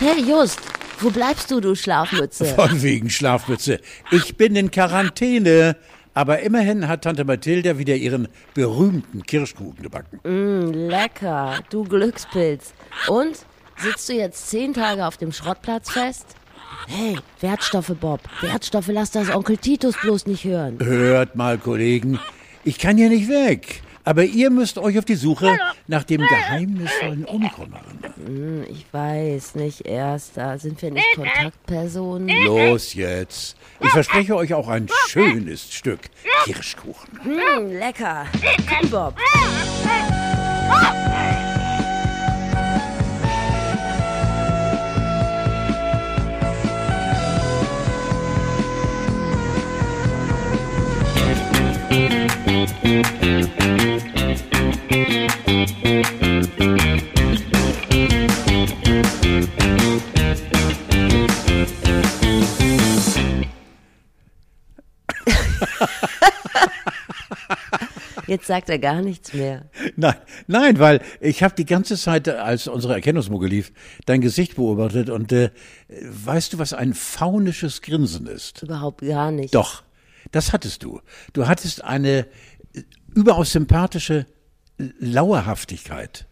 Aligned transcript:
Hey 0.00 0.22
Just, 0.26 0.60
wo 1.00 1.10
bleibst 1.10 1.50
du, 1.50 1.60
du 1.60 1.74
Schlafmütze? 1.74 2.46
Von 2.56 2.80
wegen 2.80 3.10
Schlafmütze. 3.10 3.80
Ich 4.10 4.34
bin 4.34 4.56
in 4.56 4.70
Quarantäne. 4.70 5.76
Aber 6.14 6.40
immerhin 6.40 6.88
hat 6.88 7.04
Tante 7.04 7.26
Mathilda 7.26 7.76
wieder 7.76 7.94
ihren 7.96 8.28
berühmten 8.54 9.22
Kirschkuchen 9.24 9.82
gebacken. 9.82 10.18
Mm, 10.24 10.88
lecker, 10.88 11.58
du 11.68 11.84
Glückspilz. 11.84 12.72
Und 13.08 13.40
sitzt 13.76 14.08
du 14.08 14.14
jetzt 14.14 14.48
zehn 14.48 14.72
Tage 14.72 15.04
auf 15.04 15.18
dem 15.18 15.32
Schrottplatz 15.32 15.90
fest? 15.90 16.34
Hey, 16.88 17.18
Wertstoffe, 17.40 17.92
Bob. 18.00 18.20
Wertstoffe, 18.40 18.88
lass 18.88 19.10
das 19.10 19.28
Onkel 19.28 19.58
Titus 19.58 19.96
bloß 20.00 20.24
nicht 20.24 20.44
hören. 20.44 20.78
Hört 20.80 21.36
mal, 21.36 21.58
Kollegen. 21.58 22.18
Ich 22.64 22.78
kann 22.78 22.96
ja 22.96 23.10
nicht 23.10 23.28
weg. 23.28 23.82
Aber 24.04 24.24
ihr 24.24 24.50
müsst 24.50 24.78
euch 24.78 24.98
auf 24.98 25.04
die 25.04 25.14
Suche 25.14 25.58
nach 25.86 26.04
dem 26.04 26.22
geheimnisvollen 26.22 27.26
Omikron 27.26 27.70
machen. 27.70 27.98
Hm, 28.24 28.64
ich 28.68 28.86
weiß 28.92 29.54
nicht, 29.56 29.82
Erster. 29.86 30.58
Sind 30.58 30.80
wir 30.82 30.90
nicht 30.90 31.06
Kontaktpersonen? 31.14 32.28
Los 32.44 32.94
jetzt. 32.94 33.56
Ich 33.80 33.90
verspreche 33.90 34.36
euch 34.36 34.54
auch 34.54 34.68
ein 34.68 34.88
schönes 35.08 35.72
Stück 35.72 36.00
Kirschkuchen. 36.44 37.20
Hm, 37.22 37.78
lecker. 37.78 38.26
Bob. 38.90 39.14
Jetzt 68.30 68.46
sagt 68.46 68.68
er 68.68 68.78
gar 68.78 69.02
nichts 69.02 69.32
mehr. 69.32 69.68
Nein, 69.96 70.14
nein, 70.46 70.78
weil 70.78 71.00
ich 71.20 71.42
habe 71.42 71.56
die 71.56 71.64
ganze 71.64 71.96
Zeit, 71.96 72.28
als 72.28 72.68
unsere 72.68 72.94
Erkennungsmucke 72.94 73.48
lief, 73.48 73.72
dein 74.06 74.20
Gesicht 74.20 74.54
beobachtet 74.54 75.10
und 75.10 75.32
äh, 75.32 75.50
weißt 75.88 76.52
du, 76.52 76.58
was 76.60 76.72
ein 76.72 76.94
faunisches 76.94 77.82
Grinsen 77.82 78.28
ist? 78.28 78.62
Überhaupt 78.62 79.00
gar 79.00 79.32
nicht. 79.32 79.52
Doch, 79.52 79.82
das 80.30 80.52
hattest 80.52 80.84
du. 80.84 81.00
Du 81.32 81.48
hattest 81.48 81.82
eine 81.82 82.28
überaus 83.16 83.50
sympathische 83.50 84.26
Lauerhaftigkeit 84.98 86.26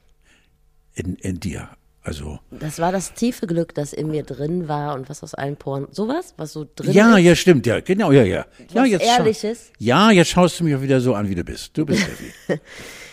in, 0.95 1.17
in 1.17 1.41
dir. 1.41 1.69
Also. 2.03 2.39
Das 2.51 2.79
war 2.79 2.91
das 2.91 3.13
tiefe 3.13 3.47
Glück, 3.47 3.75
das 3.75 3.93
in 3.93 4.11
mir 4.11 4.23
drin 4.23 4.67
war 4.67 4.95
und 4.95 5.11
was 5.11 5.23
aus 5.23 5.35
allen 5.35 5.57
Poren. 5.57 5.89
Sowas, 5.91 6.33
was 6.39 6.53
so 6.53 6.67
drin 6.75 6.93
ja, 6.93 7.19
ist. 7.19 7.25
Ja, 7.25 7.37
stimmt, 7.37 7.67
ja, 7.67 7.81
genau, 7.81 8.13
ja, 8.13 8.23
ja. 8.23 8.47
ja 8.73 8.83
was 8.83 9.03
Ehrliches. 9.03 9.73
Ja, 9.79 10.11
jetzt 10.11 10.31
schaust 10.31 10.59
du 10.59 10.65
mich 10.65 10.75
auch 10.75 10.81
wieder 10.81 11.03
so 11.03 11.15
an, 11.15 11.29
wie 11.29 11.35
du 11.35 11.45
bist. 11.45 11.77
Du 11.77 11.85
bist 11.85 12.03
Steffi. 12.47 12.61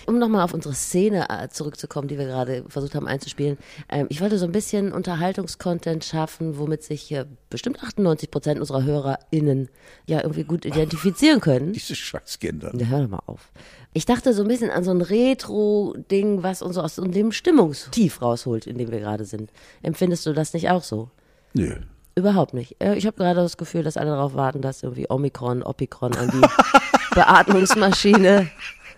Um 0.08 0.20
nochmal 0.20 0.44
auf 0.44 0.53
unsere 0.53 0.73
Szene 0.73 1.28
äh, 1.30 1.50
zurückzukommen, 1.50 2.08
die 2.08 2.17
wir 2.17 2.25
gerade 2.25 2.66
versucht 2.67 2.95
haben 2.95 3.08
einzuspielen. 3.08 3.58
Ähm, 3.89 4.08
ich 4.09 4.22
wollte 4.22 4.38
so 4.38 4.45
ein 4.45 4.52
bisschen 4.52 4.92
Unterhaltungskontent 4.92 6.06
schaffen, 6.06 6.58
womit 6.58 6.84
sich 6.84 7.16
bestimmt 7.50 7.84
98 7.84 8.31
Prozent 8.31 8.59
unserer 8.59 8.84
HörerInnen 8.84 9.70
ja 10.08 10.22
irgendwie 10.22 10.44
gut 10.44 10.66
identifizieren 10.66 11.42
können. 11.42 11.73
Diese 11.73 11.95
Scheißkinder. 11.95 12.72
Ja, 12.75 12.86
hör 12.88 13.02
doch 13.02 13.09
mal 13.09 13.22
auf. 13.25 13.52
Ich 13.94 14.06
dachte 14.06 14.34
so 14.34 14.42
ein 14.42 14.47
bisschen 14.50 14.72
an 14.72 14.84
so 14.84 14.92
ein 14.92 15.02
Retro-Ding, 15.02 16.44
was 16.44 16.62
uns 16.62 16.78
aus 16.78 16.95
dem 16.95 17.31
Stimmungstief 17.31 18.22
rausholt, 18.22 18.67
in 18.67 18.78
dem 18.78 18.92
wir 18.92 19.00
gerade 19.00 19.23
sind. 19.23 19.52
Empfindest 19.81 20.25
du 20.25 20.34
das 20.34 20.53
nicht 20.53 20.69
auch 20.69 20.84
so? 20.84 21.09
Nö. 21.53 21.75
Überhaupt 22.16 22.53
nicht. 22.53 22.75
Äh, 22.80 22.95
ich 22.95 23.06
habe 23.06 23.17
gerade 23.17 23.42
das 23.42 23.58
Gefühl, 23.58 23.84
dass 23.84 23.97
alle 23.97 24.12
darauf 24.12 24.36
warten, 24.36 24.62
dass 24.62 24.84
irgendwie 24.84 25.09
Omikron, 25.09 25.64
Opikron 25.64 26.14
an 26.16 26.30
die 26.30 26.42
Beatmungsmaschine 27.16 28.50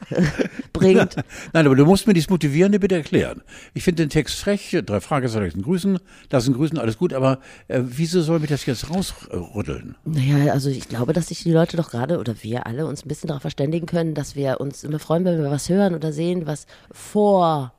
bringt. 0.73 1.15
Nein, 1.53 1.65
aber 1.65 1.75
du 1.75 1.85
musst 1.85 2.07
mir 2.07 2.13
dieses 2.13 2.29
Motivierende 2.29 2.79
bitte 2.79 2.95
erklären. 2.95 3.41
Ich 3.73 3.83
finde 3.83 4.03
den 4.03 4.09
Text 4.09 4.39
frech, 4.39 4.77
drei 4.85 4.99
Fragezeichen 5.01 5.61
grüßen, 5.61 5.99
lassen 6.31 6.53
grüßen, 6.53 6.77
alles 6.77 6.97
gut, 6.97 7.13
aber 7.13 7.39
äh, 7.67 7.81
wieso 7.83 8.21
soll 8.21 8.39
mich 8.39 8.49
das 8.49 8.65
jetzt 8.65 8.89
rausrütteln? 8.89 9.95
Naja, 10.05 10.53
also 10.53 10.69
ich 10.69 10.87
glaube, 10.87 11.13
dass 11.13 11.27
sich 11.27 11.43
die 11.43 11.51
Leute 11.51 11.77
doch 11.77 11.91
gerade 11.91 12.19
oder 12.19 12.35
wir 12.41 12.67
alle 12.67 12.85
uns 12.85 13.05
ein 13.05 13.07
bisschen 13.07 13.27
darauf 13.27 13.41
verständigen 13.41 13.85
können, 13.85 14.13
dass 14.13 14.35
wir 14.35 14.59
uns 14.61 14.83
immer 14.83 14.99
freuen, 14.99 15.25
wenn 15.25 15.41
wir 15.41 15.51
was 15.51 15.69
hören 15.69 15.95
oder 15.95 16.11
sehen, 16.13 16.45
was 16.47 16.67
vor 16.91 17.73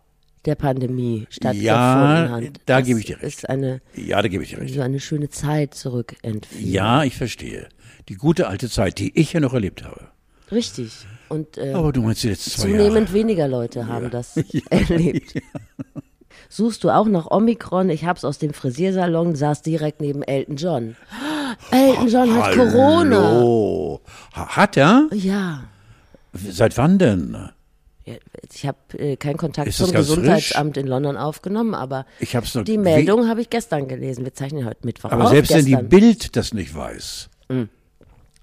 der 0.44 0.54
Pandemie 0.54 1.26
stattgefunden 1.30 1.64
ja, 1.64 2.30
hat. 2.30 2.44
da 2.66 2.80
gebe 2.80 3.00
ich 3.00 3.06
dir 3.06 3.16
recht. 3.16 3.24
Ist 3.24 3.48
eine, 3.48 3.80
Ja, 3.94 4.22
da 4.22 4.28
gebe 4.28 4.42
ich 4.44 4.50
dir 4.50 4.58
recht. 4.60 4.74
so 4.74 4.80
eine 4.80 5.00
schöne 5.00 5.28
Zeit 5.28 5.74
zurück 5.74 6.14
entfiel. 6.22 6.66
Ja, 6.66 7.04
ich 7.04 7.16
verstehe. 7.16 7.68
Die 8.08 8.14
gute 8.14 8.46
alte 8.46 8.70
Zeit, 8.70 8.98
die 8.98 9.18
ich 9.18 9.32
ja 9.32 9.40
noch 9.40 9.52
erlebt 9.52 9.84
habe. 9.84 10.08
Richtig. 10.50 10.92
Und 11.28 11.58
äh, 11.58 11.72
Aber 11.72 11.92
du 11.92 12.02
meinst 12.02 12.24
letzten 12.24 12.50
zwei 12.50 12.62
zunehmend 12.68 12.94
Jahre. 13.08 13.12
weniger 13.12 13.48
Leute 13.48 13.86
haben 13.86 14.10
das 14.10 14.36
erlebt. 14.70 15.34
Suchst 16.48 16.82
du 16.84 16.90
auch 16.90 17.06
nach 17.06 17.30
Omikron? 17.30 17.90
Ich 17.90 18.04
hab's 18.06 18.24
aus 18.24 18.38
dem 18.38 18.54
Frisiersalon, 18.54 19.34
saß 19.36 19.62
direkt 19.62 20.00
neben 20.00 20.22
Elton 20.22 20.56
John. 20.56 20.96
Elton 21.70 22.08
John 22.08 22.34
hat 22.34 22.54
Corona. 22.54 23.16
Hallo. 23.22 24.00
Ha- 24.34 24.56
Hat 24.56 24.76
er? 24.76 25.08
Ja. 25.12 25.64
Seit 26.32 26.76
wann 26.78 26.98
denn? 26.98 27.36
Ja, 28.06 28.14
Ich 28.52 28.66
habe 28.66 28.78
äh, 28.98 29.16
keinen 29.16 29.36
Kontakt 29.36 29.72
zum 29.72 29.92
Gesundheitsamt 29.92 30.76
in 30.78 30.86
London 30.86 31.16
aufgenommen, 31.18 31.74
aber 31.74 32.06
die 32.66 32.78
Meldung 32.78 33.28
habe 33.28 33.42
ich 33.42 33.50
gestern 33.50 33.86
gelesen. 33.88 34.24
Wir 34.24 34.32
zeichnen 34.32 34.64
heute 34.64 34.86
Mittwoch 34.86 35.10
Aber 35.10 35.24
auf. 35.24 35.30
selbst 35.30 35.52
wenn 35.52 35.64
die 35.66 35.72
gestern. 35.72 35.88
Bild 35.90 36.36
das 36.36 36.54
nicht 36.54 36.74
weiß, 36.74 37.28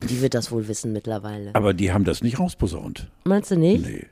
die 0.09 0.21
wird 0.21 0.33
das 0.33 0.51
wohl 0.51 0.67
wissen 0.67 0.93
mittlerweile. 0.93 1.53
aber 1.53 1.73
die 1.73 1.91
haben 1.91 2.03
das 2.03 2.21
nicht 2.23 2.39
rausposaunt. 2.39 3.09
Meinst 3.25 3.51
du 3.51 3.55
nicht? 3.57 3.85
Nee. 3.85 4.05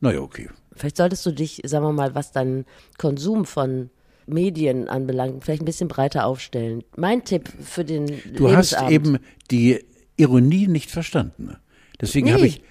Naja, 0.00 0.20
okay. 0.20 0.48
Vielleicht 0.74 0.96
solltest 0.98 1.24
du 1.24 1.32
dich, 1.32 1.62
sagen 1.64 1.84
wir 1.84 1.92
mal, 1.92 2.14
was 2.14 2.32
deinen 2.32 2.66
Konsum 2.98 3.44
von 3.46 3.90
Medien 4.26 4.88
anbelangt, 4.88 5.42
vielleicht 5.44 5.62
ein 5.62 5.66
bisschen 5.66 5.88
breiter 5.88 6.26
aufstellen. 6.26 6.82
Mein 6.96 7.24
Tipp 7.24 7.48
für 7.62 7.84
den 7.84 8.06
Du 8.34 8.50
hast 8.54 8.76
eben 8.90 9.18
die 9.50 9.84
Ironie 10.16 10.66
nicht 10.66 10.90
verstanden. 10.90 11.56
Deswegen 12.00 12.26
Nee, 12.26 12.32
habe 12.32 12.46
ich. 12.46 12.62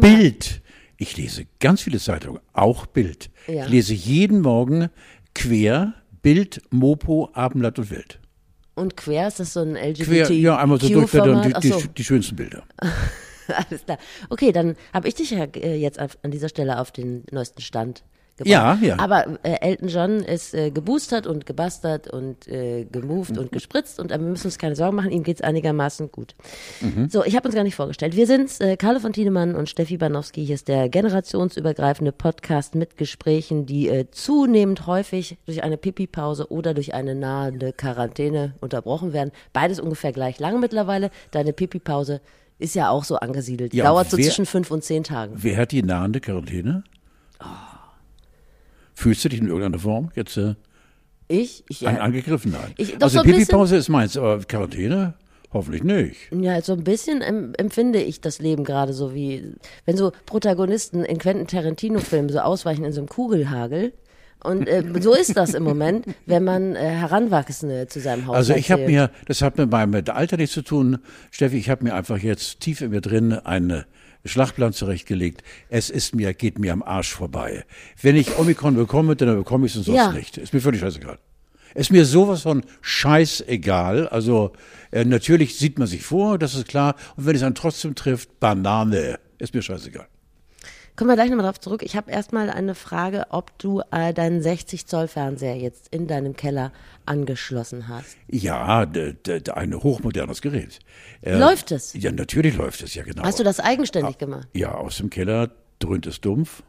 Bild. 0.00 0.62
Ich 0.96 1.16
lese 1.16 1.46
ganz 1.60 1.82
viele 1.82 1.98
Zeitungen, 1.98 2.40
auch 2.52 2.86
Bild. 2.86 3.30
Ja. 3.46 3.64
Ich 3.64 3.70
lese 3.70 3.94
jeden 3.94 4.40
Morgen 4.40 4.88
quer 5.34 5.94
Bild, 6.22 6.62
Mopo, 6.70 7.28
Abendblatt 7.34 7.78
und 7.78 7.90
Welt. 7.90 8.18
Und 8.74 8.96
quer 8.96 9.28
ist 9.28 9.40
das 9.40 9.52
so 9.52 9.60
ein 9.60 9.76
LGBT 9.76 10.04
Quer, 10.04 10.30
ja, 10.32 10.56
einmal 10.56 10.80
so 10.80 10.88
durchblättern, 10.88 11.52
die, 11.60 11.70
die, 11.70 11.88
die 11.88 12.04
schönsten 12.04 12.36
Bilder. 12.36 12.64
alles 13.48 13.84
klar. 13.84 13.98
Okay, 14.30 14.52
dann 14.52 14.76
habe 14.92 15.08
ich 15.08 15.14
dich 15.14 15.30
ja 15.30 15.44
äh, 15.44 15.76
jetzt 15.76 16.00
auf, 16.00 16.18
an 16.22 16.30
dieser 16.30 16.48
Stelle 16.48 16.80
auf 16.80 16.90
den 16.90 17.24
neuesten 17.30 17.60
Stand 17.60 18.02
gebracht. 18.36 18.50
Ja, 18.50 18.78
ja. 18.82 18.98
Aber 18.98 19.26
äh, 19.42 19.56
Elton 19.60 19.88
John 19.88 20.10
ist 20.20 20.54
äh, 20.54 20.70
geboostert 20.70 21.26
und 21.26 21.46
gebastert 21.46 22.08
und 22.08 22.48
äh, 22.48 22.84
gemoved 22.84 23.38
und 23.38 23.52
gespritzt 23.52 24.00
und 24.00 24.10
äh, 24.10 24.18
wir 24.18 24.26
müssen 24.26 24.46
uns 24.48 24.58
keine 24.58 24.76
Sorgen 24.76 24.96
machen, 24.96 25.10
ihm 25.10 25.22
geht's 25.22 25.40
einigermaßen 25.40 26.10
gut. 26.10 26.34
Mhm. 26.80 27.08
So, 27.10 27.24
ich 27.24 27.36
habe 27.36 27.46
uns 27.48 27.54
gar 27.54 27.64
nicht 27.64 27.74
vorgestellt. 27.76 28.16
Wir 28.16 28.26
sind 28.26 28.60
äh, 28.60 28.76
Carlo 28.76 28.98
von 29.00 29.12
Tiedemann 29.12 29.54
und 29.54 29.68
Steffi 29.68 29.96
Banowski. 29.96 30.44
Hier 30.44 30.54
ist 30.56 30.68
der 30.68 30.88
generationsübergreifende 30.88 32.12
Podcast 32.12 32.74
mit 32.74 32.96
Gesprächen, 32.96 33.66
die 33.66 33.88
äh, 33.88 34.06
zunehmend 34.10 34.86
häufig 34.86 35.38
durch 35.46 35.62
eine 35.62 35.76
Pipi-Pause 35.76 36.50
oder 36.50 36.74
durch 36.74 36.94
eine 36.94 37.14
nahende 37.14 37.72
Quarantäne 37.72 38.54
unterbrochen 38.60 39.12
werden. 39.12 39.30
Beides 39.52 39.80
ungefähr 39.80 40.12
gleich 40.12 40.38
lang 40.38 40.60
mittlerweile. 40.60 41.10
Deine 41.30 41.52
Pipi-Pause 41.52 42.20
ist 42.58 42.74
ja 42.74 42.88
auch 42.88 43.04
so 43.04 43.16
angesiedelt. 43.16 43.74
Ja, 43.74 43.84
Dauert 43.84 44.10
so 44.10 44.16
wer- 44.16 44.24
zwischen 44.24 44.46
fünf 44.46 44.70
und 44.70 44.84
zehn 44.84 45.02
Tagen. 45.04 45.34
Wer 45.38 45.56
hat 45.56 45.72
die 45.72 45.82
nahende 45.82 46.20
Quarantäne? 46.20 46.84
Fühlst 48.94 49.24
du 49.24 49.28
dich 49.28 49.40
in 49.40 49.48
irgendeiner 49.48 49.78
Form 49.78 50.10
jetzt 50.14 50.36
äh, 50.36 50.54
Ich? 51.28 51.64
ich 51.68 51.86
an, 51.86 51.96
ja, 51.96 52.00
angegriffen? 52.02 52.52
Nein. 52.52 52.72
Ich- 52.76 53.02
also 53.02 53.18
so 53.18 53.24
Pipi-Pause 53.24 53.76
ist 53.76 53.88
meins, 53.88 54.16
aber 54.16 54.38
Quarantäne? 54.40 55.14
Hoffentlich 55.52 55.84
nicht. 55.84 56.16
Ja, 56.32 56.60
so 56.62 56.72
ein 56.72 56.82
bisschen 56.82 57.22
em 57.22 57.52
empfinde 57.56 58.02
ich 58.02 58.20
das 58.20 58.40
Leben 58.40 58.64
gerade 58.64 58.92
so 58.92 59.14
wie, 59.14 59.52
wenn 59.84 59.96
so 59.96 60.10
Protagonisten 60.26 61.04
in 61.04 61.18
Quentin 61.18 61.46
Tarantino-Filmen 61.46 62.28
so 62.28 62.40
ausweichen 62.40 62.84
in 62.84 62.92
so 62.92 63.00
einem 63.00 63.08
Kugelhagel. 63.08 63.92
Und 64.42 64.66
äh, 64.68 64.82
so 65.00 65.14
ist 65.14 65.36
das 65.36 65.54
im 65.54 65.62
Moment, 65.62 66.06
wenn 66.26 66.42
man 66.44 66.74
äh, 66.74 66.80
Heranwachsende 66.80 67.86
zu 67.86 68.00
seinem 68.00 68.26
Haus 68.26 68.34
Also 68.36 68.54
ich 68.54 68.70
habe 68.72 68.84
mir, 68.84 69.10
das 69.26 69.42
hat 69.42 69.56
mit 69.56 69.70
meinem 69.70 69.94
Alter 70.08 70.36
nichts 70.36 70.54
zu 70.54 70.62
tun, 70.62 70.98
Steffi, 71.30 71.56
ich 71.56 71.70
habe 71.70 71.84
mir 71.84 71.94
einfach 71.94 72.18
jetzt 72.18 72.58
tief 72.60 72.80
in 72.80 72.90
mir 72.90 73.00
drin 73.00 73.32
einen 73.32 73.84
Schlachtplan 74.24 74.72
zurechtgelegt. 74.72 75.42
Es 75.68 75.90
ist 75.90 76.14
mir, 76.14 76.32
geht 76.34 76.58
mir 76.58 76.72
am 76.72 76.82
Arsch 76.82 77.12
vorbei. 77.12 77.64
Wenn 78.00 78.16
ich 78.16 78.38
Omikron 78.38 78.74
bekomme, 78.74 79.16
dann 79.16 79.36
bekomme 79.36 79.66
ich 79.66 79.72
es 79.72 79.78
und 79.78 79.84
sonst 79.84 79.96
Ja. 79.98 80.12
nicht. 80.12 80.38
Ist 80.38 80.54
mir 80.54 80.60
völlig 80.60 80.80
scheißegal. 80.80 81.18
Ist 81.74 81.90
mir 81.90 82.04
sowas 82.04 82.42
von 82.42 82.62
scheißegal. 82.82 84.08
Also 84.08 84.52
äh, 84.92 85.04
natürlich 85.04 85.56
sieht 85.58 85.78
man 85.78 85.88
sich 85.88 86.02
vor, 86.02 86.38
das 86.38 86.54
ist 86.54 86.68
klar. 86.68 86.94
Und 87.16 87.26
wenn 87.26 87.36
es 87.36 87.42
einen 87.42 87.54
trotzdem 87.54 87.94
trifft, 87.94 88.38
Banane. 88.40 89.18
Ist 89.38 89.54
mir 89.54 89.62
scheißegal. 89.62 90.06
Kommen 90.96 91.10
wir 91.10 91.16
gleich 91.16 91.28
nochmal 91.28 91.46
drauf 91.46 91.58
zurück. 91.58 91.82
Ich 91.82 91.96
habe 91.96 92.12
erstmal 92.12 92.50
eine 92.50 92.76
Frage, 92.76 93.26
ob 93.30 93.56
du 93.58 93.82
äh, 93.90 94.14
deinen 94.14 94.40
60 94.42 94.86
Zoll 94.86 95.08
Fernseher 95.08 95.56
jetzt 95.56 95.88
in 95.92 96.06
deinem 96.06 96.36
Keller 96.36 96.70
angeschlossen 97.04 97.88
hast. 97.88 98.16
Ja, 98.28 98.86
ein 99.54 99.74
hochmodernes 99.74 100.40
Gerät. 100.40 100.78
Äh, 101.20 101.36
Läuft 101.36 101.72
es? 101.72 101.94
Ja, 101.94 102.12
natürlich 102.12 102.56
läuft 102.56 102.80
es, 102.82 102.94
ja 102.94 103.02
genau. 103.02 103.24
Hast 103.24 103.40
du 103.40 103.44
das 103.44 103.58
eigenständig 103.58 104.18
gemacht? 104.18 104.46
Ja, 104.52 104.72
aus 104.72 104.98
dem 104.98 105.10
Keller 105.10 105.50
dröhnt 105.80 106.06
es 106.06 106.20
dumpf, 106.20 106.62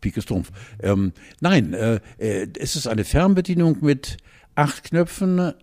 piek 0.00 0.16
es 0.16 0.26
dumpf. 0.26 0.50
Ähm, 0.82 1.12
nein, 1.40 1.72
äh, 1.72 2.00
äh, 2.18 2.48
es 2.58 2.74
ist 2.74 2.88
eine 2.88 3.04
Fernbedienung 3.04 3.78
mit 3.82 4.16
acht 4.56 4.82
Knöpfen. 4.82 5.54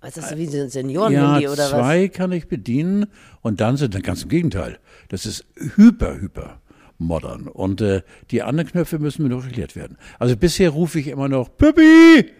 Was 0.00 0.16
ist 0.16 0.32
das 0.32 0.36
wie 0.36 0.46
so 0.46 0.56
ein 0.56 0.64
Ja, 0.64 0.68
Seniorenhandy 0.68 1.46
oder 1.46 1.62
was? 1.62 1.70
zwei 1.70 2.08
kann 2.08 2.32
ich 2.32 2.48
bedienen 2.48 3.06
und 3.40 3.60
dann 3.60 3.76
sind 3.76 4.02
ganz 4.02 4.24
im 4.24 4.28
Gegenteil. 4.28 4.80
Das 5.10 5.26
ist 5.26 5.44
hyper, 5.76 6.20
hyper 6.20 6.60
modern. 6.98 7.48
Und 7.48 7.80
äh, 7.80 8.02
die 8.30 8.42
anderen 8.42 8.70
Knöpfe 8.70 8.98
müssen 8.98 9.22
mir 9.22 9.28
noch 9.28 9.44
erklärt 9.44 9.76
werden. 9.76 9.96
Also 10.18 10.36
bisher 10.36 10.70
rufe 10.70 11.00
ich 11.00 11.08
immer 11.08 11.28
noch 11.28 11.56
Pippi 11.56 12.30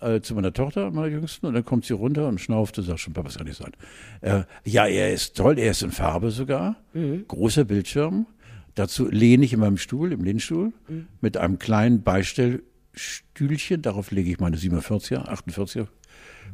äh, 0.00 0.20
zu 0.20 0.34
meiner 0.34 0.52
Tochter, 0.52 0.90
meiner 0.90 1.08
Jüngsten, 1.08 1.46
und 1.46 1.54
dann 1.54 1.64
kommt 1.64 1.84
sie 1.84 1.94
runter 1.94 2.28
und 2.28 2.40
schnauft 2.40 2.78
und 2.78 2.84
sagt 2.84 3.00
schon, 3.00 3.12
Papa, 3.14 3.28
das 3.28 3.38
kann 3.38 3.46
nicht 3.46 3.58
sein. 3.58 3.72
Äh, 4.20 4.44
ja, 4.64 4.86
er 4.86 5.12
ist 5.12 5.36
toll, 5.36 5.58
er 5.58 5.70
ist 5.70 5.82
in 5.82 5.90
Farbe 5.90 6.30
sogar, 6.30 6.76
großer 7.28 7.64
Bildschirm. 7.64 8.26
Dazu 8.74 9.08
lehne 9.08 9.44
ich 9.44 9.52
in 9.52 9.60
meinem 9.60 9.78
Stuhl, 9.78 10.12
im 10.12 10.24
Lehnstuhl, 10.24 10.72
mit 11.20 11.36
einem 11.36 11.58
kleinen 11.60 12.02
Beistellstühlchen. 12.02 13.82
Darauf 13.82 14.10
lege 14.10 14.30
ich 14.30 14.40
meine 14.40 14.56
47er, 14.56 15.28
48er 15.28 15.86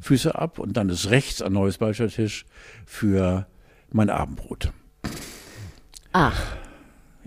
Füße 0.01 0.35
ab 0.35 0.59
und 0.59 0.77
dann 0.77 0.89
ist 0.89 1.11
rechts 1.11 1.43
ein 1.43 1.53
neues 1.53 1.79
Beistelltisch 1.79 2.47
für 2.87 3.47
mein 3.91 4.11
Abendbrot. 4.11 4.73
Ach, 6.13 6.57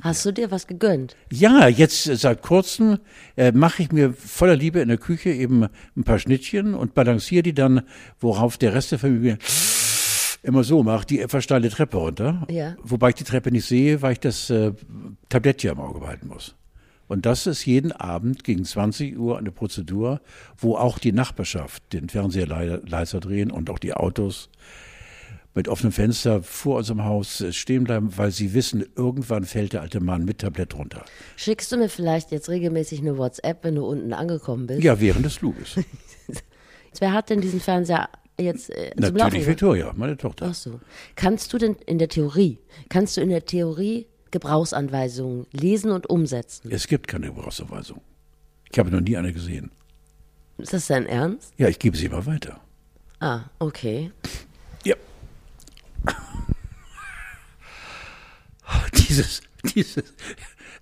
hast 0.04 0.26
du 0.26 0.32
dir 0.32 0.52
was 0.52 0.68
gegönnt? 0.68 1.16
Ja, 1.32 1.68
jetzt 1.68 2.08
äh, 2.08 2.16
seit 2.16 2.42
kurzem 2.42 3.00
äh, 3.36 3.52
mache 3.52 3.84
ich 3.84 3.92
mir 3.92 4.14
voller 4.14 4.56
Liebe 4.56 4.80
in 4.82 4.90
der 4.90 4.98
Küche 4.98 5.30
eben 5.30 5.68
ein 5.96 6.04
paar 6.04 6.20
Schnittchen 6.20 6.74
und 6.76 6.94
balanciere 6.94 7.44
die 7.44 7.54
dann, 7.54 7.82
worauf 8.20 8.58
der 8.58 8.74
Rest 8.74 8.92
der 8.92 9.00
Familie 9.00 9.38
immer 10.44 10.64
so 10.64 10.84
macht, 10.84 11.10
die 11.10 11.22
etwas 11.22 11.44
steile 11.46 11.70
Treppe 11.70 11.98
runter. 11.98 12.46
Ja. 12.50 12.76
Wobei 12.84 13.10
ich 13.10 13.16
die 13.16 13.24
Treppe 13.24 13.50
nicht 13.52 13.66
sehe, 13.66 14.02
weil 14.02 14.14
ich 14.14 14.20
das 14.20 14.50
äh, 14.50 14.74
Tablett 15.30 15.62
hier 15.62 15.72
im 15.72 15.80
Auge 15.80 16.00
behalten 16.02 16.28
muss. 16.28 16.56
Und 17.08 17.26
das 17.26 17.48
ist 17.48 17.66
jeden 17.66 17.92
Abend 17.92 18.44
gegen 18.44 18.64
20 18.66 19.18
Uhr 19.18 19.38
eine 19.38 19.52
Prozedur, 19.52 20.22
wo 20.58 20.76
auch 20.76 21.00
die 21.00 21.12
Nachbarschaft 21.12 21.94
den 21.94 22.10
Fernseher 22.10 22.48
lei- 22.48 22.80
leiser 22.86 23.20
drehen 23.20 23.52
und 23.52 23.70
auch 23.70 23.80
die 23.80 23.94
Autos 23.94 24.50
mit 25.56 25.68
offenem 25.68 25.92
Fenster 25.92 26.42
vor 26.42 26.78
unserem 26.78 27.04
Haus 27.04 27.42
äh, 27.42 27.54
stehen 27.54 27.84
bleiben, 27.84 28.18
weil 28.18 28.32
sie 28.32 28.54
wissen, 28.54 28.86
irgendwann 28.96 29.44
fällt 29.46 29.74
der 29.74 29.82
alte 29.82 30.00
Mann 30.00 30.26
mit 30.26 30.40
Tablett 30.40 30.76
runter. 30.76 31.06
Schickst 31.36 31.72
du 31.72 31.78
mir 31.78 31.90
vielleicht 31.90 32.32
jetzt 32.32 32.50
regelmäßig 32.50 33.00
eine 33.00 33.18
WhatsApp, 33.18 33.64
wenn 33.64 33.76
du 33.76 33.86
unten 33.86 34.14
angekommen 34.14 34.68
bist? 34.68 34.84
Ja, 34.84 35.00
während 35.00 35.26
des 35.26 35.36
Fluges. 35.36 35.76
Wer 37.00 37.14
hat 37.14 37.30
denn 37.30 37.42
diesen 37.42 37.60
Fernseher 37.60 38.10
jetzt 38.40 38.70
äh, 38.70 38.92
zum 38.92 39.02
Laufen 39.02 39.18
Natürlich 39.18 39.34
gebracht? 39.34 39.48
Victoria, 39.48 39.94
meine 39.96 40.18
Tochter. 40.18 40.48
Ach 40.50 40.54
so. 40.54 40.80
Kannst 41.16 41.54
du 41.54 41.58
denn 41.58 41.76
in 41.86 42.00
der 42.00 42.10
Theorie, 42.10 42.60
kannst 42.90 43.18
du 43.18 43.22
in 43.22 43.30
der 43.30 43.46
Theorie 43.46 44.08
Gebrauchsanweisungen 44.32 45.46
lesen 45.52 45.92
und 45.92 46.10
umsetzen? 46.10 46.72
Es 46.72 46.88
gibt 46.88 47.08
keine 47.08 47.28
Gebrauchsanweisung. 47.28 48.02
Ich 48.72 48.80
habe 48.80 48.90
noch 48.90 49.02
nie 49.02 49.18
eine 49.18 49.34
gesehen. 49.34 49.72
Ist 50.58 50.74
das 50.74 50.88
dein 50.88 51.06
Ernst? 51.06 51.54
Ja, 51.58 51.68
ich 51.68 51.78
gebe 51.80 51.98
sie 51.98 52.10
mal 52.10 52.26
weiter. 52.26 52.60
Ah, 53.20 53.42
okay. 53.60 54.12
Dieses, 59.10 59.42
dieses, 59.76 60.04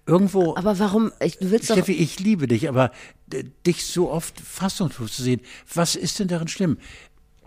irgendwo, 0.05 0.55
Aber 0.55 0.79
warum? 0.79 1.11
Ich, 1.19 1.37
du 1.37 1.51
willst 1.51 1.69
doch. 1.69 1.75
Steffi, 1.75 1.93
ich 1.93 2.19
liebe 2.19 2.47
dich, 2.47 2.69
aber 2.69 2.91
äh, 3.33 3.43
dich 3.65 3.85
so 3.85 4.09
oft 4.11 4.39
fassungslos 4.39 5.15
zu 5.15 5.23
sehen, 5.23 5.41
was 5.73 5.95
ist 5.95 6.19
denn 6.19 6.27
darin 6.27 6.47
schlimm? 6.47 6.77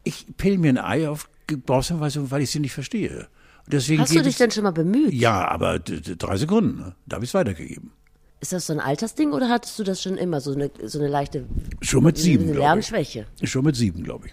Ich 0.03 0.27
pille 0.37 0.59
mir 0.59 0.69
ein 0.71 0.79
Ei 0.79 1.09
auf 1.09 1.29
Gebrauchsanweisung, 1.47 2.31
weil 2.31 2.43
ich 2.43 2.51
sie 2.51 2.61
nicht 2.61 2.73
verstehe. 2.75 3.29
Deswegen 3.67 4.03
Hast 4.03 4.15
du 4.15 4.19
dich 4.21 4.29
ich- 4.29 4.37
denn 4.37 4.51
schon 4.51 4.65
mal 4.65 4.73
bemüht? 4.73 5.13
Ja, 5.15 5.49
aber 5.49 5.79
drei 5.79 6.37
Sekunden, 6.37 6.79
ne? 6.79 6.95
da 7.07 7.17
habe 7.17 7.25
ich 7.25 7.31
es 7.31 7.35
weitergegeben. 7.35 7.93
Ist 8.41 8.53
das 8.53 8.67
so 8.67 8.75
ein 8.75 8.81
Altersding 8.81 9.33
oder 9.33 9.49
hattest 9.49 9.79
du 9.79 9.85
das 9.85 10.03
schon 10.03 10.19
immer, 10.19 10.41
so 10.41 10.53
eine, 10.53 10.71
so 10.85 10.99
eine 10.99 11.09
leichte 11.09 11.47
Schon 11.81 12.05
mit 12.05 12.19
sieben, 12.19 12.45
eine 12.51 12.59
Lernschwäche? 12.59 13.27
Schon 13.43 13.65
mit 13.65 13.75
sieben, 13.77 14.03
glaube 14.03 14.27
ich. 14.27 14.33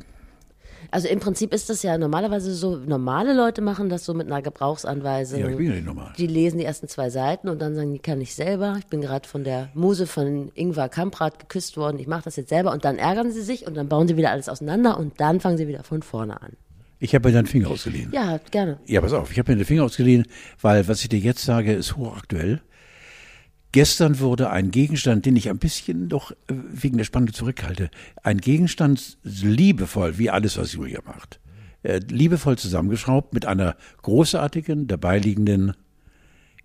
Also 0.91 1.07
im 1.07 1.21
Prinzip 1.21 1.53
ist 1.53 1.69
das 1.69 1.83
ja 1.83 1.97
normalerweise 1.97 2.53
so, 2.53 2.75
normale 2.75 3.33
Leute 3.33 3.61
machen 3.61 3.87
das 3.87 4.03
so 4.03 4.13
mit 4.13 4.27
einer 4.27 4.41
Gebrauchsanweisung. 4.41 5.39
Ja, 5.39 5.47
ich 5.47 5.55
bin 5.55 5.67
ja 5.67 5.73
nicht 5.73 5.85
normal. 5.85 6.11
Die 6.17 6.27
lesen 6.27 6.57
die 6.57 6.65
ersten 6.65 6.89
zwei 6.89 7.09
Seiten 7.09 7.47
und 7.47 7.61
dann 7.61 7.75
sagen, 7.75 7.93
die 7.93 7.99
kann 7.99 8.19
ich 8.19 8.35
selber. 8.35 8.75
Ich 8.77 8.87
bin 8.87 8.99
gerade 8.99 9.27
von 9.27 9.45
der 9.45 9.69
Muse 9.73 10.05
von 10.05 10.51
Ingvar 10.53 10.89
Kamprad 10.89 11.39
geküsst 11.39 11.77
worden. 11.77 11.97
Ich 11.97 12.07
mache 12.07 12.23
das 12.25 12.35
jetzt 12.35 12.49
selber. 12.49 12.73
Und 12.73 12.83
dann 12.83 12.97
ärgern 12.97 13.31
sie 13.31 13.41
sich 13.41 13.65
und 13.65 13.75
dann 13.75 13.87
bauen 13.87 14.07
sie 14.09 14.17
wieder 14.17 14.31
alles 14.31 14.49
auseinander 14.49 14.99
und 14.99 15.19
dann 15.21 15.39
fangen 15.39 15.57
sie 15.57 15.69
wieder 15.69 15.83
von 15.83 16.03
vorne 16.03 16.41
an. 16.41 16.57
Ich 16.99 17.15
habe 17.15 17.29
mir 17.29 17.33
deinen 17.33 17.47
Finger 17.47 17.69
ausgeliehen. 17.69 18.11
Ja, 18.11 18.39
gerne. 18.51 18.77
Ja, 18.85 19.01
pass 19.01 19.13
auf, 19.13 19.31
ich 19.31 19.39
habe 19.39 19.51
mir 19.51 19.57
den 19.57 19.65
Finger 19.65 19.85
ausgeliehen, 19.85 20.27
weil 20.61 20.87
was 20.87 21.01
ich 21.01 21.09
dir 21.09 21.19
jetzt 21.19 21.43
sage, 21.43 21.73
ist 21.73 21.95
hochaktuell. 21.95 22.61
Gestern 23.71 24.19
wurde 24.19 24.49
ein 24.49 24.71
Gegenstand, 24.71 25.25
den 25.25 25.35
ich 25.35 25.49
ein 25.49 25.57
bisschen 25.57 26.09
doch 26.09 26.31
äh, 26.31 26.35
wegen 26.47 26.97
der 26.97 27.05
Spannung 27.05 27.33
zurückhalte, 27.33 27.89
ein 28.21 28.39
Gegenstand 28.39 29.17
liebevoll, 29.23 30.17
wie 30.17 30.29
alles, 30.29 30.57
was 30.57 30.73
Julia 30.73 30.99
macht, 31.05 31.39
äh, 31.83 31.99
liebevoll 32.09 32.57
zusammengeschraubt 32.57 33.33
mit 33.33 33.45
einer 33.45 33.77
großartigen, 34.01 34.87
dabeiliegenden 34.87 35.73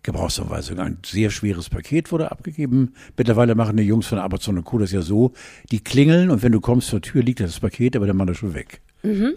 Gebrauchsanweisung. 0.03 0.81
Ein 0.81 0.99
sehr 1.05 1.31
schweres 1.31 1.69
Paket 1.69 2.11
wurde 2.11 2.31
abgegeben. 2.31 2.94
Mittlerweile 3.17 3.55
machen 3.55 3.76
die 3.76 3.85
Jungs 3.85 4.06
von 4.06 4.19
Amazon 4.19 4.59
und 4.59 4.64
Co. 4.64 4.79
das 4.79 4.93
ja 4.93 5.02
so, 5.02 5.32
die 5.70 5.81
klingeln 5.81 6.31
und 6.31 6.43
wenn 6.43 6.52
du 6.52 6.61
kommst 6.61 6.88
zur 6.88 7.02
Tür, 7.02 7.23
liegt 7.23 7.41
das 7.41 7.61
Paket, 7.61 7.94
aber 7.94 8.06
der 8.06 8.14
Mann 8.14 8.29
ist 8.29 8.38
schon 8.38 8.55
weg. 8.55 8.81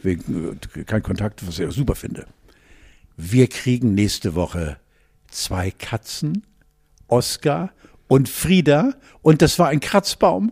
Wegen 0.04 0.58
äh, 0.76 0.84
kein 0.86 1.04
Kontakt, 1.04 1.46
was 1.46 1.60
ich 1.60 1.68
auch 1.68 1.72
super 1.72 1.96
finde. 1.96 2.26
Wir 3.16 3.48
kriegen 3.48 3.94
nächste 3.94 4.34
Woche 4.34 4.78
zwei 5.30 5.72
Katzen, 5.72 6.44
Oscar 7.10 7.72
und 8.08 8.30
Frieda, 8.30 8.94
und 9.22 9.42
das 9.42 9.60
war 9.60 9.68
ein 9.68 9.80
Kratzbaum. 9.80 10.52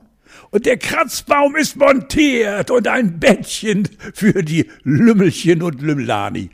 Und 0.52 0.66
der 0.66 0.78
Kratzbaum 0.78 1.56
ist 1.56 1.78
montiert 1.78 2.70
und 2.70 2.88
ein 2.88 3.20
Bettchen 3.20 3.88
für 4.14 4.44
die 4.44 4.70
Lümmelchen 4.84 5.64
und 5.64 5.82
Lümmelani. 5.82 6.52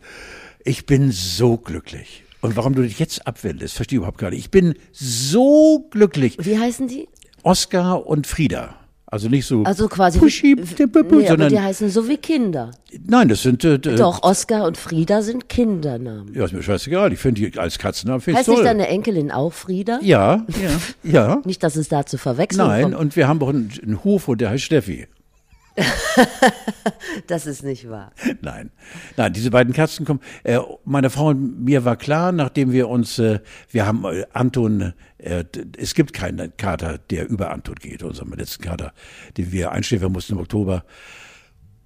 Ich 0.64 0.86
bin 0.86 1.12
so 1.12 1.58
glücklich. 1.58 2.24
Und 2.42 2.56
warum 2.56 2.76
du 2.76 2.82
dich 2.82 3.00
jetzt 3.00 3.28
abwendest, 3.28 3.76
verstehe 3.76 3.98
ich 3.98 4.00
überhaupt 4.00 4.18
gar 4.18 4.30
nicht. 4.30 4.40
Ich 4.40 4.52
bin 4.52 4.76
so 4.92 5.88
glücklich. 5.92 6.38
Wie 6.40 6.58
heißen 6.58 6.88
die? 6.88 7.08
Oscar 7.44 8.06
und 8.06 8.28
Frieda. 8.28 8.76
Also 9.14 9.30
nicht 9.30 9.46
so 9.46 9.62
Also 9.64 9.88
quasi. 9.88 10.18
pushy, 10.18 10.56
nee, 10.56 10.84
aber 10.84 11.04
die 11.04 11.28
sondern 11.28 11.64
heißen 11.64 11.88
so 11.90 12.08
wie 12.10 12.18
Kinder. 12.18 12.72
nein, 13.06 13.28
das 13.28 13.44
sind 13.44 13.64
äh, 13.64 13.78
Doch, 13.78 14.24
Oskar 14.24 14.66
und 14.66 14.76
Frieda 14.76 15.22
sind 15.22 15.48
Kindernamen. 15.50 16.34
Ja, 16.34 16.46
ist 16.46 16.52
mir 16.54 16.64
scheißegal. 16.64 17.14
Ich 17.14 17.20
finde 17.20 17.42
die 17.48 17.60
als 17.60 17.78
Katzennamen 17.78 18.22
finde 18.22 18.32
ich 18.34 18.40
Heißt 18.40 18.50
nicht 18.50 18.58
toll. 18.58 18.66
deine 18.66 18.88
Enkelin 18.88 19.30
auch 19.30 19.54
Frieda? 19.54 20.00
ja, 20.02 20.48
ja, 21.04 21.12
ja. 21.12 21.42
Nicht, 21.46 21.62
dass 21.62 21.76
es 21.76 21.90
da 21.90 22.08
zu 22.08 22.18
verwechseln 22.18 22.66
Nein, 22.68 22.84
kommt. 22.86 22.96
und 22.96 23.16
wir 23.16 23.28
haben 23.28 23.40
auch 23.44 23.50
einen, 23.50 23.72
einen 23.84 24.04
Hofhund, 24.04 24.42
der 24.42 24.50
heißt 24.50 24.64
Steffi. 24.64 25.06
Das 27.28 27.46
ist 27.46 27.64
nicht 27.64 27.90
wahr. 27.90 28.12
Nein, 28.42 28.72
nein, 29.18 29.34
diese 29.34 29.52
beiden 29.52 29.74
Katzen 29.74 30.06
kommen. 30.06 30.20
Äh, 30.44 30.60
meine 30.86 31.10
Frau 31.10 31.28
und 31.28 31.64
mir 31.64 31.86
war 31.86 31.96
klar, 31.96 32.32
nachdem 32.32 32.72
wir 32.72 32.90
uns, 32.90 33.20
äh, 33.20 33.40
wir 33.70 33.86
haben 33.86 34.04
äh, 34.06 34.26
Anton, 34.34 34.94
äh, 35.18 35.46
es 35.78 35.94
gibt 35.94 36.14
keinen 36.14 36.56
Kater, 36.58 36.98
der 37.10 37.30
über 37.30 37.52
Anton 37.52 37.76
geht, 37.76 38.04
unserem 38.04 38.34
letzten 38.34 38.64
Kater, 38.64 38.94
den 39.38 39.52
wir 39.52 39.72
einschläfern 39.72 40.12
mussten 40.12 40.34
im 40.34 40.40
Oktober. 40.40 40.84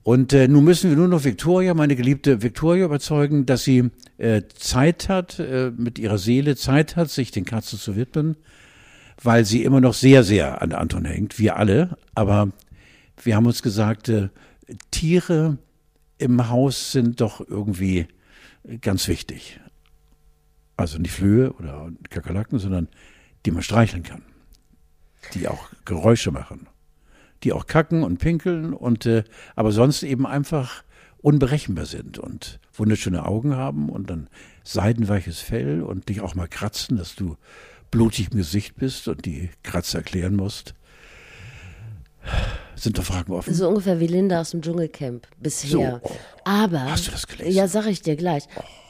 Und 0.04 0.32
äh, 0.32 0.48
nun 0.48 0.64
müssen 0.64 0.90
wir 0.90 0.98
nur 0.98 1.10
noch 1.10 1.26
Victoria, 1.26 1.74
meine 1.74 1.96
geliebte 1.96 2.42
Victoria, 2.42 2.86
überzeugen, 2.86 3.46
dass 3.46 3.64
sie 3.64 3.92
äh, 4.18 4.44
Zeit 4.56 5.10
hat, 5.10 5.42
mit 5.78 6.00
ihrer 6.00 6.18
Seele 6.18 6.56
Zeit 6.56 6.96
hat, 6.96 7.10
sich 7.10 7.32
den 7.32 7.46
Katzen 7.46 7.78
zu 7.78 7.96
widmen, 7.98 8.38
weil 9.22 9.44
sie 9.44 9.64
immer 9.64 9.82
noch 9.82 9.94
sehr, 9.94 10.24
sehr 10.24 10.62
an 10.62 10.72
Anton 10.72 11.04
hängt, 11.06 11.40
wir 11.40 11.58
alle. 11.58 11.98
Aber 12.16 12.52
wir 13.24 13.36
haben 13.36 13.46
uns 13.46 13.62
gesagt, 13.62 14.10
äh, 14.10 14.30
Tiere 14.92 15.58
im 16.18 16.50
Haus 16.50 16.92
sind 16.92 17.22
doch 17.22 17.48
irgendwie 17.48 18.08
ganz 18.82 19.08
wichtig. 19.08 19.60
Also 20.76 20.98
nicht 21.00 21.12
Flöhe 21.12 21.54
oder 21.54 21.92
Kakerlaken, 22.10 22.60
sondern 22.60 22.88
die 23.46 23.52
man 23.52 23.64
streicheln 23.64 24.04
kann. 24.04 24.24
Die 25.34 25.48
auch 25.48 25.70
Geräusche 25.86 26.32
machen. 26.32 26.68
Die 27.44 27.54
auch 27.54 27.68
kacken 27.68 28.04
und 28.04 28.18
pinkeln 28.18 28.74
und 28.74 29.06
äh, 29.06 29.24
aber 29.56 29.72
sonst 29.72 30.04
eben 30.04 30.26
einfach 30.26 30.84
unberechenbar 31.22 31.86
sind 31.86 32.20
und 32.20 32.60
wunderschöne 32.74 33.26
Augen 33.26 33.56
haben 33.56 33.90
und 33.90 34.10
dann 34.10 34.30
seidenweiches 34.64 35.40
Fell 35.40 35.82
und 35.82 36.10
dich 36.10 36.22
auch 36.22 36.36
mal 36.36 36.48
kratzen, 36.48 36.98
dass 36.98 37.16
du 37.16 37.38
blutig 37.92 38.32
im 38.32 38.38
Gesicht 38.38 38.76
bist 38.76 39.08
und 39.08 39.26
die 39.26 39.50
Kratzer 39.64 40.00
erklären 40.00 40.36
musst. 40.36 40.74
Sind 42.76 42.98
da 42.98 43.02
Fragen 43.02 43.34
offen? 43.34 43.54
So 43.54 43.68
ungefähr 43.68 44.00
wie 44.00 44.08
Linda 44.08 44.42
aus 44.42 44.52
dem 44.52 44.62
Dschungelcamp 44.62 45.28
bisher. 45.40 45.70
So, 45.70 46.10
oh. 46.10 46.12
Aber. 46.44 46.92
Hast 46.92 47.08
du 47.08 47.12
das 47.12 47.28
gelesen? 47.28 47.52
Ja, 47.52 47.68
sag 47.68 47.88
ich 47.88 48.02
dir 48.02 48.16
gleich. 48.16 48.44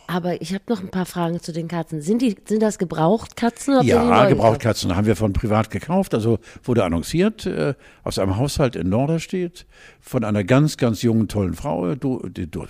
Aber 0.10 0.42
ich 0.42 0.54
habe 0.54 0.64
noch 0.70 0.82
ein 0.82 0.90
paar 0.90 1.06
Fragen 1.06 1.42
zu 1.42 1.52
den 1.52 1.68
Katzen. 1.68 2.02
Sind, 2.02 2.22
die, 2.22 2.38
sind 2.46 2.62
das 2.62 2.78
Gebrauchtkatzen? 2.78 3.76
Oder 3.76 3.84
Ja, 3.84 4.26
Gebrauchtkatzen 4.28 4.96
haben 4.96 5.06
wir 5.06 5.18
von 5.18 5.34
privat 5.34 5.70
gekauft, 5.70 6.14
also 6.14 6.40
wurde 6.64 6.86
annonciert, 6.86 7.46
äh, 7.46 7.74
aus 8.04 8.18
einem 8.18 8.38
Haushalt 8.38 8.78
in 8.78 8.88
Norderstedt, 8.88 9.66
von 10.00 10.24
einer 10.24 10.46
ganz, 10.46 10.78
ganz 10.78 11.02
jungen, 11.02 11.28
tollen 11.28 11.56
Frau, 11.56 11.94
du, 11.96 12.26
die, 12.30 12.50
du, 12.50 12.66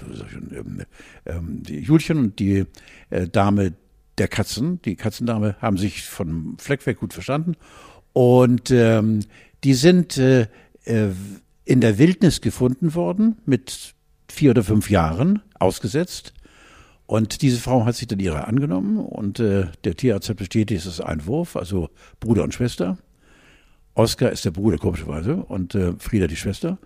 ähm, 0.52 0.82
ähm, 1.28 1.62
die 1.62 1.80
Julchen 1.80 2.18
und 2.18 2.40
die 2.40 2.66
äh, 3.12 3.28
Dame 3.28 3.74
der 4.18 4.28
Katzen, 4.28 4.82
die 4.82 4.96
Katzendame, 4.96 5.56
haben 5.62 5.78
sich 5.78 6.06
von 6.06 6.58
Fleck 6.58 6.88
weg 6.88 7.00
gut 7.00 7.14
verstanden. 7.14 7.54
Und 8.14 8.72
ähm, 8.72 9.20
die 9.68 9.74
sind 9.74 10.18
äh, 10.18 10.48
äh, 10.86 11.10
in 11.66 11.82
der 11.82 11.98
Wildnis 11.98 12.40
gefunden 12.40 12.96
worden, 12.96 13.36
mit 13.46 13.96
vier 14.30 14.52
oder 14.52 14.64
fünf 14.64 14.90
Jahren 14.90 15.42
ausgesetzt. 15.60 16.34
Und 17.06 17.42
diese 17.42 17.60
Frau 17.60 17.84
hat 17.84 17.96
sich 17.96 18.08
dann 18.08 18.22
ihrer 18.22 18.48
angenommen 18.48 18.98
und 18.98 19.42
äh, 19.42 19.66
der 19.84 19.96
Tierarzt 19.96 20.30
hat 20.30 20.38
bestätigt, 20.38 20.86
es 20.86 20.94
ist 20.94 21.02
ein 21.02 21.26
Wurf, 21.26 21.58
also 21.58 21.90
Bruder 22.22 22.46
und 22.46 22.54
Schwester. 22.54 22.98
Oskar 23.94 24.32
ist 24.32 24.46
der 24.46 24.52
Bruder, 24.52 24.78
komischerweise, 24.78 25.36
und 25.36 25.76
äh, 25.76 25.92
Frieda 26.00 26.28
die 26.28 26.38
Schwester. 26.38 26.78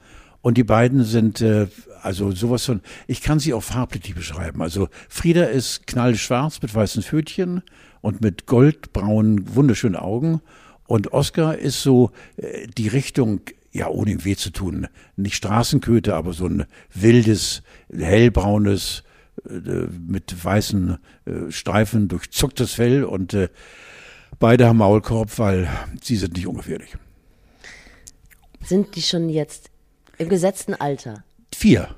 Und 0.41 0.57
die 0.57 0.63
beiden 0.63 1.03
sind 1.03 1.39
äh, 1.39 1.67
also 2.01 2.31
sowas 2.31 2.65
von, 2.65 2.81
ich 3.05 3.21
kann 3.21 3.37
sie 3.37 3.53
auch 3.53 3.61
farblich 3.61 4.15
beschreiben. 4.15 4.63
Also 4.63 4.87
Frieda 5.07 5.43
ist 5.43 5.85
knallschwarz 5.85 6.63
mit 6.63 6.73
weißen 6.73 7.03
Pfötchen 7.03 7.61
und 8.01 8.21
mit 8.21 8.47
goldbraunen, 8.47 9.55
wunderschönen 9.55 9.97
Augen. 9.97 10.41
Und 10.87 11.13
Oskar 11.13 11.57
ist 11.57 11.81
so 11.81 12.11
äh, 12.37 12.67
die 12.67 12.87
Richtung, 12.87 13.41
ja, 13.71 13.87
ohne 13.87 14.11
ihm 14.11 14.25
weh 14.25 14.35
zu 14.35 14.51
tun, 14.51 14.87
nicht 15.15 15.35
Straßenköter, 15.35 16.15
aber 16.15 16.33
so 16.33 16.45
ein 16.45 16.65
wildes, 16.93 17.63
hellbraunes, 17.93 19.03
äh, 19.49 19.87
mit 20.07 20.43
weißen 20.43 20.97
äh, 21.25 21.51
Streifen 21.51 22.07
durchzucktes 22.07 22.73
Fell 22.73 23.03
und 23.03 23.33
äh, 23.33 23.49
beide 24.39 24.67
haben 24.67 24.77
Maulkorb, 24.77 25.39
weil 25.39 25.69
sie 26.01 26.17
sind 26.17 26.35
nicht 26.35 26.47
ungefährlich. 26.47 26.95
Sind 28.63 28.95
die 28.95 29.01
schon 29.01 29.29
jetzt 29.29 29.71
im 30.17 30.29
gesetzten 30.29 30.75
Alter? 30.75 31.23
Vier. 31.55 31.95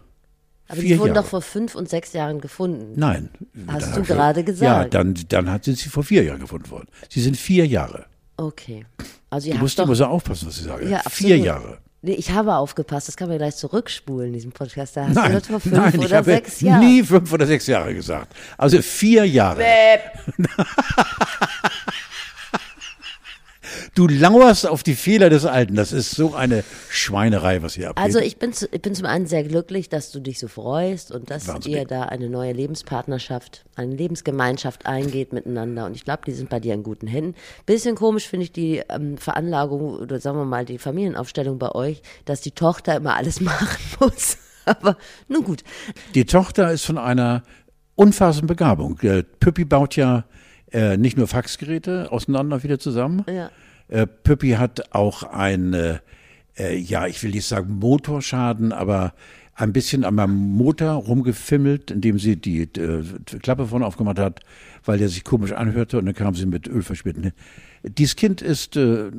Aber 0.68 0.82
die 0.82 0.98
wurden 0.98 1.10
Jahre. 1.10 1.24
doch 1.24 1.30
vor 1.30 1.42
fünf 1.42 1.76
und 1.76 1.90
sechs 1.90 2.14
Jahren 2.14 2.40
gefunden. 2.40 2.94
Nein. 2.96 3.30
Hast 3.68 3.98
du 3.98 4.02
gerade 4.04 4.44
gesagt. 4.44 4.94
Ja, 4.94 5.04
dann, 5.04 5.14
dann 5.28 5.52
hat, 5.52 5.66
sind 5.66 5.78
sie 5.78 5.90
vor 5.90 6.04
vier 6.04 6.24
Jahren 6.24 6.40
gefunden 6.40 6.70
worden. 6.72 6.88
Sie 7.10 7.22
sind 7.22 7.36
vier 7.36 7.68
Jahre. 7.68 8.06
Okay. 8.48 8.86
Also 9.30 9.48
ihr 9.48 9.54
Du 9.56 9.60
musst 9.62 9.80
doch. 9.80 9.86
immer 9.86 9.96
so 9.96 10.06
aufpassen, 10.06 10.48
was 10.48 10.58
ich 10.58 10.64
sage. 10.64 10.88
Ja, 10.90 11.02
vier. 11.10 11.38
Jahre. 11.38 11.78
Nee, 12.06 12.16
ich 12.16 12.32
habe 12.32 12.54
aufgepasst, 12.56 13.08
das 13.08 13.16
kann 13.16 13.30
man 13.30 13.38
gleich 13.38 13.56
zurückspulen, 13.56 14.34
diesen 14.34 14.52
Podcast. 14.52 14.98
Da 14.98 15.08
hast 15.08 15.16
Nein, 15.16 15.32
du 15.32 15.40
fünf 15.42 15.66
nein, 15.68 15.94
ich 15.96 16.06
oder 16.06 16.18
habe 16.18 16.26
sechs 16.26 16.60
Jahren. 16.60 16.82
nie 16.82 17.02
fünf 17.02 17.32
oder 17.32 17.48
sechs 17.48 17.66
Jahre 17.66 17.94
gesagt. 17.94 18.36
Also 18.58 18.82
vier 18.82 19.26
Jahre. 19.26 19.64
Du 23.96 24.08
lauerst 24.08 24.66
auf 24.66 24.82
die 24.82 24.96
Fehler 24.96 25.30
des 25.30 25.46
Alten. 25.46 25.76
Das 25.76 25.92
ist 25.92 26.12
so 26.12 26.34
eine 26.34 26.64
Schweinerei, 26.90 27.62
was 27.62 27.76
hier 27.76 27.92
abgeht. 27.92 28.04
Also 28.04 28.18
ich 28.18 28.38
bin, 28.38 28.52
zu, 28.52 28.68
ich 28.72 28.82
bin 28.82 28.96
zum 28.96 29.06
einen 29.06 29.28
sehr 29.28 29.44
glücklich, 29.44 29.88
dass 29.88 30.12
du 30.12 30.20
dich 30.20 30.40
so 30.40 30.48
freust 30.48 31.12
und 31.12 31.30
dass 31.30 31.48
Wahnsinnig. 31.48 31.78
ihr 31.78 31.86
da 31.86 32.04
eine 32.04 32.28
neue 32.28 32.54
Lebenspartnerschaft, 32.54 33.66
eine 33.76 33.94
Lebensgemeinschaft 33.94 34.88
eingeht 34.88 35.32
miteinander. 35.32 35.86
Und 35.86 35.96
ich 35.96 36.06
glaube, 36.06 36.24
die 36.26 36.32
sind 36.32 36.50
bei 36.50 36.60
dir 36.60 36.74
in 36.74 36.82
guten 36.82 37.06
Händen. 37.06 37.36
Bisschen 37.68 37.96
komisch 37.96 38.28
finde 38.28 38.46
ich 38.46 38.52
die 38.52 38.82
ähm, 38.90 39.18
Veranlagung 39.20 39.94
oder 40.00 40.20
sagen 40.20 40.38
wir 40.40 40.46
mal 40.46 40.66
die 40.66 40.80
Familienaufstellung 40.80 41.60
bei 41.60 41.72
euch, 41.74 42.02
dass 42.26 42.42
die 42.42 42.52
Tochter 42.52 42.96
immer 42.96 43.16
alles 43.16 43.42
machen 43.42 43.78
muss. 44.00 44.40
Aber 44.66 44.98
nun 45.28 45.44
gut. 45.44 45.64
Die 46.16 46.26
Tochter 46.26 46.72
ist 46.72 46.86
von 46.86 46.98
einer 46.98 47.44
unfassenden 47.94 48.48
Begabung. 48.48 49.00
Äh, 49.02 49.22
Püppi 49.22 49.66
baut 49.66 49.96
ja 49.96 50.26
äh, 50.72 50.98
nicht 50.98 51.16
nur 51.16 51.28
Faxgeräte 51.28 52.12
auseinander 52.12 52.64
wieder 52.64 52.80
zusammen. 52.80 53.24
Ja. 53.28 53.52
Äh, 53.94 54.08
Püppi 54.08 54.52
hat 54.54 54.96
auch 54.96 55.22
ein, 55.22 55.74
äh, 55.74 56.00
ja, 56.76 57.06
ich 57.06 57.22
will 57.22 57.30
nicht 57.30 57.46
sagen 57.46 57.78
Motorschaden, 57.78 58.72
aber 58.72 59.14
ein 59.54 59.72
bisschen 59.72 60.04
an 60.04 60.16
meinem 60.16 60.36
Motor 60.36 60.94
rumgefimmelt, 60.94 61.92
indem 61.92 62.18
sie 62.18 62.36
die, 62.38 62.64
äh, 62.64 63.04
Klappe 63.44 63.68
vorne 63.68 63.86
aufgemacht 63.86 64.18
hat, 64.18 64.40
weil 64.84 64.98
der 64.98 65.10
sich 65.10 65.24
komisch 65.24 65.52
anhörte 65.52 66.00
und 66.00 66.08
dann 66.08 66.16
kam 66.16 66.34
sie 66.34 66.48
mit 66.48 66.68
Öl 66.68 66.82
verschmitten. 66.82 67.34
Dieses 67.84 68.16
Kind 68.16 68.42
ist 68.42 68.76
äh, 68.78 69.12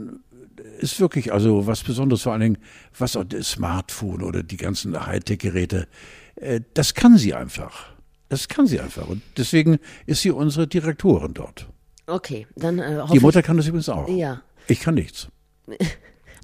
ist 0.81 0.99
wirklich 0.99 1.33
also 1.33 1.69
was 1.69 1.85
Besonderes, 1.85 2.23
vor 2.23 2.33
allen 2.33 2.41
Dingen 2.41 2.59
was 2.99 3.17
auch 3.17 3.23
das 3.23 3.53
Smartphone 3.53 4.23
oder 4.23 4.43
die 4.43 4.57
ganzen 4.57 5.07
Hightech-Geräte, 5.07 5.87
äh, 6.35 6.63
das 6.75 6.95
kann 6.95 7.17
sie 7.17 7.33
einfach. 7.33 7.93
Das 8.29 8.49
kann 8.49 8.67
sie 8.67 8.81
einfach. 8.81 9.07
Und 9.07 9.23
deswegen 9.37 9.79
ist 10.07 10.23
sie 10.23 10.33
unsere 10.33 10.67
Direktorin 10.67 11.33
dort. 11.33 11.69
Okay, 12.09 12.49
dann 12.57 12.81
äh, 12.81 12.99
hoffe 13.01 13.13
Die 13.13 13.21
Mutter 13.21 13.41
kann 13.41 13.57
das 13.57 13.69
übrigens 13.69 13.89
auch. 13.89 14.09
ja. 14.09 14.43
Ich 14.69 14.81
kann 14.81 14.95
nichts. 14.95 15.29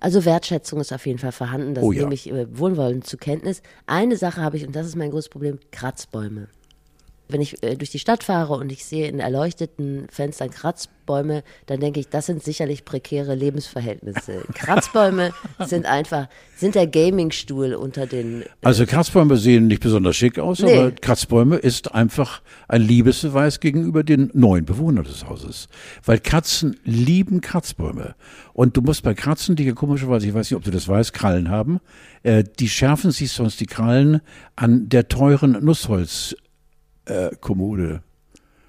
Also 0.02 0.24
Wertschätzung 0.24 0.80
ist 0.80 0.94
auf 0.94 1.04
jeden 1.04 1.18
Fall 1.18 1.30
vorhanden, 1.30 1.74
das 1.74 1.84
Oh 1.84 1.92
ja. 1.92 2.00
nehme 2.00 2.14
ich 2.14 2.30
äh, 2.30 2.46
wohlwollend 2.58 3.06
zur 3.06 3.20
Kenntnis. 3.20 3.60
Eine 3.86 4.16
Sache 4.16 4.40
habe 4.40 4.56
ich, 4.56 4.66
und 4.66 4.74
das 4.74 4.86
ist 4.86 4.96
mein 4.96 5.10
größtes 5.10 5.28
Problem, 5.28 5.58
Kratzbäume. 5.72 6.48
Wenn 7.32 7.40
ich 7.40 7.62
äh, 7.62 7.76
durch 7.76 7.90
die 7.90 7.98
Stadt 7.98 8.24
fahre 8.24 8.54
und 8.54 8.70
ich 8.72 8.84
sehe 8.84 9.08
in 9.08 9.20
erleuchteten 9.20 10.06
Fenstern 10.10 10.50
Kratzbäume, 10.50 11.42
dann 11.66 11.80
denke 11.80 12.00
ich, 12.00 12.08
das 12.08 12.26
sind 12.26 12.42
sicherlich 12.42 12.84
prekäre 12.84 13.34
Lebensverhältnisse. 13.34 14.42
Kratzbäume 14.54 15.32
sind 15.66 15.86
einfach, 15.86 16.28
sind 16.56 16.74
der 16.74 16.86
Gamingstuhl 16.86 17.74
unter 17.74 18.06
den 18.06 18.44
Also 18.62 18.86
Kratzbäume 18.86 19.36
sehen 19.36 19.66
nicht 19.66 19.82
besonders 19.82 20.16
schick 20.16 20.38
aus, 20.38 20.60
Nee. 20.60 20.76
aber 20.78 20.90
Kratzbäume 20.92 21.56
ist 21.56 21.94
einfach 21.94 22.42
ein 22.68 22.82
Liebesbeweis 22.82 23.60
gegenüber 23.60 24.04
den 24.04 24.30
neuen 24.34 24.64
Bewohnern 24.64 25.04
des 25.04 25.26
Hauses. 25.28 25.68
Weil 26.04 26.18
Katzen 26.18 26.76
lieben 26.84 27.40
Kratzbäume. 27.40 28.14
Und 28.52 28.76
du 28.76 28.82
musst 28.82 29.02
bei 29.02 29.14
Katzen, 29.14 29.56
die 29.56 29.64
ja 29.64 29.72
komischerweise, 29.72 30.26
ich 30.26 30.34
weiß 30.34 30.50
nicht, 30.50 30.56
ob 30.56 30.64
du 30.64 30.70
das 30.70 30.86
weißt, 30.86 31.12
Krallen 31.12 31.48
haben, 31.48 31.80
äh, 32.22 32.44
die 32.58 32.68
schärfen 32.68 33.10
sich 33.10 33.32
sonst 33.32 33.60
die 33.60 33.66
Krallen 33.66 34.20
an 34.56 34.88
der 34.88 35.08
teuren 35.08 35.52
Nussholz. 35.64 36.34
Äh, 37.10 37.30
Kommode 37.40 38.02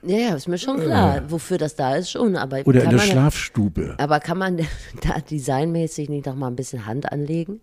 Ja, 0.04 0.18
ja, 0.18 0.36
ist 0.36 0.48
mir 0.48 0.58
schon 0.58 0.80
klar, 0.80 1.22
wofür 1.30 1.58
das 1.58 1.76
da 1.76 1.96
ist 1.96 2.10
schon, 2.12 2.36
aber 2.36 2.60
Äh. 2.60 2.64
oder 2.64 2.84
in 2.84 2.90
der 2.90 2.98
man, 3.00 3.08
Schlafstube. 3.08 3.96
aber 3.98 4.20
kann 4.20 4.38
man 4.38 4.58
da 5.02 5.20
designmäßig 5.20 6.10
nicht 6.10 6.26
noch 6.26 6.36
mal 6.36 6.48
ein 6.48 6.56
bisschen 6.56 6.86
Hand 6.86 7.12
anlegen? 7.12 7.60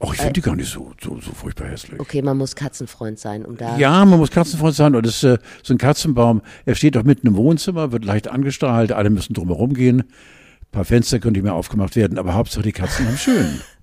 Ach, 0.00 0.12
ich 0.12 0.18
finde 0.18 0.32
die 0.34 0.40
gar 0.42 0.56
nicht 0.56 0.70
so, 0.70 0.92
so, 1.00 1.18
so 1.20 1.32
furchtbar 1.32 1.68
hässlich. 1.68 1.98
Okay, 2.00 2.20
man 2.20 2.36
muss 2.36 2.56
Katzenfreund 2.56 3.18
sein, 3.18 3.44
um 3.46 3.56
da 3.56 3.78
Ja, 3.78 4.04
man 4.04 4.18
muss 4.18 4.30
Katzenfreund 4.30 4.74
sein 4.74 4.94
und 4.94 5.06
das 5.06 5.22
ist 5.22 5.24
äh, 5.24 5.38
so 5.62 5.72
ein 5.72 5.78
Katzenbaum. 5.78 6.42
Er 6.66 6.74
steht 6.74 6.96
doch 6.96 7.04
mitten 7.04 7.28
im 7.28 7.36
Wohnzimmer, 7.36 7.92
wird 7.92 8.04
leicht 8.04 8.28
angestrahlt, 8.28 8.92
alle 8.92 9.08
müssen 9.08 9.34
drumherum 9.34 9.72
gehen. 9.72 10.00
Ein 10.00 10.70
paar 10.72 10.84
Fenster 10.84 11.18
nicht 11.30 11.42
mehr 11.44 11.54
aufgemacht 11.54 11.94
werden, 11.96 12.18
aber 12.18 12.34
Hauptsache 12.34 12.64
die 12.64 12.72
Katzen 12.72 13.06
haben 13.06 13.16
schön. 13.16 13.60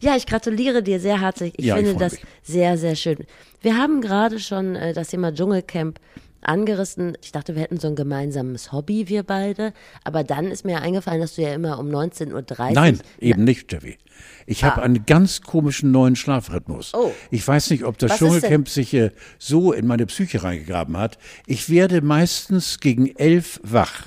Ja, 0.00 0.16
ich 0.16 0.26
gratuliere 0.26 0.82
dir 0.82 1.00
sehr 1.00 1.20
herzlich. 1.20 1.54
Ich 1.56 1.66
Ja, 1.66 1.76
ich 1.76 1.82
finde 1.82 1.98
freu 1.98 2.04
das 2.04 2.12
mich. 2.12 2.22
sehr, 2.42 2.78
sehr 2.78 2.96
schön. 2.96 3.18
Wir 3.60 3.76
haben 3.76 4.00
gerade 4.00 4.38
schon 4.38 4.76
äh, 4.76 4.92
das 4.92 5.08
Thema 5.08 5.32
Dschungelcamp 5.32 5.98
angerissen. 6.42 7.16
Ich 7.22 7.32
dachte, 7.32 7.54
wir 7.54 7.62
hätten 7.62 7.78
so 7.78 7.88
ein 7.88 7.96
gemeinsames 7.96 8.72
Hobby, 8.72 9.08
wir 9.08 9.22
beide. 9.22 9.72
Aber 10.04 10.24
dann 10.24 10.46
ist 10.46 10.64
mir 10.64 10.80
eingefallen, 10.80 11.20
dass 11.20 11.34
du 11.34 11.42
ja 11.42 11.52
immer 11.52 11.78
um 11.78 11.88
19.30 11.88 12.32
Uhr. 12.32 12.70
Nein, 12.72 13.00
eben 13.18 13.44
nicht, 13.44 13.72
Jeffy. 13.72 13.98
Ich 14.46 14.64
habe 14.64 14.82
einen 14.82 15.04
ganz 15.04 15.42
komischen 15.42 15.90
neuen 15.90 16.16
Schlafrhythmus. 16.16 16.94
Ah. 16.94 16.98
Oh. 16.98 17.12
Ich 17.30 17.46
weiß 17.46 17.70
nicht, 17.70 17.84
ob 17.84 17.98
das 17.98 18.12
Was? 18.12 18.18
Dschungelcamp 18.18 18.68
sich 18.68 18.94
äh, 18.94 19.10
so 19.38 19.72
in 19.72 19.86
meine 19.86 20.06
Psyche 20.06 20.42
reingegraben 20.42 20.96
hat. 20.96 21.18
Ich 21.46 21.68
werde 21.68 22.00
meistens 22.00 22.80
gegen 22.80 23.14
elf 23.16 23.60
wach. 23.62 24.06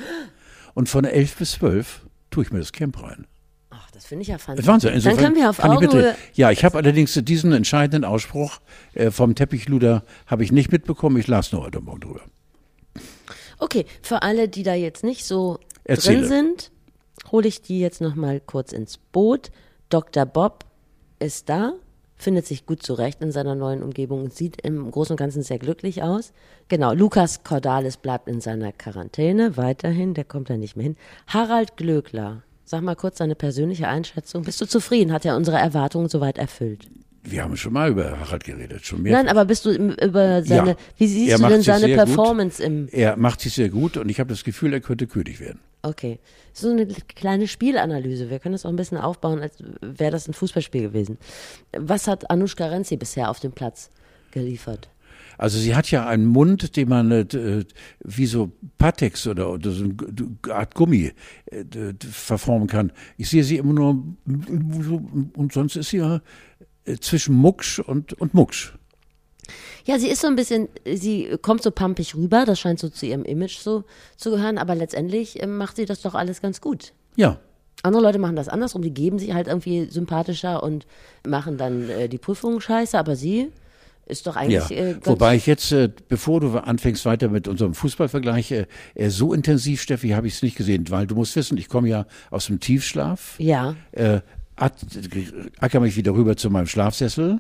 Und 0.74 0.88
von 0.89 1.03
elf 1.03 1.36
bis 1.36 1.53
zwölf 1.53 2.05
tue 2.31 2.43
ich 2.43 2.51
mir 2.51 2.60
das 2.60 2.72
Camp 2.72 3.01
rein. 3.01 3.27
Das 4.00 4.06
finde 4.06 4.22
ich 4.22 4.29
ja 4.29 4.38
fantastisch. 4.38 4.65
Wahnsinn. 4.65 4.89
Dann 4.91 4.96
Insofern 4.96 5.18
können 5.18 5.36
wir 5.36 5.50
auf 5.50 5.62
Augenhöhe. 5.62 6.15
Ja, 6.34 6.51
ich 6.51 6.63
habe 6.63 6.77
allerdings 6.77 7.20
diesen 7.22 7.51
entscheidenden 7.51 8.06
Ausspruch 8.06 8.62
äh, 8.94 9.12
vom 9.12 9.36
Teppichluder 9.36 10.03
habe 10.25 10.46
ich 10.46 10.53
nicht 10.53 10.72
mitbekommen. 10.72 11.18
Ich 11.18 11.27
las 11.27 11.51
nur 11.51 11.63
heute 11.63 11.82
Morgen 11.82 12.00
drüber. 12.00 12.22
Okay, 13.58 13.86
für 14.01 14.22
alle, 14.22 14.48
die 14.48 14.63
da 14.63 14.74
jetzt 14.74 15.03
nicht 15.03 15.25
so 15.25 15.60
Erzähle. 15.84 16.20
drin 16.20 16.29
sind, 16.29 16.72
hole 17.29 17.46
ich 17.46 17.62
die 17.62 17.82
jetzt 17.82 18.00
noch 18.00 18.15
mal 18.15 18.39
kurz 18.39 18.72
ins 18.72 18.98
Boot. 18.98 19.51
Dr. 19.89 20.25
Bob 20.25 20.63
ist 21.20 21.50
da, 21.50 21.74
findet 22.15 22.46
sich 22.46 22.65
gut 22.65 22.82
zurecht 22.82 23.22
in 23.22 23.34
seiner 23.34 23.56
neuen 23.56 23.84
Umgebung 23.84 24.24
und 24.24 24.34
sieht 24.34 24.62
im 24.62 24.89
Großen 24.89 25.12
und 25.12 25.18
Ganzen 25.18 25.44
sehr 25.44 25.60
glücklich 25.60 26.03
aus. 26.03 26.32
Genau, 26.70 26.94
Lukas 26.94 27.44
Cordalis 27.44 27.98
bleibt 27.98 28.29
in 28.29 28.39
seiner 28.39 28.72
Quarantäne 28.72 29.58
weiterhin, 29.58 30.13
der 30.13 30.24
kommt 30.24 30.50
da 30.50 30.56
nicht 30.56 30.77
mehr 30.77 30.86
hin. 30.86 30.96
Harald 31.27 31.75
Glöckler, 31.75 32.44
sag 32.69 32.83
mal 32.83 32.95
kurz 32.95 33.17
deine 33.17 33.33
persönliche 33.33 33.88
Einschätzung. 33.88 34.43
Bist 34.43 34.61
du 34.61 34.67
zufrieden? 34.67 35.11
Hat 35.11 35.25
er 35.25 35.35
unsere 35.35 35.57
Erwartungen 35.57 36.07
soweit 36.07 36.38
erfüllt? 36.38 36.88
Wir 37.23 37.43
haben 37.43 37.57
schon 37.57 37.73
mal 37.73 37.89
über 37.89 38.19
Harald 38.19 38.43
geredet, 38.43 38.85
schon 38.85 39.01
mehr. 39.01 39.11
Nein, 39.11 39.27
aber 39.27 39.45
bist 39.45 39.65
du 39.65 39.71
über 39.71 40.43
seine, 40.43 40.71
Ja, 40.71 40.75
wie 40.97 41.07
siehst 41.07 41.31
er 41.31 41.38
du 41.39 41.47
denn 41.47 41.63
seine 41.63 41.79
sehr 41.88 41.97
gut. 41.97 42.05
Performance 42.05 42.63
im, 42.63 42.88
Er 42.91 43.17
macht 43.17 43.41
sich 43.41 43.55
sehr 43.55 43.69
gut 43.69 43.97
und 43.97 44.07
ich 44.09 44.19
habe 44.19 44.29
das 44.29 44.43
Gefühl, 44.43 44.71
er 44.71 44.81
könnte 44.81 45.07
König 45.07 45.39
werden. 45.39 45.59
Okay. 45.81 46.19
So 46.53 46.69
eine 46.69 46.85
kleine 46.85 47.47
Spielanalyse. 47.47 48.29
Wir 48.29 48.38
können 48.39 48.53
das 48.53 48.65
auch 48.65 48.69
ein 48.69 48.75
bisschen 48.75 48.97
aufbauen, 48.99 49.41
als 49.41 49.55
wäre 49.81 50.11
das 50.11 50.27
ein 50.27 50.33
Fußballspiel 50.33 50.83
gewesen. 50.83 51.17
Was 51.75 52.07
hat 52.07 52.29
Anushka 52.29 52.67
Renzi 52.67 52.97
bisher 52.97 53.31
auf 53.31 53.39
dem 53.39 53.51
Platz 53.51 53.89
geliefert? 54.31 54.89
Also 55.39 55.58
sie 55.58 55.74
hat 55.74 55.89
ja 55.89 56.05
einen 56.05 56.25
Mund, 56.25 56.75
den 56.75 56.89
man 56.89 57.12
äh, 57.12 57.63
wie 58.03 58.25
so 58.25 58.51
Patex 58.77 59.25
oder, 59.25 59.50
oder 59.53 59.72
so 59.72 59.86
eine 59.86 60.53
Art 60.53 60.75
Gummi 60.75 61.13
äh, 61.46 61.63
verformen 62.12 62.67
kann. 62.67 62.91
Ich 63.15 63.29
sehe 63.29 63.46
sie 63.46 63.55
immer 63.55 63.72
nur 63.72 64.03
und 64.25 65.53
sonst 65.53 65.77
ist 65.77 65.91
sie 65.91 66.00
ja 66.00 66.19
äh, 66.84 66.98
zwischen 66.98 67.36
Mucksch 67.36 67.79
und, 67.79 68.12
und 68.19 68.34
Mucksch. 68.34 68.74
Ja, 69.86 69.98
sie 69.98 70.10
ist 70.10 70.19
so 70.19 70.27
ein 70.27 70.36
bisschen, 70.36 70.67
sie 70.86 71.38
kommt 71.41 71.63
so 71.63 71.72
pampig 71.72 72.15
rüber, 72.15 72.43
das 72.43 72.60
scheint 72.60 72.79
so 72.79 72.89
zu 72.89 73.05
ihrem 73.05 73.24
Image 73.24 73.60
so 73.60 73.86
zu 74.17 74.31
gehören, 74.31 74.58
aber 74.58 74.75
letztendlich 74.75 75.41
äh, 75.41 75.48
macht 75.48 75.77
sie 75.77 75.86
das 75.86 76.01
doch 76.01 76.15
alles 76.15 76.41
ganz 76.41 76.60
gut. 76.60 76.91
Ja. 77.15 77.39
Andere 77.81 78.03
Leute 78.03 78.19
machen 78.19 78.36
das 78.36 78.50
andersrum, 78.50 78.81
die 78.81 78.93
geben 78.93 79.19
sich 79.19 79.34
halt 79.34 79.48
irgendwie 79.48 79.86
sympathischer 79.86 80.62
und 80.63 80.86
machen 81.25 81.58
dann 81.58 81.89
äh, 81.89 82.10
die 82.10 82.17
Prüfungen 82.17 82.60
scheiße, 82.60 83.00
aber 83.00 83.15
sie 83.15 83.53
ist 84.10 84.28
doch 84.28 84.36
eigentlich. 84.36 84.70
Ja. 84.70 84.75
Äh, 84.75 84.96
Wobei 85.04 85.36
ich 85.36 85.46
jetzt, 85.46 85.72
äh, 85.72 85.89
bevor 86.08 86.42
du 86.42 86.58
anfängst 86.58 87.06
weiter 87.06 87.30
mit 87.30 87.48
unserem 87.48 87.74
Fußballvergleich, 87.74 88.51
äh, 88.51 88.66
äh 88.96 89.10
so 89.10 89.34
intensiv, 89.34 89.82
Steffi, 89.82 90.10
habe 90.10 90.28
ich 90.28 90.36
es 90.36 90.42
nicht 90.42 90.58
gesehen, 90.58 90.89
weil 90.89 91.08
du 91.08 91.16
musst 91.16 91.36
wissen, 91.36 91.58
ich 91.58 91.70
komme 91.70 91.88
ja 91.89 92.06
aus 92.32 92.48
dem 92.48 92.60
Tiefschlaf. 92.60 93.36
Ja. 93.38 93.75
Äh, 93.92 94.22
acker 94.56 95.80
mich 95.80 95.96
wieder 95.96 96.13
rüber 96.13 96.36
zu 96.36 96.50
meinem 96.50 96.68
Schlafsessel, 96.68 97.39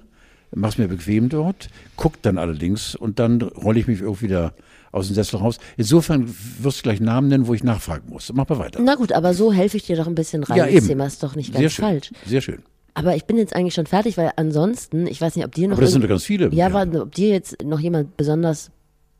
mach's 0.55 0.77
mir 0.77 0.87
bequem 0.87 1.27
dort, 1.29 1.67
guck 1.97 2.21
dann 2.21 2.37
allerdings 2.37 2.95
und 2.95 3.19
dann 3.19 3.41
rolle 3.41 3.79
ich 3.79 3.87
mich 3.87 4.05
auch 4.05 4.21
wieder 4.21 4.53
aus 4.91 5.07
dem 5.07 5.15
Sessel 5.15 5.37
raus. 5.37 5.59
Insofern 5.77 6.33
wirst 6.59 6.79
du 6.79 6.83
gleich 6.83 6.99
Namen 6.99 7.27
nennen, 7.27 7.47
wo 7.47 7.53
ich 7.53 7.63
nachfragen 7.63 8.09
muss. 8.09 8.31
Mach 8.33 8.47
mal 8.47 8.57
weiter. 8.59 8.79
Na 8.81 8.95
gut, 8.95 9.11
aber 9.11 9.33
so 9.33 9.51
helfe 9.51 9.77
ich 9.77 9.83
dir 9.83 9.95
doch 9.95 10.07
ein 10.07 10.15
bisschen 10.15 10.43
rein. 10.43 10.57
Ja, 10.57 10.67
eben. 10.67 10.77
Das 10.77 10.87
Thema 10.87 11.05
ist 11.05 11.21
doch 11.21 11.35
nicht 11.35 11.53
ganz 11.53 11.59
Sehr 11.61 11.69
schön. 11.69 11.85
falsch. 11.85 12.11
Sehr 12.25 12.41
schön. 12.41 12.63
Aber 12.93 13.15
ich 13.15 13.25
bin 13.25 13.37
jetzt 13.37 13.55
eigentlich 13.55 13.73
schon 13.73 13.85
fertig, 13.85 14.17
weil 14.17 14.31
ansonsten, 14.35 15.07
ich 15.07 15.21
weiß 15.21 15.35
nicht, 15.35 15.45
ob 15.45 15.53
dir 15.53 15.67
noch. 15.67 15.75
Aber 15.75 15.83
das 15.83 15.91
sind 15.93 16.07
ganz 16.07 16.23
viele. 16.23 16.49
Ja, 16.53 16.67
aber 16.73 17.01
ob 17.01 17.13
dir 17.15 17.29
jetzt 17.29 17.63
noch 17.63 17.79
jemand 17.79 18.17
besonders 18.17 18.71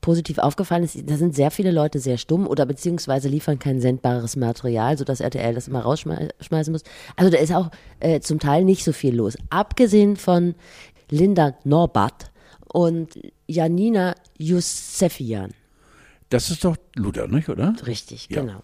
positiv 0.02 0.38
aufgefallen 0.38 0.84
ist, 0.84 0.98
da 1.10 1.18
sind 1.18 1.36
sehr 1.36 1.52
viele 1.52 1.72
Leute 1.72 2.00
sehr 2.00 2.18
stumm 2.18 2.48
oder 2.48 2.66
beziehungsweise 2.66 3.28
liefern 3.28 3.60
kein 3.60 3.82
sendbares 3.82 4.36
Material, 4.38 4.98
sodass 4.98 5.20
RTL 5.20 5.54
das 5.54 5.68
immer 5.68 5.82
rausschmeißen 5.82 6.72
muss. 6.72 6.84
Also 7.18 7.30
da 7.32 7.38
ist 7.38 7.54
auch 7.54 7.70
äh, 8.00 8.22
zum 8.22 8.40
Teil 8.40 8.64
nicht 8.64 8.84
so 8.86 8.94
viel 8.94 9.14
los. 9.16 9.38
Abgesehen 9.50 10.16
von 10.16 10.56
Linda 11.10 11.56
Norbat 11.66 12.32
und 12.72 13.20
Janina 13.48 14.16
Yusefian. 14.38 15.52
Das 16.30 16.50
ist 16.50 16.64
doch 16.64 16.78
Luther, 16.96 17.28
nicht, 17.28 17.50
oder? 17.50 17.76
Richtig, 17.86 18.30
Ja. 18.30 18.42
genau. 18.42 18.62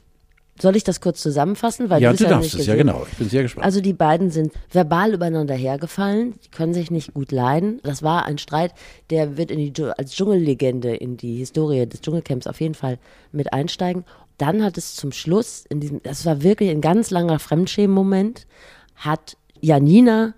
Soll 0.59 0.75
ich 0.77 0.85
das 0.85 1.01
kurz 1.01 1.21
zusammenfassen? 1.21 1.89
Weil 1.89 2.01
Ja, 2.01 2.11
du 2.11 2.17
du 2.17 2.23
es 2.23 2.29
darfst 2.29 2.47
es, 2.47 2.65
ja 2.65 2.75
gesehen 2.75 2.87
genau. 2.87 3.05
Ich 3.11 3.17
bin 3.17 3.29
sehr 3.29 3.43
gespannt. 3.43 3.65
also 3.65 3.81
die 3.81 3.91
beiden 3.93 4.31
sind 4.31 4.53
verbal 4.71 5.13
übereinander 5.13 5.53
hergefallen, 5.55 6.35
die 6.45 6.49
können 6.49 6.73
sich 6.73 6.91
nicht 6.91 7.13
gut 7.13 7.31
leiden. 7.33 7.81
Das 7.83 8.03
war 8.03 8.25
ein 8.25 8.37
Streit, 8.37 8.73
der 9.09 9.35
wird 9.37 9.51
in 9.51 9.73
die, 9.73 9.83
als 9.83 10.13
Dschungellegende 10.15 10.95
in 10.95 11.17
die 11.17 11.37
Historie 11.37 11.85
des 11.85 11.99
Dschungelcamps 12.01 12.47
auf 12.47 12.61
jeden 12.61 12.73
Fall 12.75 12.99
mit 13.33 13.51
einsteigen. 13.51 14.05
Dann 14.37 14.63
hat 14.63 14.77
es 14.77 14.95
zum 14.95 15.11
Schluss, 15.11 15.65
in 15.67 15.79
diesem, 15.81 16.01
das 16.03 16.25
war 16.25 16.41
wirklich 16.41 16.69
ein 16.69 16.81
ganz 16.81 17.09
langer 17.09 17.39
Fremdschämen-Moment, 17.39 18.47
hat 18.95 19.35
Janina 19.59 20.33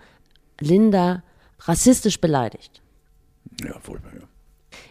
Linda 0.59 1.21
rassistisch 1.61 2.19
beleidigt. 2.19 2.81
ja, 3.63 3.75
wohl. 3.83 3.99
Ja. 4.15 4.27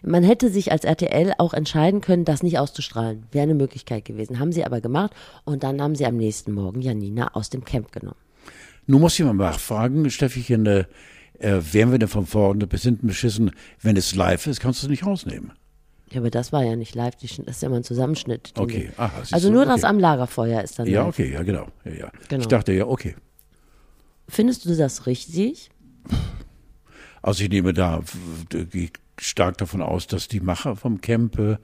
Man 0.03 0.23
hätte 0.25 0.50
sich 0.50 0.73
als 0.73 0.85
RTL 0.85 1.33
auch 1.38 1.55
entscheiden 1.55 2.00
können, 2.00 2.25
das 2.25 2.43
nicht 2.43 2.59
auszustrahlen. 2.59 3.25
Wäre 3.33 3.45
eine 3.45 3.55
Möglichkeit 3.55 4.05
gewesen. 4.05 4.38
Haben 4.38 4.53
sie 4.53 4.65
aber 4.65 4.81
gemacht 4.81 5.12
und 5.45 5.62
dann 5.62 5.81
haben 5.81 5.95
sie 5.97 6.07
am 6.07 6.17
nächsten 6.17 6.53
Morgen 6.53 6.81
Janina 6.83 7.35
aus 7.35 7.50
dem 7.50 7.65
Camp 7.65 7.93
genommen. 7.93 8.17
Nun 8.87 9.00
muss 9.00 9.19
ich 9.19 9.25
mal 9.25 9.35
nachfragen, 9.35 10.09
Steffichen, 10.11 10.67
äh, 10.67 10.85
wären 11.41 11.91
wir 11.91 11.99
denn 11.99 12.09
von 12.09 12.25
vorne 12.26 12.67
bis 12.67 12.83
hinten 12.83 13.09
beschissen, 13.09 13.50
wenn 13.83 13.97
es 13.97 14.15
live 14.15 14.47
ist, 14.47 14.61
kannst 14.61 14.83
du 14.83 14.87
es 14.87 14.91
nicht 14.91 15.05
rausnehmen. 15.05 15.53
Ja, 16.12 16.21
aber 16.21 16.31
das 16.31 16.53
war 16.53 16.62
ja 16.62 16.76
nicht 16.76 16.95
live, 16.95 17.17
das 17.17 17.38
ist 17.38 17.62
ja 17.62 17.69
mal 17.69 17.79
ein 17.79 17.85
Zusammenschnitt. 17.85 18.53
Okay, 18.57 18.91
aha, 18.97 19.23
Also 19.33 19.50
nur 19.50 19.62
okay. 19.62 19.71
das 19.73 19.83
am 19.85 19.99
Lagerfeuer 19.99 20.62
ist 20.62 20.79
dann 20.79 20.87
Ja, 20.87 21.00
live. 21.00 21.09
okay, 21.09 21.33
ja, 21.33 21.43
genau. 21.43 21.67
Ja, 21.85 21.93
ja. 21.93 22.12
Genau. 22.29 22.41
Ich 22.43 22.47
dachte 22.47 22.73
ja, 22.73 22.87
okay. 22.87 23.17
Findest 24.29 24.65
du 24.65 24.76
das 24.76 25.07
richtig? 25.07 25.71
Also 27.23 27.43
ich 27.43 27.50
nehme 27.50 27.73
da 27.75 28.03
stark 29.18 29.58
davon 29.58 29.82
aus, 29.82 30.07
dass 30.07 30.29
die 30.29 30.40
Macher 30.40 30.76
vom 30.76 31.00
Camp 31.00 31.38
äh, 31.38 31.57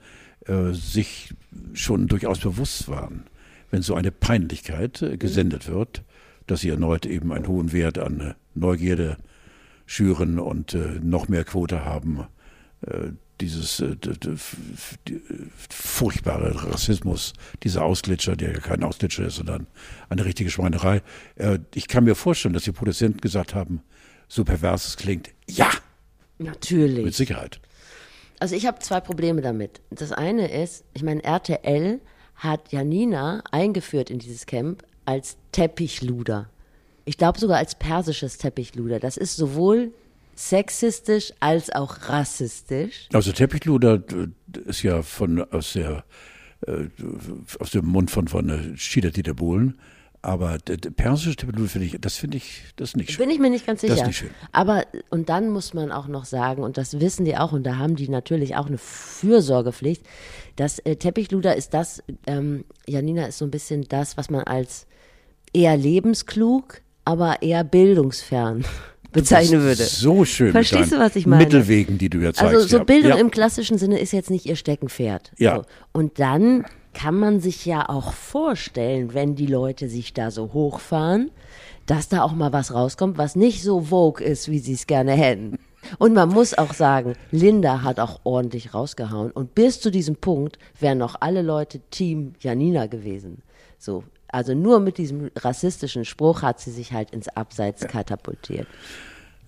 sich 0.71 1.33
schon 1.73 2.07
durchaus 2.07 2.39
bewusst 2.39 2.87
waren, 2.87 3.25
wenn 3.71 3.81
so 3.81 3.95
eine 3.95 4.11
Peinlichkeit 4.11 5.01
äh, 5.01 5.17
gesendet 5.17 5.67
wird, 5.67 6.03
dass 6.47 6.61
sie 6.61 6.69
erneut 6.69 7.05
eben 7.05 7.31
einen 7.31 7.47
hohen 7.47 7.71
Wert 7.71 7.97
an 7.97 8.19
äh, 8.19 8.33
Neugierde 8.55 9.17
schüren 9.85 10.39
und 10.39 10.73
äh, 10.73 10.99
noch 11.01 11.27
mehr 11.27 11.43
Quote 11.43 11.85
haben. 11.85 12.25
Äh, 12.81 13.11
dieses 13.41 13.79
äh, 13.79 13.95
furchtbare 15.69 16.71
Rassismus, 16.71 17.33
dieser 17.63 17.83
Ausglitscher, 17.83 18.35
der 18.35 18.53
ja 18.53 18.59
kein 18.59 18.83
Ausglitscher 18.83 19.25
ist, 19.25 19.35
sondern 19.35 19.67
eine 20.09 20.23
richtige 20.23 20.49
Schweinerei. 20.49 21.01
Äh, 21.35 21.59
ich 21.73 21.87
kann 21.87 22.03
mir 22.03 22.15
vorstellen, 22.15 22.53
dass 22.53 22.63
die 22.63 22.71
Produzenten 22.71 23.21
gesagt 23.21 23.55
haben, 23.55 23.81
so 24.27 24.43
pervers 24.43 24.87
es 24.87 24.97
klingt, 24.97 25.29
ja, 25.49 25.69
mit 26.43 26.53
Natürlich. 26.53 27.15
Sicherheit. 27.15 27.59
Also 28.39 28.55
ich 28.55 28.65
habe 28.65 28.79
zwei 28.79 28.99
Probleme 28.99 29.41
damit. 29.41 29.81
Das 29.89 30.11
eine 30.11 30.51
ist, 30.51 30.83
ich 30.93 31.03
meine, 31.03 31.23
RTL 31.23 31.99
hat 32.35 32.71
Janina 32.71 33.43
eingeführt 33.51 34.09
in 34.09 34.19
dieses 34.19 34.45
Camp 34.45 34.83
als 35.05 35.37
Teppichluder. 35.51 36.49
Ich 37.05 37.17
glaube 37.17 37.39
sogar 37.39 37.57
als 37.57 37.75
persisches 37.75 38.37
Teppichluder. 38.37 38.99
Das 38.99 39.17
ist 39.17 39.35
sowohl 39.35 39.91
sexistisch 40.35 41.33
als 41.39 41.69
auch 41.69 42.09
rassistisch. 42.09 43.07
Also 43.13 43.31
Teppichluder 43.31 43.95
äh, 43.95 44.59
ist 44.65 44.83
ja 44.83 45.03
von 45.03 45.41
aus 45.51 45.73
der 45.73 46.03
äh, 46.65 46.85
aus 47.59 47.71
dem 47.71 47.85
Mund 47.85 48.09
von 48.09 48.27
von 48.27 48.49
äh, 48.49 48.77
Schieder 48.77 49.11
Dieter 49.11 49.33
Bohlen, 49.33 49.79
aber 50.23 50.57
persische 50.95 51.35
Teppichluder 51.35 51.69
finde 51.69 51.87
ich, 51.87 51.97
das 51.99 52.15
finde 52.15 52.37
ich, 52.37 52.63
das 52.77 52.95
nicht 52.95 53.11
schön. 53.11 53.25
Bin 53.25 53.29
ich 53.29 53.39
mir 53.39 53.49
nicht 53.49 53.67
ganz 53.67 53.81
Das 53.81 53.89
ist 53.89 53.95
sicher. 53.97 54.07
nicht 54.07 54.17
schön. 54.17 54.29
Aber, 54.53 54.85
und 55.09 55.27
dann 55.27 55.49
muss 55.49 55.73
man 55.73 55.91
auch 55.91 56.07
noch 56.07 56.23
sagen, 56.23 56.63
und 56.63 56.77
das 56.77 57.01
wissen 57.01 57.25
die 57.25 57.35
auch, 57.35 57.51
und 57.51 57.63
da 57.63 57.77
haben 57.77 57.97
die 57.97 58.07
natürlich 58.07 58.55
auch 58.55 58.67
eine 58.67 58.77
Fürsorgepflicht, 58.77 60.01
das 60.55 60.79
äh, 60.79 60.95
Teppichluder 60.95 61.55
ist 61.57 61.73
das, 61.73 62.01
ähm, 62.25 62.63
Janina 62.87 63.25
ist 63.25 63.37
so 63.37 63.45
ein 63.45 63.51
bisschen 63.51 63.85
das, 63.89 64.15
was 64.15 64.29
man 64.29 64.45
als 64.45 64.87
eher 65.51 65.75
lebensklug, 65.75 66.79
aber 67.03 67.41
eher 67.41 67.65
bildungsfern 67.65 68.63
bezeichnen 69.11 69.61
würde. 69.61 69.83
So 69.83 70.23
schön. 70.23 70.53
Verstehst 70.53 70.93
du, 70.93 70.99
was 70.99 71.17
ich 71.17 71.25
meine? 71.25 71.43
Mittelwegen, 71.43 71.97
die 71.97 72.09
du 72.09 72.19
ja 72.19 72.31
zeigst. 72.33 72.55
Also 72.55 72.65
so. 72.79 72.85
Bildung 72.85 73.11
ja. 73.11 73.17
im 73.17 73.29
klassischen 73.29 73.77
Sinne 73.77 73.99
ist 73.99 74.13
jetzt 74.13 74.29
nicht 74.29 74.45
ihr 74.45 74.55
Steckenpferd. 74.55 75.33
Ja. 75.37 75.57
So. 75.57 75.63
Und 75.91 76.19
dann 76.19 76.63
kann 76.93 77.15
man 77.15 77.39
sich 77.39 77.65
ja 77.65 77.89
auch 77.89 78.13
vorstellen, 78.13 79.13
wenn 79.13 79.35
die 79.35 79.47
Leute 79.47 79.89
sich 79.89 80.13
da 80.13 80.31
so 80.31 80.53
hochfahren, 80.53 81.31
dass 81.85 82.09
da 82.09 82.23
auch 82.23 82.33
mal 82.33 82.53
was 82.53 82.73
rauskommt, 82.73 83.17
was 83.17 83.35
nicht 83.35 83.63
so 83.63 83.81
vogue 83.81 84.23
ist, 84.23 84.49
wie 84.49 84.59
sie 84.59 84.73
es 84.73 84.87
gerne 84.87 85.13
hätten. 85.13 85.57
Und 85.97 86.13
man 86.13 86.29
muss 86.29 86.57
auch 86.57 86.73
sagen, 86.73 87.13
Linda 87.31 87.81
hat 87.81 87.99
auch 87.99 88.21
ordentlich 88.23 88.73
rausgehauen. 88.73 89.31
Und 89.31 89.53
bis 89.53 89.81
zu 89.81 89.91
diesem 89.91 90.15
Punkt 90.15 90.57
wären 90.79 90.97
noch 90.97 91.15
alle 91.19 91.41
Leute 91.41 91.81
Team 91.91 92.33
Janina 92.39 92.87
gewesen. 92.87 93.41
So. 93.77 94.03
Also 94.29 94.55
nur 94.55 94.79
mit 94.79 94.97
diesem 94.97 95.29
rassistischen 95.37 96.05
Spruch 96.05 96.41
hat 96.41 96.59
sie 96.59 96.71
sich 96.71 96.91
halt 96.91 97.11
ins 97.11 97.27
Abseits 97.27 97.85
katapultiert. 97.87 98.65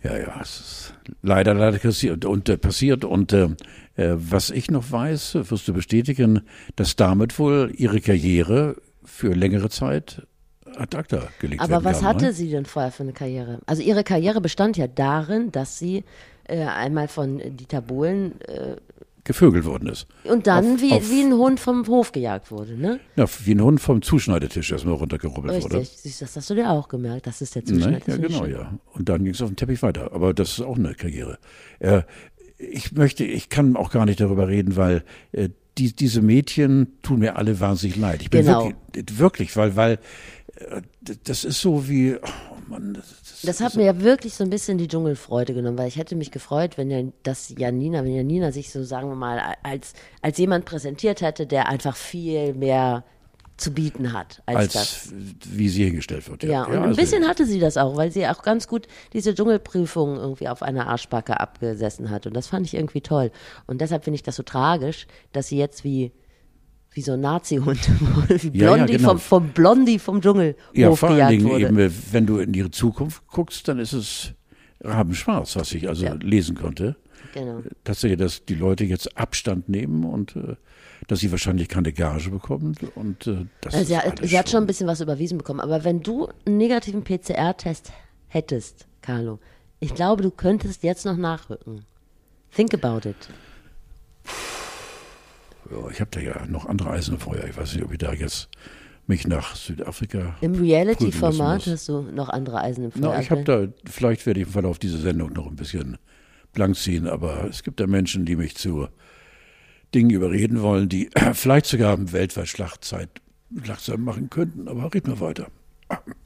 Ja, 0.03 0.15
ja, 0.15 0.39
es 0.39 0.60
ist 0.60 0.93
leider, 1.23 1.55
leider 1.55 1.79
passiert 1.79 2.25
und 2.25 2.47
äh, 2.49 2.58
passiert. 2.58 3.03
Und 3.03 3.34
äh, 3.34 3.49
was 3.97 4.49
ich 4.49 4.69
noch 4.71 4.91
weiß, 4.91 5.36
äh, 5.36 5.51
wirst 5.51 5.67
du 5.67 5.73
bestätigen, 5.73 6.41
dass 6.75 6.95
damit 6.95 7.38
wohl 7.39 7.71
ihre 7.75 8.01
Karriere 8.01 8.75
für 9.03 9.34
längere 9.34 9.69
Zeit 9.69 10.25
ad 10.75 10.97
acta 10.97 11.29
gelegt 11.39 11.62
Aber 11.62 11.84
was 11.86 11.99
kann, 11.99 12.10
hatte 12.10 12.25
ne? 12.25 12.34
sie 12.34 12.49
denn 12.49 12.65
vorher 12.65 12.91
für 12.91 13.03
eine 13.03 13.13
Karriere? 13.13 13.60
Also 13.65 13.81
ihre 13.81 14.03
Karriere 14.03 14.41
bestand 14.41 14.75
ja 14.77 14.88
darin, 14.88 15.51
dass 15.51 15.79
sie 15.79 16.03
äh, 16.47 16.63
einmal 16.65 17.08
von 17.08 17.39
Dieter 17.55 17.81
Bohlen 17.81 18.41
äh, 18.41 18.75
Gevögelt 19.23 19.65
worden 19.65 19.89
ist. 19.89 20.05
und 20.25 20.45
dann 20.45 20.75
Auf- 20.75 20.81
wie, 20.81 20.91
auf- 20.93 21.10
wie 21.10 21.21
ein 21.23 21.34
Hund 21.34 21.60
vom 21.60 21.88
Hof 21.88 22.12
gejagt 22.12 22.51
wurde, 22.51 22.77
ne? 22.77 22.99
Ja, 23.15 23.25
wie 23.45 23.55
ein 23.55 23.62
Hund 23.63 23.81
vom 23.81 24.03
Zuschneidetisch 24.03 24.71
erstmal 24.71 24.93
runtergerubbelt 24.95 25.63
wurde. 25.63 25.79
Richtig. 25.79 25.97
Siehst, 25.99 26.21
du, 26.21 26.25
Das 26.25 26.36
hast 26.36 26.49
du 26.51 26.53
dir 26.53 26.69
auch 26.69 26.88
gemerkt, 26.88 27.25
das 27.25 27.41
ist 27.41 27.55
der 27.55 27.63
Ne? 27.63 27.79
Ja, 27.79 27.89
Das 27.91 28.03
finde 28.03 28.27
ich 28.27 28.34
genau, 28.34 28.45
ja. 28.45 28.71
Und 28.93 29.10
dann 29.10 29.23
ging 29.23 29.34
es 29.34 29.41
auf 29.41 29.49
den 29.49 29.55
Teppich 29.55 29.81
weiter. 29.81 30.12
Aber 30.13 30.36
das 30.36 30.49
ist 30.51 30.62
auch 30.62 30.75
eine 30.77 30.93
Karriere. 30.93 31.39
Äh, 31.79 32.03
ich 32.57 32.91
möchte, 32.93 33.23
ich 33.23 33.49
kann 33.49 33.75
auch 33.75 33.91
gar 33.91 34.05
nicht 34.05 34.19
darüber 34.19 34.47
reden, 34.47 34.75
weil 34.75 35.03
äh, 35.31 35.49
die, 35.77 35.93
diese 35.93 36.21
Mädchen 36.21 36.87
tun 37.01 37.19
mir 37.19 37.35
alle 37.35 37.59
wahnsinnig 37.59 37.97
leid. 37.97 38.21
Ich 38.21 38.29
bin 38.29 38.45
Genau. 38.45 38.71
wirklich, 38.93 39.19
wirklich, 39.19 39.57
weil, 39.57 39.75
weil 39.75 39.99
äh, 40.55 40.81
das 41.25 41.43
ist 41.43 41.59
so 41.59 41.89
wie, 41.89 42.15
oh 42.15 42.69
Mann, 42.69 42.93
das, 42.93 43.41
Das 43.43 43.61
hat 43.61 43.75
mir 43.75 43.83
ja 43.85 43.99
wirklich 44.01 44.33
so 44.33 44.43
ein 44.43 44.49
bisschen 44.49 44.77
die 44.77 44.87
Dschungelfreude 44.87 45.53
genommen, 45.53 45.77
weil 45.77 45.89
ich 45.89 45.97
hätte 45.97 46.15
mich 46.15 46.31
gefreut, 46.31 46.77
wenn 46.77 46.89
ja, 46.89 47.03
dass 47.23 47.53
Janina, 47.57 48.03
wenn 48.05 48.15
Janina 48.15 48.51
sich 48.51 48.71
so, 48.71 48.83
sagen 48.83 49.09
wir 49.09 49.15
mal, 49.15 49.55
als, 49.63 49.93
als 50.21 50.37
jemand 50.37 50.65
präsentiert 50.65 51.21
hätte, 51.21 51.45
der 51.45 51.67
einfach 51.67 51.95
viel 51.97 52.53
mehr 52.53 53.03
zu 53.57 53.71
bieten 53.71 54.11
hat 54.11 54.41
als, 54.47 54.57
als 54.57 54.73
das. 54.73 55.13
wie 55.49 55.69
sie 55.69 55.85
hingestellt 55.85 56.29
wird. 56.29 56.43
Ja, 56.43 56.63
und 56.65 56.73
ein 56.73 56.83
also- 56.83 56.95
bisschen 56.99 57.25
hatte 57.27 57.45
sie 57.45 57.59
das 57.59 57.77
auch, 57.77 57.95
weil 57.95 58.11
sie 58.11 58.27
auch 58.27 58.41
ganz 58.43 58.67
gut 58.67 58.87
diese 59.13 59.33
Dschungelprüfung 59.33 60.17
irgendwie 60.17 60.49
auf 60.49 60.61
einer 60.61 60.87
Arschbacke 60.87 61.39
abgesessen 61.39 62.09
hat. 62.09 62.27
Und 62.27 62.35
das 62.35 62.47
fand 62.47 62.65
ich 62.67 62.73
irgendwie 62.73 63.01
toll. 63.01 63.31
Und 63.65 63.79
deshalb 63.81 64.03
finde 64.03 64.15
ich 64.15 64.23
das 64.23 64.35
so 64.35 64.43
tragisch, 64.43 65.07
dass 65.31 65.47
sie 65.47 65.57
jetzt 65.57 65.83
wie, 65.85 66.11
wie 66.91 67.01
so 67.01 67.13
ein 67.13 67.21
Nazi-Hund, 67.21 67.79
wie 68.29 68.49
Blondie 68.49 68.57
Ja, 68.59 68.75
ja, 68.75 68.85
genau. 68.85 69.09
vom, 69.11 69.19
vom 69.19 69.47
Blondie 69.49 69.99
vom 69.99 70.21
Dschungel 70.21 70.55
Ja, 70.73 70.93
vor 70.93 71.09
allen 71.11 71.29
Dingen 71.29 71.45
wurde. 71.45 71.65
eben, 71.67 71.93
wenn 72.11 72.25
du 72.25 72.39
in 72.39 72.53
ihre 72.53 72.71
Zukunft 72.71 73.25
guckst, 73.27 73.67
dann 73.69 73.79
ist 73.79 73.93
es 73.93 74.33
rabenschwarz, 74.81 75.55
was 75.55 75.71
ich 75.71 75.87
also 75.87 76.05
Ja. 76.05 76.13
lesen 76.15 76.55
konnte. 76.55 76.95
Genau. 77.33 77.61
Tatsächlich, 77.83 78.19
dass 78.19 78.45
die 78.45 78.55
Leute 78.55 78.83
jetzt 78.85 79.17
Abstand 79.17 79.67
nehmen 79.69 80.03
und 80.03 80.35
äh, 80.35 80.55
dass 81.07 81.19
sie 81.19 81.31
wahrscheinlich 81.31 81.67
keine 81.67 81.93
Gage 81.93 82.29
bekommen. 82.29 82.75
Und 82.95 83.27
äh, 83.27 83.45
das 83.61 83.73
Also 83.73 83.85
sie, 83.85 83.97
hat, 83.97 84.19
sie 84.23 84.37
hat 84.37 84.49
schon 84.49 84.63
ein 84.63 84.67
bisschen 84.67 84.87
was 84.87 85.01
überwiesen 85.01 85.37
bekommen. 85.37 85.59
Aber 85.59 85.83
wenn 85.83 86.01
du 86.01 86.27
einen 86.45 86.57
negativen 86.57 87.03
PCR-Test 87.03 87.91
hättest, 88.27 88.87
Carlo, 89.01 89.39
ich 89.79 89.93
glaube, 89.93 90.23
du 90.23 90.31
könntest 90.31 90.83
jetzt 90.83 91.05
noch 91.05 91.17
nachrücken. 91.17 91.85
Think 92.55 92.73
about 92.73 93.07
it. 93.07 93.29
Ja, 95.69 95.89
ich 95.89 95.99
habe 95.99 96.11
da 96.11 96.19
ja 96.19 96.45
noch 96.47 96.65
andere 96.65 96.91
Eisen 96.91 97.15
im 97.15 97.19
Feuer. 97.19 97.43
Ich 97.49 97.57
weiß 97.57 97.73
nicht, 97.73 97.83
ob 97.83 97.91
ich 97.91 97.97
da 97.97 98.13
jetzt 98.13 98.49
mich 99.07 99.27
nach 99.27 99.55
Südafrika. 99.55 100.35
Im 100.41 100.55
Reality-Format 100.55 101.67
hast 101.67 101.89
du 101.89 102.01
noch 102.01 102.29
andere 102.29 102.61
Eisen 102.61 102.85
im 102.85 102.91
Feuer. 102.91 103.13
Na, 103.13 103.19
ich 103.19 103.29
habe 103.29 103.43
da, 103.43 103.67
vielleicht 103.89 104.25
werde 104.25 104.39
ich 104.39 104.47
im 104.47 104.53
Verlauf 104.53 104.79
dieser 104.79 104.97
Sendung 104.97 105.33
noch 105.33 105.47
ein 105.47 105.55
bisschen 105.55 105.97
blank 106.53 106.75
ziehen, 106.75 107.07
aber 107.07 107.45
es 107.49 107.63
gibt 107.63 107.79
da 107.79 107.87
Menschen, 107.87 108.25
die 108.25 108.35
mich 108.35 108.55
zu 108.55 108.87
Dingen 109.95 110.12
überreden 110.12 110.62
wollen, 110.62 110.89
die 110.89 111.10
vielleicht 111.34 111.65
sogar 111.65 112.12
weltweit 112.12 112.47
Schlachtzeit, 112.47 113.10
Schlachtzeit 113.63 113.97
machen 113.97 114.29
könnten. 114.29 114.67
Aber 114.67 114.93
red 114.93 115.08
mal 115.08 115.19
weiter. 115.19 115.47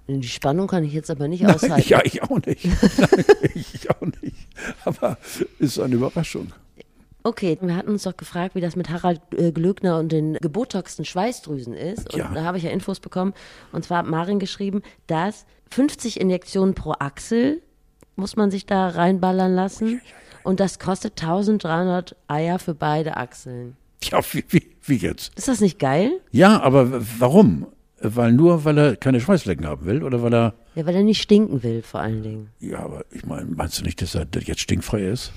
Die 0.07 0.23
Spannung 0.27 0.67
kann 0.67 0.83
ich 0.83 0.93
jetzt 0.93 1.11
aber 1.11 1.27
nicht 1.27 1.45
aushalten. 1.45 1.83
Ja, 1.89 2.01
ich 2.03 2.23
auch 2.23 2.39
nicht. 2.45 2.65
ich 3.55 3.89
auch 3.91 4.01
nicht. 4.21 4.47
Aber 4.85 5.17
ist 5.59 5.79
eine 5.79 5.95
Überraschung. 5.95 6.51
Okay, 7.23 7.57
wir 7.61 7.75
hatten 7.75 7.89
uns 7.89 8.03
doch 8.03 8.15
gefragt, 8.15 8.55
wie 8.55 8.61
das 8.61 8.77
mit 8.77 8.89
Harald 8.89 9.19
äh, 9.35 9.51
Glöckner 9.51 9.99
und 9.99 10.11
den 10.13 10.35
gebotoxten 10.35 11.03
Schweißdrüsen 11.03 11.73
ist. 11.73 12.13
Und 12.13 12.19
Ja. 12.19 12.31
da 12.33 12.43
habe 12.45 12.57
ich 12.57 12.63
ja 12.63 12.71
Infos 12.71 13.01
bekommen. 13.01 13.33
Und 13.73 13.83
zwar 13.83 13.99
hat 13.99 14.07
Marin 14.07 14.39
geschrieben, 14.39 14.81
dass 15.07 15.45
50 15.71 16.19
Injektionen 16.21 16.73
pro 16.73 16.93
Achsel 16.97 17.61
muss 18.15 18.37
man 18.37 18.49
sich 18.51 18.65
da 18.65 18.87
reinballern 18.87 19.53
lassen. 19.53 20.01
Und 20.49 20.59
das 20.59 20.79
kostet 20.79 21.21
1300 21.21 22.15
Eier 22.27 22.57
für 22.57 22.73
beide 22.73 23.17
Achseln. 23.17 23.77
Ja, 24.01 24.19
wie, 24.31 24.43
wie, 24.49 24.67
wie 24.81 24.95
jetzt? 24.95 25.31
Ist 25.37 25.47
das 25.47 25.61
nicht 25.61 25.77
geil? 25.77 26.19
Ja, 26.31 26.59
aber 26.61 27.03
warum? 27.19 27.67
Weil 28.01 28.31
nur, 28.31 28.65
weil 28.65 28.75
er 28.79 28.95
keine 28.95 29.21
Schweißflecken 29.21 29.67
haben 29.67 29.85
will 29.85 30.01
oder 30.03 30.23
weil 30.23 30.33
er. 30.33 30.55
Ja, 30.73 30.87
weil 30.87 30.95
er 30.95 31.03
nicht 31.03 31.21
stinken 31.21 31.61
will, 31.61 31.83
vor 31.83 31.99
allen 31.99 32.23
Dingen. 32.23 32.49
Ja, 32.59 32.79
aber 32.79 33.05
ich 33.11 33.27
meine, 33.27 33.45
meinst 33.45 33.79
du 33.79 33.83
nicht, 33.83 34.01
dass 34.01 34.15
er 34.15 34.25
jetzt 34.39 34.61
stinkfrei 34.61 35.03
ist? 35.03 35.31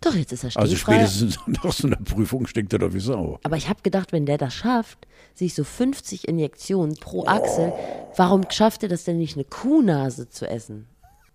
Doch, 0.00 0.14
jetzt 0.14 0.32
ist 0.32 0.44
er 0.44 0.56
Also 0.58 0.76
stinkfrei. 0.76 0.94
spätestens 1.06 1.38
nach 1.62 1.70
so 1.70 1.86
einer 1.86 1.96
Prüfung 1.96 2.46
stinkt 2.46 2.72
er 2.72 2.78
doch 2.78 2.94
wie 2.94 3.00
Sau. 3.00 3.38
Aber 3.42 3.58
ich 3.58 3.68
habe 3.68 3.82
gedacht, 3.82 4.12
wenn 4.12 4.24
der 4.24 4.38
das 4.38 4.54
schafft, 4.54 5.06
sich 5.34 5.52
so 5.54 5.62
50 5.62 6.26
Injektionen 6.26 6.94
pro 6.96 7.26
Achsel, 7.26 7.74
warum 8.16 8.46
schafft 8.50 8.82
er 8.82 8.88
das 8.88 9.04
denn 9.04 9.18
nicht, 9.18 9.36
eine 9.36 9.44
Kuhnase 9.44 10.30
zu 10.30 10.48
essen? 10.48 10.86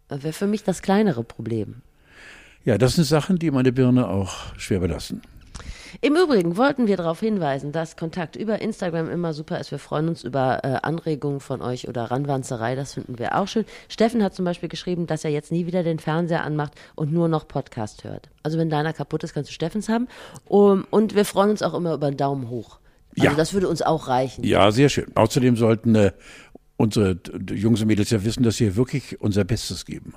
Das 0.08 0.24
wäre 0.24 0.34
für 0.34 0.48
mich 0.48 0.64
das 0.64 0.82
kleinere 0.82 1.24
Problem. 1.24 1.84
Ja, 2.66 2.78
das 2.78 2.96
sind 2.96 3.06
Sachen, 3.06 3.40
die 3.40 3.52
meine 3.52 3.72
Birne 3.72 4.08
auch 4.08 4.56
schwer 4.58 4.80
belasten. 4.80 5.22
Im 6.02 6.16
Übrigen 6.16 6.56
wollten 6.56 6.86
wir 6.86 6.98
darauf 6.98 7.20
hinweisen, 7.20 7.72
dass 7.72 7.98
Kontakt 7.98 8.36
über 8.36 8.62
Instagram 8.62 9.10
immer 9.10 9.34
super 9.34 9.60
ist. 9.60 9.72
Wir 9.72 9.80
freuen 9.80 10.08
uns 10.08 10.24
über 10.24 10.60
äh, 10.64 10.78
Anregungen 10.84 11.40
von 11.40 11.62
euch 11.62 11.88
oder 11.88 12.04
Ranwanzerei, 12.12 12.76
das 12.76 12.94
finden 12.94 13.18
wir 13.18 13.36
auch 13.36 13.48
schön. 13.48 13.66
Steffen 13.88 14.24
hat 14.24 14.36
zum 14.36 14.46
Beispiel 14.46 14.70
geschrieben, 14.70 15.08
dass 15.08 15.26
er 15.26 15.32
jetzt 15.32 15.52
nie 15.52 15.66
wieder 15.66 15.82
den 15.82 15.98
Fernseher 15.98 16.44
anmacht 16.44 16.74
und 16.96 17.12
nur 17.12 17.28
noch 17.28 17.48
Podcast 17.48 18.04
hört. 18.04 18.30
Also 18.44 18.60
wenn 18.60 18.70
deiner 18.70 18.94
kaputt 18.94 19.24
ist, 19.24 19.34
kannst 19.34 19.50
du 19.50 19.54
Steffens 19.54 19.90
haben. 19.90 20.08
Um, 20.46 20.86
und 20.92 21.16
wir 21.16 21.26
freuen 21.26 21.50
uns 21.50 21.64
auch 21.64 21.74
immer 21.74 21.96
über 21.96 22.08
einen 22.08 22.18
Daumen 22.18 22.50
hoch. 22.50 22.78
Also 23.18 23.32
Ja. 23.32 23.34
das 23.36 23.54
würde 23.54 23.68
uns 23.68 23.82
auch 23.82 24.08
reichen. 24.08 24.44
Ja, 24.44 24.70
sehr 24.72 24.90
schön. 24.90 25.08
Außerdem 25.16 25.56
sollten 25.58 25.96
äh, 25.96 26.12
unsere 26.80 27.20
Jungs 27.52 27.82
und 27.82 27.88
Mädels 27.88 28.10
ja 28.10 28.24
wissen, 28.24 28.42
dass 28.44 28.60
wir 28.62 28.78
wirklich 28.78 29.20
unser 29.20 29.44
Bestes 29.44 29.86
geben. 29.86 30.14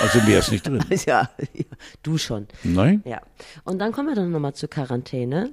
Also 0.00 0.20
mehr 0.22 0.38
ist 0.38 0.50
nicht 0.50 0.66
drin. 0.66 0.82
Ja, 1.06 1.30
du 2.02 2.16
schon. 2.16 2.46
Nein? 2.64 3.02
Ja. 3.04 3.20
Und 3.64 3.78
dann 3.78 3.92
kommen 3.92 4.08
wir 4.08 4.14
dann 4.14 4.30
nochmal 4.30 4.54
zur 4.54 4.70
Quarantäne. 4.70 5.52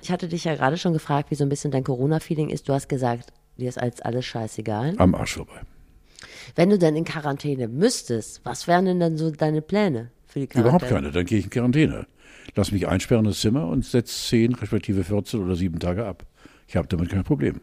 Ich 0.00 0.12
hatte 0.12 0.28
dich 0.28 0.44
ja 0.44 0.54
gerade 0.54 0.76
schon 0.76 0.92
gefragt, 0.92 1.32
wie 1.32 1.34
so 1.34 1.44
ein 1.44 1.48
bisschen 1.48 1.72
dein 1.72 1.82
Corona-Feeling 1.82 2.50
ist. 2.50 2.68
Du 2.68 2.72
hast 2.72 2.88
gesagt, 2.88 3.32
dir 3.58 3.68
ist 3.68 3.78
als 3.78 4.00
alles 4.00 4.24
scheißegal. 4.24 4.94
Am 4.98 5.16
Arsch 5.16 5.34
vorbei. 5.34 5.60
Wenn 6.54 6.70
du 6.70 6.78
denn 6.78 6.94
in 6.94 7.04
Quarantäne 7.04 7.66
müsstest, 7.66 8.40
was 8.44 8.68
wären 8.68 8.84
denn 8.84 9.00
dann 9.00 9.18
so 9.18 9.32
deine 9.32 9.62
Pläne 9.62 10.12
für 10.28 10.38
die 10.38 10.46
Quarantäne? 10.46 10.76
Überhaupt 10.76 10.94
keine. 10.94 11.10
Dann 11.10 11.26
gehe 11.26 11.38
ich 11.38 11.44
in 11.44 11.50
Quarantäne. 11.50 12.06
Lass 12.54 12.70
mich 12.70 12.86
einsperren 12.86 13.26
ins 13.26 13.40
Zimmer 13.40 13.66
und 13.66 13.84
setze 13.84 14.28
zehn, 14.28 14.54
respektive 14.54 15.02
14 15.02 15.40
oder 15.40 15.56
sieben 15.56 15.80
Tage 15.80 16.06
ab. 16.06 16.24
Ich 16.68 16.76
habe 16.76 16.86
damit 16.86 17.10
kein 17.10 17.24
Problem. 17.24 17.60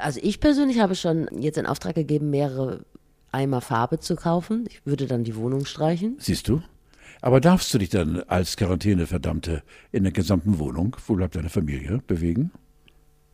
Also 0.00 0.20
ich 0.22 0.40
persönlich 0.40 0.80
habe 0.80 0.94
schon 0.94 1.28
jetzt 1.40 1.58
in 1.58 1.66
Auftrag 1.66 1.94
gegeben, 1.94 2.30
mehrere 2.30 2.84
Eimer 3.32 3.60
Farbe 3.60 3.98
zu 3.98 4.16
kaufen. 4.16 4.66
Ich 4.68 4.84
würde 4.86 5.06
dann 5.06 5.24
die 5.24 5.36
Wohnung 5.36 5.64
streichen. 5.64 6.16
Siehst 6.18 6.48
du? 6.48 6.62
Aber 7.20 7.40
darfst 7.40 7.72
du 7.74 7.78
dich 7.78 7.90
dann 7.90 8.22
als 8.22 8.56
Quarantäneverdammte 8.56 9.62
in 9.90 10.04
der 10.04 10.12
gesamten 10.12 10.58
Wohnung, 10.58 10.96
wo 11.06 11.14
bleibt 11.14 11.34
deine 11.34 11.50
Familie, 11.50 12.00
bewegen? 12.06 12.52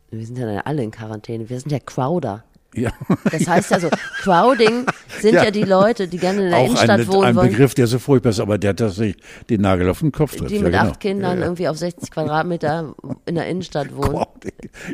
Wir 0.09 0.25
sind 0.25 0.37
ja 0.37 0.47
alle 0.61 0.83
in 0.83 0.91
Quarantäne. 0.91 1.49
Wir 1.49 1.59
sind 1.59 1.71
ja 1.71 1.79
Crowder. 1.79 2.43
Ja. 2.75 2.91
Das 3.31 3.47
heißt 3.47 3.73
also, 3.73 3.89
Crowding 4.21 4.85
sind 5.19 5.33
ja. 5.33 5.45
Ja. 5.45 5.51
die 5.51 5.63
Leute, 5.63 6.07
die 6.07 6.17
gerne 6.17 6.43
in 6.43 6.49
der 6.49 6.59
Auch 6.59 6.65
Innenstadt 6.65 6.99
ein, 6.99 7.07
wohnen 7.07 7.23
ein 7.25 7.35
wollen. 7.35 7.49
Begriff, 7.49 7.73
der 7.73 7.87
so 7.87 7.99
furchtbar 7.99 8.31
ist, 8.31 8.39
aber 8.39 8.57
der 8.57 8.71
hat 8.71 8.77
tatsächlich 8.77 9.17
den 9.49 9.61
Nagel 9.61 9.89
auf 9.89 9.99
den 9.99 10.11
Kopf 10.11 10.35
trifft. 10.35 10.51
die 10.51 10.55
ja, 10.55 10.61
mit 10.61 10.71
genau. 10.73 10.83
acht 10.85 10.99
Kindern 10.99 11.39
Ja, 11.39 11.45
irgendwie 11.45 11.67
auf 11.67 11.77
60 11.77 12.11
Quadratmeter 12.11 12.95
in 13.25 13.35
der 13.35 13.47
Innenstadt 13.47 13.95
wohnen. 13.95 14.13
Wow. 14.13 14.27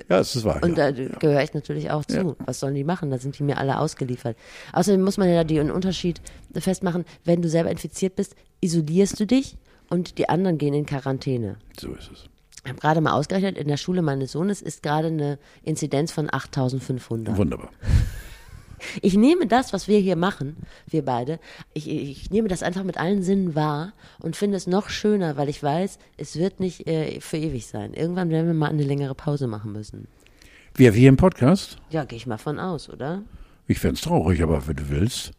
Ja, 0.10 0.20
es 0.20 0.36
ist 0.36 0.46
wahr. 0.46 0.60
Und 0.62 0.78
da 0.78 0.92
gehöre 0.92 1.44
ich 1.44 1.54
natürlich 1.54 1.92
auch 1.92 2.06
zu. 2.06 2.36
Was 2.46 2.60
sollen 2.60 2.76
die 2.76 2.84
machen? 2.84 3.10
Da 3.12 3.18
sind 3.18 3.38
die 3.38 3.44
mir 3.44 3.58
alle 3.58 3.80
ausgeliefert. 3.80 4.38
Außerdem 4.74 5.02
muss 5.02 5.18
man 5.18 5.30
ja 5.30 5.44
den 5.44 5.72
Unterschied 5.72 6.22
festmachen, 6.56 7.06
wenn 7.26 7.42
du 7.42 7.50
selber 7.50 7.72
infiziert 7.72 8.16
bist, 8.16 8.36
isolierst 8.62 9.20
du 9.20 9.26
dich 9.26 9.58
und 9.90 10.18
die 10.18 10.30
anderen 10.30 10.58
gehen 10.58 10.74
in 10.74 10.86
Quarantäne. 10.86 11.58
so 11.80 11.94
ist 11.94 12.12
es. 12.12 12.31
Ich 12.64 12.70
habe 12.70 12.80
gerade 12.80 13.02
mal 13.02 13.14
ausgerechnet, 13.14 13.58
in 13.58 13.68
der 13.68 13.78
Schule 13.78 14.02
meines 14.02 14.34
Sohnes 14.34 14.62
ist 14.62 14.84
gerade 14.84 15.08
eine 15.08 15.40
Inzidenz 15.64 16.12
von 16.12 16.32
8500. 16.32 17.38
Wunderbar. 17.38 17.70
Ich 19.04 19.16
nehme 19.16 19.46
das, 19.46 19.74
was 19.74 19.88
wir 19.88 20.00
hier 20.00 20.16
machen, 20.16 20.58
wir 20.88 21.06
beide, 21.06 21.40
ich, 21.74 21.88
ich 21.88 22.32
nehme 22.32 22.48
das 22.48 22.64
einfach 22.64 22.84
mit 22.84 22.98
allen 22.98 23.22
Sinnen 23.22 23.54
wahr 23.54 23.94
und 24.20 24.36
finde 24.36 24.58
es 24.58 24.66
noch 24.66 24.90
schöner, 24.90 25.38
weil 25.38 25.50
ich 25.50 25.62
weiß, 25.62 26.00
es 26.18 26.36
wird 26.36 26.60
nicht 26.60 26.88
äh, 26.88 27.20
für 27.22 27.38
ewig 27.38 27.68
sein. 27.68 27.94
Irgendwann 27.94 28.32
werden 28.32 28.48
wir 28.48 28.56
mal 28.56 28.72
eine 28.72 28.84
längere 28.84 29.14
Pause 29.14 29.46
machen 29.46 29.72
müssen. 29.72 30.08
Wir, 30.74 30.96
wir 30.96 31.10
im 31.10 31.18
Podcast? 31.18 31.78
Ja, 31.92 32.06
gehe 32.06 32.18
ich 32.18 32.26
mal 32.26 32.40
von 32.40 32.60
aus, 32.60 32.90
oder? 32.90 33.22
Ich 33.68 33.80
fände 33.80 33.96
es 33.96 34.02
traurig, 34.02 34.42
aber 34.42 34.68
wenn 34.68 34.78
du 34.78 34.90
willst, 34.90 35.32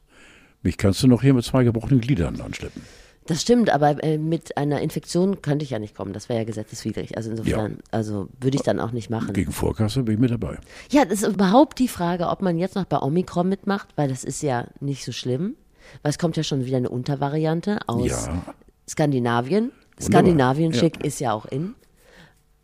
mich 0.63 0.77
kannst 0.77 1.03
du 1.03 1.09
noch 1.09 1.23
hier 1.23 1.35
mit 1.35 1.45
zwei 1.45 1.65
gebrochenen 1.65 2.01
Gliedern 2.01 2.41
anschleppen. 2.41 2.83
Das 3.27 3.41
stimmt, 3.41 3.71
aber 3.71 4.03
äh, 4.03 4.19
mit 4.19 4.57
einer 4.57 4.81
Infektion 4.81 5.43
könnte 5.43 5.65
ich 5.65 5.71
ja 5.71 5.79
nicht 5.79 5.95
kommen. 5.95 6.13
Das 6.13 6.29
wäre 6.29 6.41
ja 6.41 6.45
gesetzeswidrig. 6.45 7.17
Also 7.17 7.31
insofern, 7.31 7.79
also 7.93 8.29
würde 8.41 8.57
ich 8.57 8.63
dann 8.63 8.81
auch 8.81 8.91
nicht 8.91 9.11
machen. 9.11 9.33
Gegen 9.33 9.53
Vorkasse 9.53 10.03
bin 10.03 10.15
ich 10.15 10.21
mit 10.21 10.31
dabei. 10.33 10.59
Ja, 10.91 11.05
das 11.05 11.23
ist 11.23 11.35
überhaupt 11.35 11.79
die 11.79 11.87
Frage, 11.89 12.29
ob 12.29 12.43
man 12.43 12.59
jetzt 12.59 12.75
noch 12.75 12.85
bei 12.85 12.99
Omikron 12.99 13.49
mitmacht, 13.49 13.89
weil 13.97 14.09
das 14.09 14.25
ist 14.25 14.43
ja 14.43 14.67
nicht 14.81 15.05
so 15.05 15.13
schlimm. 15.13 15.55
Weil 16.03 16.11
es 16.11 16.19
kommt 16.19 16.37
ja 16.37 16.43
schon 16.43 16.65
wieder 16.65 16.79
eine 16.79 16.89
Untervariante 16.91 17.79
aus 17.87 18.07
Ja. 18.09 18.43
Skandinavien. 18.89 19.65
Wunderbar. 19.71 20.01
Skandinavien-Schick 20.01 20.97
Ja. 21.01 21.05
ist 21.05 21.21
ja 21.21 21.33
auch 21.33 21.47
in. 21.47 21.75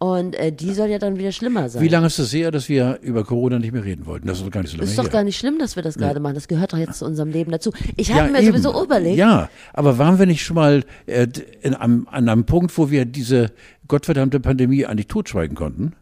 Und 0.00 0.36
äh, 0.36 0.52
die 0.52 0.74
soll 0.74 0.88
ja 0.88 0.98
dann 1.00 1.18
wieder 1.18 1.32
schlimmer 1.32 1.68
sein. 1.68 1.82
Wie 1.82 1.88
lange 1.88 2.06
ist 2.06 2.20
es 2.20 2.32
her, 2.32 2.52
dass 2.52 2.68
wir 2.68 3.00
über 3.02 3.24
Corona 3.24 3.58
nicht 3.58 3.72
mehr 3.72 3.84
reden 3.84 4.06
wollten? 4.06 4.28
Das 4.28 4.38
ist 4.38 4.46
doch 4.46 4.50
gar 4.52 4.62
nicht 4.62 4.70
so 4.70 4.76
lange 4.76 4.88
ist 4.88 4.96
doch 4.96 5.04
her. 5.04 5.10
gar 5.10 5.24
nicht 5.24 5.36
schlimm, 5.36 5.58
dass 5.58 5.74
wir 5.74 5.82
das 5.82 5.98
gerade 5.98 6.20
machen. 6.20 6.34
Das 6.36 6.46
gehört 6.46 6.72
doch 6.72 6.78
jetzt 6.78 7.00
zu 7.00 7.04
unserem 7.04 7.30
Leben 7.30 7.50
dazu. 7.50 7.72
Ich 7.96 8.12
habe 8.12 8.30
mir 8.30 8.38
eben. 8.40 8.52
sowieso 8.52 8.84
überlegt, 8.84 9.16
Ja, 9.16 9.50
aber 9.72 9.98
waren 9.98 10.20
wir 10.20 10.26
nicht 10.26 10.44
schon 10.44 10.54
mal 10.54 10.84
äh, 11.06 11.26
in 11.62 11.74
einem, 11.74 12.06
an 12.10 12.28
einem 12.28 12.44
Punkt, 12.44 12.76
wo 12.78 12.90
wir 12.90 13.06
diese 13.06 13.50
gottverdammte 13.88 14.38
Pandemie 14.38 14.86
eigentlich 14.86 15.08
totschweigen 15.08 15.56
konnten? 15.56 15.94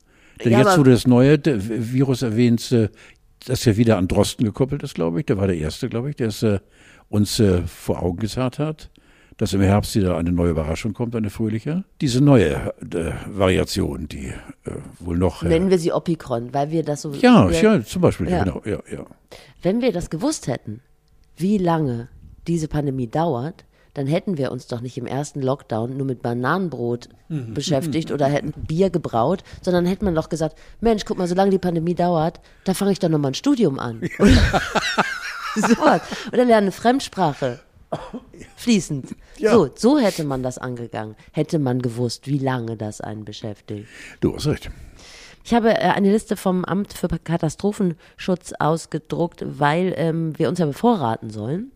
Denn 0.44 0.52
Ja, 0.52 0.59
jetzt, 0.59 0.78
wo 0.78 0.82
du 0.82 0.90
das 0.90 1.06
neue 1.06 1.38
Virus 1.42 2.20
erwähnst, 2.20 2.72
äh, 2.72 2.90
das 3.46 3.64
ja 3.64 3.78
wieder 3.78 3.96
an 3.96 4.09
Drosten 4.09 4.44
gekoppelt 4.44 4.82
ist, 4.82 4.94
glaube 4.94 5.20
ich, 5.20 5.26
der 5.26 5.38
war 5.38 5.46
der 5.46 5.56
Erste, 5.56 5.88
glaube 5.88 6.11
ich, 6.11 6.16
der 6.16 6.28
es 6.28 6.42
äh, 6.42 6.59
uns 7.09 7.40
äh, 7.40 7.62
vor 7.62 8.02
Augen 8.02 8.18
gezerrt 8.18 8.59
hat, 8.59 8.90
dass 9.37 9.53
im 9.53 9.61
Herbst 9.61 9.94
wieder 9.94 10.16
eine 10.16 10.33
neue 10.33 10.51
Überraschung 10.51 10.94
kommt, 10.94 11.14
eine 11.14 11.31
fröhliche. 11.31 11.85
Diese 12.01 12.22
neue 12.22 12.72
äh, 12.81 13.12
Variation, 13.29 14.09
die 14.09 14.29
äh, 14.29 14.70
wohl 14.99 15.18
noch... 15.18 15.42
Äh, 15.42 15.49
nennen 15.49 15.70
wir 15.70 15.79
sie 15.79 15.92
Opikron, 15.92 16.55
weil 16.55 16.70
wir 16.70 16.83
das 16.83 17.03
so. 17.03 17.12
ja, 17.12 17.49
wir, 17.51 17.61
ja, 17.61 17.85
zum 17.85 18.03
Beispiel, 18.03 18.29
Ja. 18.29 18.38
ja. 18.38 18.44
genau, 18.44 18.62
ja, 18.64 18.79
ja. 18.90 19.05
Wenn 19.62 19.83
wir 19.83 19.92
das 19.92 20.09
gewusst 20.11 20.46
hätten, 20.46 20.81
wie 21.37 21.59
lange 21.59 22.09
diese 22.46 22.68
Pandemie 22.68 23.09
dauert, 23.09 23.64
dann 23.92 24.07
hätten 24.07 24.37
wir 24.37 24.53
uns 24.53 24.66
doch 24.66 24.83
nicht 24.83 24.99
im 24.99 25.07
ersten 25.07 25.40
Lockdown 25.40 25.96
nur 25.96 26.07
mit 26.07 26.20
Bananenbrot 26.20 27.09
beschäftigt 27.29 28.11
oder 28.12 28.27
hätten 28.27 28.53
Bier 28.53 28.90
gebraut, 28.90 29.42
sondern 29.62 29.87
hätte 29.87 30.05
man 30.05 30.14
doch 30.14 30.29
gesagt, 30.29 30.59
Mensch, 30.83 31.07
guck 31.07 31.16
mal, 31.16 31.27
solange 31.27 31.51
die 31.51 31.59
Pandemie 31.59 31.94
dauert, 31.94 32.40
da 32.64 32.75
fange 32.75 32.92
ich 32.92 32.99
doch 32.99 33.09
nochmal 33.09 33.31
ein 33.31 33.35
Studium 33.35 33.79
an. 33.79 34.03
Sowas. 35.57 36.03
Oder 36.29 36.44
lerne 36.44 36.57
eine 36.57 36.72
Fremdsprache. 36.72 37.61
Fließend. 38.57 39.14
Ja. 39.38 39.53
So, 39.53 39.70
so 39.75 39.99
hätte 39.99 40.25
man 40.25 40.42
das 40.42 40.59
angegangen. 40.59 41.16
Hätte 41.33 41.59
man 41.59 41.81
gewusst, 41.83 42.27
wie 42.27 42.38
lange 42.38 42.77
das 42.77 43.01
einen 43.01 43.25
beschäftigt. 43.25 43.87
Du 44.20 44.35
hast 44.35 44.46
recht. 44.46 44.70
Ich 45.44 45.55
habe 45.55 45.70
äh, 45.70 45.90
eine 45.90 46.11
Liste 46.11 46.37
vom 46.37 46.64
Amt 46.64 46.92
für 46.92 47.09
Katastrophenschutz 47.09 48.53
ausgedruckt, 48.59 49.44
weil 49.46 49.94
ähm, 49.96 50.37
wir 50.38 50.49
uns 50.49 50.59
ja 50.59 50.66
bevorraten 50.66 51.31
sollen. 51.31 51.70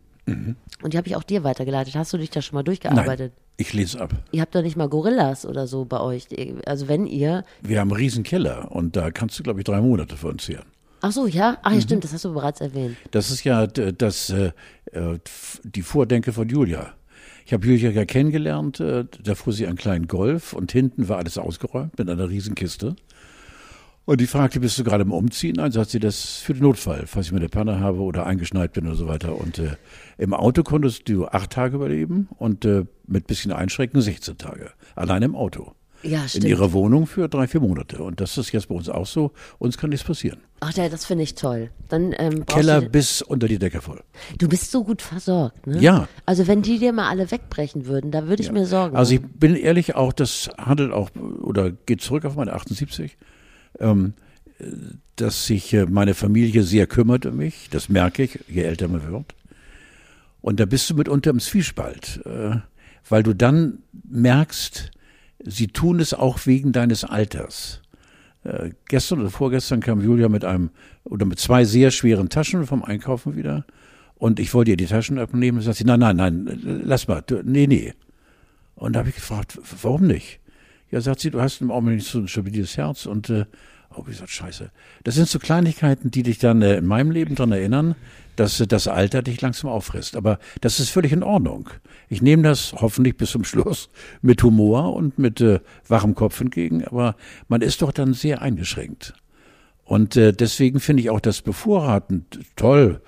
Und 0.83 0.93
die 0.93 0.97
habe 0.97 1.09
ich 1.09 1.17
auch 1.17 1.23
dir 1.23 1.45
weitergeleitet. 1.45 1.95
Hast 1.95 2.13
du 2.13 2.19
dich 2.19 2.31
da 2.31 2.41
schon 2.41 2.55
mal 2.55 2.63
durchgearbeitet? 2.63 3.33
Nein, 3.37 3.47
ich 3.57 3.73
lese 3.73 4.01
ab. 4.01 4.15
Ihr 4.31 4.41
habt 4.41 4.55
doch 4.55 4.63
nicht 4.63 4.77
mal 4.77 4.89
Gorillas 4.89 5.45
oder 5.45 5.67
so 5.67 5.85
bei 5.85 6.01
euch. 6.01 6.27
Also 6.67 6.89
wenn 6.89 7.07
ihr. 7.07 7.45
Wir 7.63 7.81
haben 7.81 7.91
einen 7.91 8.01
riesen 8.01 8.23
Keller 8.23 8.71
und 8.71 8.97
da 8.97 9.11
kannst 9.11 9.39
du, 9.39 9.43
glaube 9.43 9.61
ich, 9.61 9.65
drei 9.65 9.81
Monate 9.81 10.17
für 10.17 10.29
uns 10.29 10.45
zehren. 10.45 10.67
Ach 11.01 11.13
so, 11.13 11.27
ja? 11.27 11.59
Ach 11.63 11.73
ja, 11.73 11.81
stimmt, 11.81 12.05
das 12.05 12.13
hast 12.13 12.25
du 12.25 12.35
bereits 12.35 12.61
erwähnt. 12.61 12.97
Das 13.11 13.31
ist 13.31 13.45
ja 13.45 13.67
das, 13.67 14.31
äh, 14.31 14.53
äh, 14.93 15.19
die 15.65 15.83
Vordenke 15.83 16.33
von 16.33 16.49
Julia. 16.49 16.93
Ich 17.47 17.53
habe 17.53 17.67
Julia 17.67 17.91
ja 17.91 18.05
kennengelernt, 18.05 18.81
äh, 18.81 19.05
da 19.23 19.35
fuhr 19.35 19.53
sie 19.53 19.67
einen 19.67 19.77
kleinen 19.77 20.07
Golf 20.07 20.53
und 20.53 20.73
hinten 20.73 21.09
war 21.09 21.19
alles 21.19 21.39
ausgeräumt 21.39 21.99
mit 21.99 22.09
einer 22.09 22.29
riesen 22.29 22.55
Kiste. 22.55 22.97
Und 24.05 24.21
die 24.21 24.27
fragte, 24.27 24.61
bist 24.61 24.79
du 24.79 24.85
gerade 24.85 25.03
im 25.03 25.13
Umziehen? 25.13 25.55
Nein, 25.57 25.73
sagt 25.73 25.91
sie, 25.91 26.01
das 26.01 26.39
für 26.39 26.53
den 26.53 26.63
Notfall, 26.63 27.07
falls 27.07 27.27
ich 27.27 27.33
mal 27.33 27.39
eine 27.39 27.49
Panne 27.49 27.81
habe 27.81 28.01
oder 28.01 28.27
eingeschneit 28.27 28.73
bin 28.73 28.87
oder 28.87 28.97
so 28.97 29.07
weiter. 29.07 29.37
Und 29.37 29.59
äh, 29.59 29.77
im 30.19 30.35
Auto 30.35 30.63
konntest 30.63 31.09
du 31.09 31.27
acht 31.27 31.51
Tage 31.51 31.77
überleben 31.77 32.29
und 32.39 32.65
äh, 32.65 32.87
mit 33.07 33.27
bisschen 33.27 33.53
Einschränken 33.53 34.01
16 34.01 34.39
Tage. 34.39 34.73
Allein 34.97 35.23
im 35.23 35.37
Auto. 35.37 35.75
Ja, 36.03 36.25
In 36.35 36.43
ihrer 36.43 36.73
Wohnung 36.73 37.07
für 37.07 37.29
drei, 37.29 37.47
vier 37.47 37.61
Monate. 37.61 38.03
Und 38.03 38.21
das 38.21 38.39
ist 38.39 38.53
jetzt 38.53 38.69
bei 38.69 38.75
uns 38.75 38.89
auch 38.89 39.07
so. 39.07 39.33
Uns 39.59 39.77
kann 39.77 39.91
nichts 39.91 40.07
passieren. 40.07 40.39
Ach 40.61 40.73
ja, 40.73 40.89
das 40.89 41.05
finde 41.05 41.25
ich 41.25 41.35
toll. 41.35 41.71
Dann 41.89 42.15
ähm, 42.19 42.47
Keller 42.47 42.81
bis 42.81 43.21
unter 43.23 43.49
die 43.49 43.59
Decke 43.59 43.81
voll. 43.83 44.01
du 44.39 44.49
bist 44.49 44.71
so 44.71 44.85
gut 44.85 45.03
versorgt, 45.03 45.67
ne? 45.67 45.79
Ja. 45.81 46.09
Also 46.27 46.47
wenn 46.47 46.63
die 46.63 46.79
dir 46.79 46.93
mal 46.93 47.09
alle 47.09 47.31
wegbrechen 47.31 47.87
würden, 47.87 48.11
da 48.11 48.29
würde 48.29 48.43
ich 48.43 48.51
mir 48.53 48.67
Sorgen 48.67 48.97
Also 48.97 49.15
ich 49.15 49.21
machen. 49.23 49.35
bin 49.39 49.57
ehrlich 49.57 49.95
auch, 49.95 50.13
das 50.13 50.51
handelt 50.59 50.93
auch 50.93 51.11
oder 51.43 51.71
geht 51.71 52.01
zurück 52.03 52.25
auf 52.25 52.37
meine 52.37 52.53
78, 52.53 53.17
ähm, 53.79 54.15
äh, 54.59 54.65
dass 55.17 55.47
sich 55.47 55.73
äh, 55.75 55.85
meine 55.87 56.15
Familie 56.15 56.63
sehr 56.63 56.87
kümmert 56.87 57.27
um 57.27 57.37
mich. 57.37 57.69
Das 57.71 57.89
merke 57.89 58.23
ich, 58.23 58.39
je 58.49 58.63
älter 58.63 58.89
man 58.89 59.07
wird. 59.11 59.35
Und 60.41 60.61
da 60.61 60.65
bist 60.65 60.89
du 60.89 60.95
mitunter 60.95 61.31
im 61.31 61.41
Zwiespalt, 61.41 62.21
äh, 62.25 62.57
weil 63.09 63.23
du 63.23 63.35
dann 63.35 63.83
merkst, 64.09 64.91
sie 65.45 65.69
tun 65.69 66.01
es 66.01 66.15
auch 66.15 66.47
wegen 66.47 66.73
deines 66.73 67.05
Alters. 67.05 67.81
Äh, 68.45 68.71
gestern 68.89 69.21
oder 69.21 69.31
vorgestern 69.31 69.81
kam 69.81 70.01
Julia 70.01 70.29
mit 70.29 70.45
einem 70.45 70.71
oder 71.05 71.27
mit 71.27 71.39
zwei 71.39 71.65
sehr 71.65 71.91
schweren 71.91 72.29
Taschen 72.29 72.67
vom 72.67 72.83
Einkaufen 72.83 73.37
wieder. 73.37 73.65
Und 74.15 74.39
ich 74.39 74.53
wollte 74.53 74.73
ihr 74.73 74.77
die 74.77 74.87
Taschen 74.87 75.19
abnehmen. 75.19 75.59
Und 75.59 75.65
sagt 75.65 75.79
sie, 75.79 75.85
nein, 75.85 76.01
nein, 76.01 76.17
nein, 76.17 76.83
lass 76.85 77.09
mal. 77.09 77.23
Du, 77.27 77.43
nee, 77.43 77.67
nee. 77.67 77.95
Und 78.75 78.95
da 78.95 79.01
habe 79.01 79.09
ich 79.11 79.15
gefragt, 79.15 79.59
warum 79.83 80.07
nicht? 80.07 80.41
Ja, 80.91 81.01
sagt 81.01 81.21
sie, 81.21 81.31
du 81.31 81.41
hast 81.41 81.61
im 81.61 81.71
Augenblick 81.71 82.03
so 82.03 82.19
ein 82.19 82.29
stabiles 82.29 82.77
Herz. 82.77 83.07
Und 83.07 83.31
äh, 83.31 83.47
oh, 83.95 84.03
wie 84.07 84.11
gesagt, 84.11 84.31
scheiße. 84.31 84.71
Das 85.05 85.15
sind 85.15 85.29
so 85.29 85.39
Kleinigkeiten, 85.39 86.11
die 86.11 86.23
dich 86.23 86.39
dann 86.39 86.63
äh, 86.63 86.77
in 86.77 86.87
meinem 86.87 87.11
Leben 87.11 87.35
daran 87.35 87.53
erinnern, 87.53 87.95
dass 88.41 88.65
das 88.67 88.89
Alter 88.89 89.21
dich 89.21 89.43
langsam 89.43 89.71
auffrisst. 89.71 90.17
Aber 90.17 90.39
das 90.63 90.81
ist 90.81 90.89
völlig 90.89 91.13
in 91.13 91.23
Ordnung. 91.23 91.69
Ich 92.09 92.23
nehme 92.23 92.43
das 92.43 92.73
hoffentlich 92.73 93.19
bis 93.19 93.33
zum 93.33 93.45
Schluss 93.45 93.91
mit 94.23 94.43
Humor 94.43 94.95
und 94.95 95.19
mit 95.19 95.43
äh, 95.43 95.61
wachem 95.87 96.15
Kopf 96.15 96.41
entgegen. 96.41 96.83
Aber 96.85 97.17
man 97.49 97.61
ist 97.61 97.83
doch 97.83 97.93
dann 97.93 98.15
sehr 98.15 98.41
eingeschränkt. 98.41 99.13
Und 99.85 100.17
äh, 100.17 100.33
deswegen 100.33 100.81
finde 100.81 101.03
ich 101.03 101.11
auch 101.11 101.21
das 101.21 101.43
Bevorraten 101.43 102.25
toll. 102.57 103.03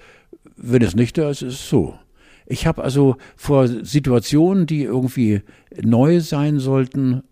Wenn 0.57 0.83
es 0.83 0.95
nicht 0.95 1.16
da 1.16 1.31
ist, 1.31 1.40
ist 1.40 1.55
es 1.55 1.68
so. 1.71 1.99
Ich 2.45 2.66
habe 2.66 2.85
also 2.85 3.16
vor 3.35 3.68
Situationen, 3.68 4.66
die 4.66 4.83
irgendwie 4.83 5.40
neu 5.83 6.21
sein 6.21 6.59
sollten, 6.59 7.23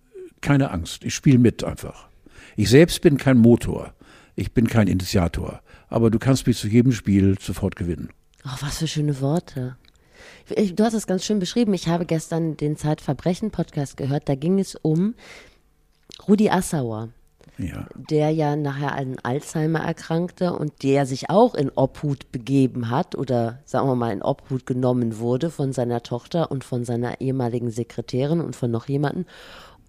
keine 0.41 0.71
Angst. 0.71 1.05
Ich 1.05 1.15
spiele 1.15 1.39
mit 1.39 1.65
einfach. 1.65 2.09
Ich 2.57 2.71
selbst 2.71 3.03
bin 3.03 3.19
kein 3.19 3.37
Motor. 3.37 3.93
Ich 4.37 4.53
bin 4.53 4.69
kein 4.69 4.89
Initiator. 4.89 5.61
Aber 5.91 6.11
du 6.11 6.19
kannst 6.19 6.47
mich 6.47 6.57
zu 6.57 6.69
jedem 6.69 6.93
Spiel 6.93 7.37
sofort 7.39 7.77
gewinnen. 7.77 8.11
Ach, 8.45 8.63
was 8.63 8.79
für 8.79 8.87
schöne 8.87 9.21
Worte. 9.21 9.77
Ich, 10.49 10.75
du 10.75 10.85
hast 10.85 10.95
es 10.95 11.07
ganz 11.07 11.25
schön 11.25 11.41
beschrieben. 11.41 11.75
Ich 11.75 11.89
habe 11.89 12.07
gestern 12.07 12.57
den 12.57 12.77
Zeitverbrechen-Podcast 12.77 13.97
gehört. 13.97 14.29
Da 14.29 14.37
ging 14.37 14.59
es 14.59 14.77
um 14.77 15.15
Rudi 16.27 16.49
Assauer. 16.49 17.11
Ja. 17.59 17.87
der 17.95 18.31
ja 18.31 18.57
nachher 18.57 18.95
an 18.95 19.19
Alzheimer 19.23 19.81
erkrankte 19.81 20.55
und 20.55 20.83
der 20.83 21.05
sich 21.05 21.29
auch 21.29 21.55
in 21.55 21.69
Obhut 21.69 22.33
begeben 22.33 22.89
hat 22.89 23.17
oder 23.17 23.59
sagen 23.67 23.87
wir 23.87 23.97
mal 23.97 24.15
in 24.15 24.23
Obhut 24.23 24.65
genommen 24.65 25.19
wurde 25.19 25.51
von 25.51 25.75
seiner 25.75 26.03
Tochter 26.03 26.51
und 26.51 26.65
von 26.65 26.87
seiner 26.87 27.21
ehemaligen 27.21 27.71
Sekretärin 27.71 28.41
und 28.41 28.57
von 28.57 28.71
noch 28.71 28.89
jemanden, 28.89 29.27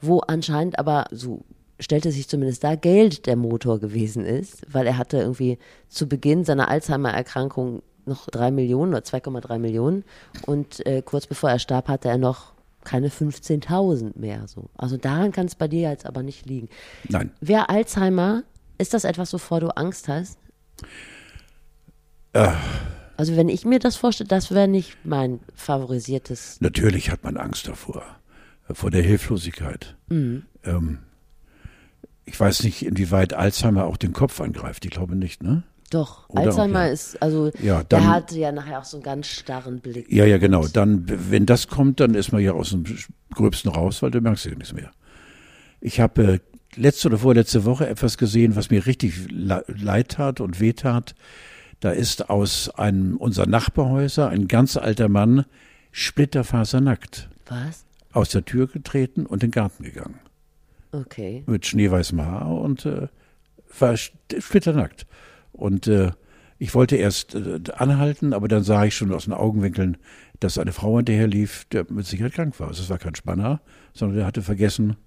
wo 0.01 0.19
anscheinend 0.19 0.79
aber 0.79 1.05
so 1.11 1.45
stellte 1.81 2.11
sich 2.11 2.29
zumindest 2.29 2.63
da 2.63 2.75
Geld 2.75 3.25
der 3.25 3.35
Motor 3.35 3.79
gewesen 3.79 4.23
ist, 4.23 4.61
weil 4.71 4.87
er 4.87 4.97
hatte 4.97 5.17
irgendwie 5.17 5.57
zu 5.89 6.07
Beginn 6.07 6.45
seiner 6.45 6.69
Alzheimer-Erkrankung 6.69 7.81
noch 8.05 8.27
drei 8.27 8.51
Millionen 8.51 8.93
oder 8.93 9.03
2,3 9.03 9.59
Millionen 9.59 10.03
und 10.45 10.85
äh, 10.85 11.01
kurz 11.03 11.27
bevor 11.27 11.49
er 11.49 11.59
starb 11.59 11.87
hatte 11.87 12.09
er 12.09 12.17
noch 12.17 12.53
keine 12.83 13.09
15.000 13.09 14.17
mehr 14.17 14.47
so. 14.47 14.69
Also 14.75 14.97
daran 14.97 15.31
kann 15.31 15.45
es 15.45 15.55
bei 15.55 15.67
dir 15.67 15.89
jetzt 15.89 16.05
aber 16.05 16.23
nicht 16.23 16.45
liegen. 16.45 16.69
Nein. 17.09 17.31
Wer 17.39 17.69
Alzheimer, 17.69 18.43
ist 18.77 18.93
das 18.93 19.03
etwas, 19.03 19.33
wovor 19.33 19.59
du 19.59 19.69
Angst 19.77 20.07
hast? 20.07 20.39
Also 23.17 23.35
wenn 23.35 23.49
ich 23.49 23.65
mir 23.65 23.77
das 23.77 23.95
vorstelle, 23.97 24.27
das 24.27 24.49
wäre 24.49 24.67
nicht 24.67 24.97
mein 25.03 25.41
favorisiertes. 25.53 26.59
Natürlich 26.59 27.11
hat 27.11 27.23
man 27.23 27.37
Angst 27.37 27.67
davor. 27.67 28.03
Vor 28.71 28.89
der 28.89 29.03
Hilflosigkeit. 29.03 29.95
Ähm, 30.63 30.99
ich 32.31 32.39
weiß 32.39 32.63
nicht, 32.63 32.85
inwieweit 32.85 33.33
Alzheimer 33.33 33.85
auch 33.85 33.97
den 33.97 34.13
Kopf 34.13 34.39
angreift. 34.39 34.85
Ich 34.85 34.91
glaube 34.91 35.15
nicht, 35.15 35.43
ne? 35.43 35.63
Doch, 35.89 36.29
Oder 36.29 36.41
auch, 36.43 36.45
Alzheimer 36.47 36.85
ja. 36.85 36.91
ist, 36.93 37.21
also 37.21 37.51
Ja, 37.61 37.83
der 37.83 37.99
dann- 37.99 38.07
hatte 38.07 38.39
ja 38.39 38.53
nachher 38.53 38.79
auch 38.79 38.85
so 38.85 38.95
einen 38.97 39.03
ganz 39.03 39.27
starren 39.27 39.81
Blick. 39.81 40.09
Ja, 40.09 40.23
ja, 40.25 40.37
genau. 40.37 40.65
Dann, 40.67 41.03
wenn 41.29 41.45
das 41.45 41.67
kommt, 41.67 41.99
dann 41.99 42.15
ist 42.15 42.31
man 42.31 42.41
ja 42.41 42.53
aus 42.53 42.69
dem 42.69 42.85
Gröbsten 43.33 43.69
raus, 43.71 44.01
weil 44.01 44.11
du 44.11 44.21
merkst 44.21 44.45
ja 44.45 44.51
nichts 44.55 44.71
mehr. 44.73 44.91
Ich 45.81 45.99
habe 45.99 46.23
äh, 46.35 46.39
letzte 46.75 47.09
oder 47.09 47.17
vorletzte 47.17 47.65
Woche 47.65 47.87
etwas 47.87 48.17
gesehen, 48.17 48.55
was 48.55 48.69
mir 48.69 48.85
richtig 48.85 49.29
le 49.29 49.65
leid 49.67 50.09
tat 50.13 50.39
und 50.39 50.61
weh 50.61 50.71
tat. 50.71 51.13
Da 51.81 51.91
ist 51.91 52.29
aus 52.29 52.69
einem 52.69 53.17
unserer 53.17 53.47
Nachbarhäuser 53.47 54.29
ein 54.29 54.47
ganz 54.47 54.77
alter 54.77 55.09
Mann 55.09 55.43
splitterfasernackt 55.91 57.29
Was? 57.47 57.83
aus 58.13 58.29
der 58.29 58.45
Tür 58.45 58.67
getreten 58.67 59.25
und 59.25 59.43
in 59.43 59.49
den 59.49 59.51
Garten 59.51 59.83
gegangen. 59.83 60.19
Okay. 60.91 61.43
Mit 61.45 61.65
schneeweißem 61.65 62.21
Haar 62.21 62.47
und 62.47 62.85
äh, 62.85 63.07
war 63.79 63.95
splitternackt. 63.97 65.05
Und 65.53 65.87
äh, 65.87 66.11
ich 66.57 66.75
wollte 66.75 66.95
erst 66.95 67.35
äh, 67.35 67.59
anhalten, 67.75 68.33
aber 68.33 68.47
dann 68.47 68.63
sah 68.63 68.85
ich 68.85 68.95
schon 68.95 69.13
aus 69.13 69.25
den 69.25 69.33
Augenwinkeln, 69.33 69.97
dass 70.39 70.57
eine 70.57 70.73
Frau 70.73 70.97
hinterher 70.97 71.27
lief, 71.27 71.65
der 71.71 71.85
mit 71.89 72.05
Sicherheit 72.05 72.33
krank 72.33 72.59
war. 72.59 72.67
Also 72.67 72.83
es 72.83 72.89
war 72.89 72.97
kein 72.97 73.15
Spanner, 73.15 73.61
sondern 73.93 74.17
der 74.17 74.25
hatte 74.25 74.41
vergessen, 74.41 74.97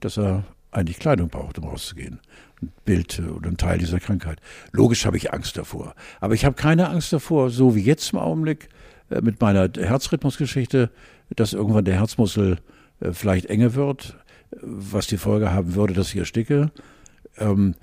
dass 0.00 0.18
er 0.18 0.44
eigentlich 0.72 0.98
Kleidung 0.98 1.28
braucht, 1.28 1.58
um 1.58 1.64
rauszugehen. 1.64 2.20
Ein 2.62 2.72
Bild 2.84 3.18
äh, 3.18 3.22
oder 3.22 3.48
ein 3.48 3.56
Teil 3.56 3.78
dieser 3.78 4.00
Krankheit. 4.00 4.40
Logisch 4.72 5.06
habe 5.06 5.16
ich 5.16 5.32
Angst 5.32 5.56
davor. 5.56 5.94
Aber 6.20 6.34
ich 6.34 6.44
habe 6.44 6.54
keine 6.54 6.88
Angst 6.88 7.12
davor, 7.12 7.50
so 7.50 7.74
wie 7.74 7.82
jetzt 7.82 8.12
im 8.12 8.18
Augenblick 8.18 8.68
äh, 9.10 9.20
mit 9.20 9.40
meiner 9.40 9.68
Herzrhythmusgeschichte, 9.76 10.90
dass 11.34 11.52
irgendwann 11.52 11.84
der 11.84 11.94
Herzmuskel 11.94 12.58
äh, 13.00 13.12
vielleicht 13.12 13.46
enger 13.46 13.74
wird, 13.74 14.16
was 14.60 15.06
die 15.06 15.16
Folge 15.16 15.52
haben 15.52 15.74
würde, 15.74 15.94
dass 15.94 16.10
ich 16.10 16.16
ersticke. 16.16 16.70
Ähm, 17.38 17.74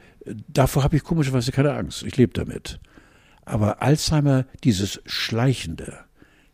davor 0.48 0.84
habe 0.84 0.96
ich 0.96 1.04
komischerweise 1.04 1.52
keine 1.52 1.74
Angst. 1.74 2.04
Ich 2.04 2.18
lebe 2.18 2.34
damit. 2.34 2.80
Aber 3.46 3.82
Alzheimer, 3.82 4.46
dieses 4.64 5.02
Schleichende, 5.06 6.00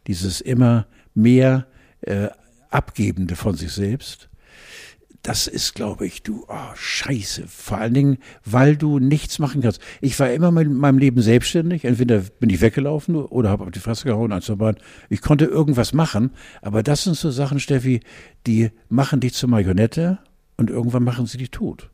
dieses 0.07 0.41
immer 0.41 0.85
mehr 1.15 1.65
äh, 2.01 2.29
Abgebende 2.69 3.35
von 3.35 3.55
sich 3.55 3.71
selbst, 3.71 4.29
das 5.23 5.47
ist, 5.47 5.73
glaube 5.73 6.05
ich, 6.05 6.21
du, 6.21 6.45
oh, 6.49 6.75
scheiße. 6.75 7.45
Vor 7.47 7.77
allen 7.77 7.93
Dingen, 7.93 8.17
weil 8.43 8.75
du 8.75 8.99
nichts 8.99 9.39
machen 9.39 9.61
kannst. 9.61 9.81
Ich 10.01 10.19
war 10.19 10.29
immer 10.29 10.49
in 10.61 10.73
meinem 10.75 10.97
Leben 10.97 11.21
selbstständig. 11.21 11.85
Entweder 11.85 12.19
bin 12.19 12.49
ich 12.49 12.59
weggelaufen 12.59 13.15
oder 13.15 13.49
habe 13.49 13.63
auf 13.63 13.71
die 13.71 13.79
Fresse 13.79 14.03
gehauen, 14.03 14.33
eins 14.33 14.47
vorbei. 14.47 14.75
Ich 15.09 15.21
konnte 15.21 15.45
irgendwas 15.45 15.93
machen. 15.93 16.31
Aber 16.61 16.83
das 16.83 17.05
sind 17.05 17.15
so 17.15 17.31
Sachen, 17.31 17.61
Steffi, 17.61 18.01
die 18.45 18.71
machen 18.89 19.21
dich 19.21 19.33
zur 19.33 19.47
Marionette 19.49 20.19
und 20.57 20.69
irgendwann 20.69 21.05
machen 21.05 21.25
sie 21.25 21.37
dich 21.37 21.51
tot. 21.51 21.89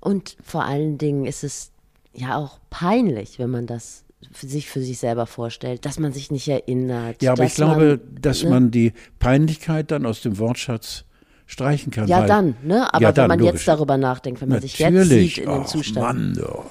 Und 0.00 0.38
vor 0.42 0.64
allen 0.64 0.96
Dingen 0.96 1.26
ist 1.26 1.44
es 1.44 1.70
ja 2.14 2.36
auch 2.36 2.60
peinlich, 2.70 3.38
wenn 3.38 3.50
man 3.50 3.66
das 3.66 4.04
für 4.32 4.46
sich 4.46 4.70
für 4.70 4.80
sich 4.80 4.98
selber 4.98 5.26
vorstellt, 5.26 5.84
dass 5.84 5.98
man 5.98 6.14
sich 6.14 6.30
nicht 6.30 6.48
erinnert. 6.48 7.22
Ja, 7.22 7.32
aber 7.32 7.44
ich 7.44 7.54
glaube, 7.54 8.00
man, 8.02 8.22
dass 8.22 8.42
ne? 8.42 8.48
man 8.50 8.70
die 8.70 8.94
Peinlichkeit 9.18 9.90
dann 9.90 10.06
aus 10.06 10.22
dem 10.22 10.38
Wortschatz 10.38 11.04
streichen 11.46 11.92
kann. 11.92 12.08
Ja, 12.08 12.26
dann, 12.26 12.54
ne? 12.62 12.92
Aber 12.92 13.02
Ja, 13.02 13.08
wenn 13.08 13.14
dann, 13.14 13.28
man 13.28 13.38
logisch. 13.38 13.54
jetzt 13.54 13.68
darüber 13.68 13.96
nachdenkt, 13.96 14.40
wenn 14.40 14.48
man 14.48 14.60
sich 14.60 14.78
jetzt 14.78 14.92
Natürlich. 14.92 15.34
sieht 15.36 15.44
in 15.44 15.50
dem 15.50 15.62
Ach, 15.62 15.66
Zustand. 15.66 16.36
Mann, 16.36 16.44
oh. 16.44 16.64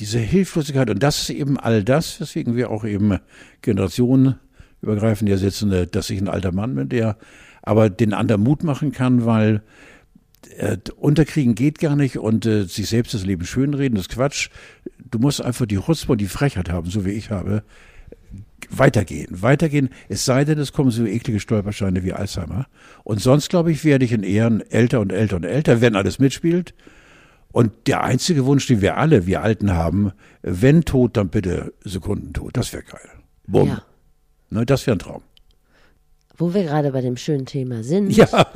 Diese 0.00 0.18
Hilflosigkeit 0.18 0.90
und 0.90 1.02
das 1.02 1.22
ist 1.22 1.30
eben 1.30 1.58
all 1.58 1.84
das, 1.84 2.20
weswegen 2.20 2.56
wir 2.56 2.70
auch 2.70 2.84
eben 2.84 3.18
generationenübergreifend 3.62 5.28
hier 5.28 5.38
sitzen, 5.38 5.70
äh, 5.72 5.86
dass 5.86 6.10
ich 6.10 6.20
ein 6.20 6.28
alter 6.28 6.52
Mann 6.52 6.74
bin, 6.74 6.88
der 6.88 7.16
aber 7.62 7.90
den 7.90 8.12
anderen 8.12 8.42
Mut 8.42 8.64
machen 8.64 8.92
kann, 8.92 9.24
weil 9.24 9.62
äh, 10.58 10.76
unterkriegen 10.96 11.54
geht 11.54 11.78
gar 11.78 11.96
nicht 11.96 12.18
und 12.18 12.44
äh, 12.46 12.64
sich 12.64 12.88
selbst 12.88 13.14
das 13.14 13.24
Leben 13.24 13.44
schönreden, 13.46 13.94
das 13.96 14.06
ist 14.06 14.14
Quatsch. 14.14 14.50
Du 14.98 15.18
musst 15.18 15.40
einfach 15.40 15.66
die 15.66 15.78
Chutzpe 15.78 16.12
und 16.12 16.20
die 16.20 16.26
Frechheit 16.26 16.70
haben, 16.70 16.90
so 16.90 17.04
wie 17.04 17.12
ich 17.12 17.30
habe, 17.30 17.62
weitergehen, 18.70 19.28
weitergehen, 19.30 19.90
es 20.08 20.24
sei 20.24 20.44
denn, 20.44 20.58
es 20.58 20.72
kommen 20.72 20.90
so 20.90 21.04
eklige 21.04 21.40
Stolpersteine 21.40 22.02
wie 22.04 22.12
Alzheimer. 22.12 22.66
Und 23.02 23.20
sonst, 23.20 23.48
glaube 23.50 23.72
ich, 23.72 23.84
werde 23.84 24.04
ich 24.04 24.12
in 24.12 24.22
Ehren 24.22 24.60
älter 24.70 25.00
und 25.00 25.12
älter 25.12 25.36
und 25.36 25.44
älter, 25.44 25.80
wenn 25.80 25.96
alles 25.96 26.18
mitspielt. 26.18 26.74
Und 27.52 27.72
der 27.86 28.02
einzige 28.02 28.44
Wunsch, 28.46 28.66
den 28.66 28.80
wir 28.80 28.96
alle, 28.96 29.26
wir 29.26 29.42
Alten 29.42 29.72
haben, 29.74 30.12
wenn 30.42 30.84
tot, 30.84 31.16
dann 31.16 31.28
bitte 31.28 31.72
Sekundentod. 31.84 32.56
Das 32.56 32.72
wäre 32.72 32.82
geil. 32.82 33.08
Bumm. 33.46 33.68
Ja. 33.68 33.82
Ne, 34.50 34.66
das 34.66 34.86
wäre 34.86 34.96
ein 34.96 35.00
Traum. 35.00 35.22
Wo 36.36 36.52
wir 36.52 36.64
gerade 36.64 36.90
bei 36.90 37.00
dem 37.00 37.16
schönen 37.16 37.46
Thema 37.46 37.84
sind. 37.84 38.10
Ja, 38.10 38.26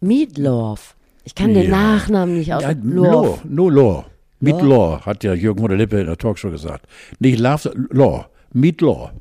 Meatloaf. 0.00 0.94
Ich 1.24 1.34
kann 1.34 1.54
den 1.54 1.64
Ja. 1.64 1.70
Nachnamen 1.70 2.36
nicht 2.38 2.52
aus. 2.54 2.62
ja 2.62 2.72
Loaf. 2.82 3.42
Law, 3.44 3.48
no 3.48 3.68
Law. 3.68 4.04
Meet 4.40 4.62
Law? 4.62 5.00
Hat 5.04 5.22
ja 5.24 5.34
Jürgen 5.34 5.60
von 5.60 5.68
der 5.68 5.78
Lippe 5.78 6.00
in 6.00 6.06
der 6.06 6.16
Talkshow 6.18 6.50
gesagt. 6.50 6.86
Nicht 7.18 7.38
Love, 7.38 7.72
Law. 7.90 8.26
Meet 8.52 8.80
Law. 8.80 9.12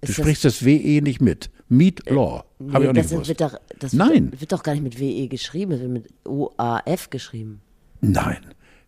Du 0.00 0.08
Ist 0.08 0.16
sprichst 0.16 0.44
das 0.44 0.64
WE 0.64 1.00
nicht 1.02 1.20
mit. 1.20 1.50
Meet 1.68 2.08
Law. 2.10 2.44
Nee, 2.58 2.72
Habe 2.72 2.84
ich 2.84 2.90
auch 2.90 2.92
nicht 2.94 3.04
das 3.04 3.10
gewusst. 3.12 3.28
wird 3.28 3.40
doch, 3.40 3.54
das 3.78 3.92
Nein. 3.92 4.30
Wird, 4.32 4.40
wird 4.42 4.52
doch 4.52 4.62
gar 4.62 4.72
nicht 4.72 4.82
mit 4.82 4.98
WE 5.00 5.28
geschrieben, 5.28 5.72
es 5.72 5.80
wird 5.80 5.90
mit 5.90 6.08
OAF 6.26 7.10
geschrieben. 7.10 7.60
Nein. 8.00 8.38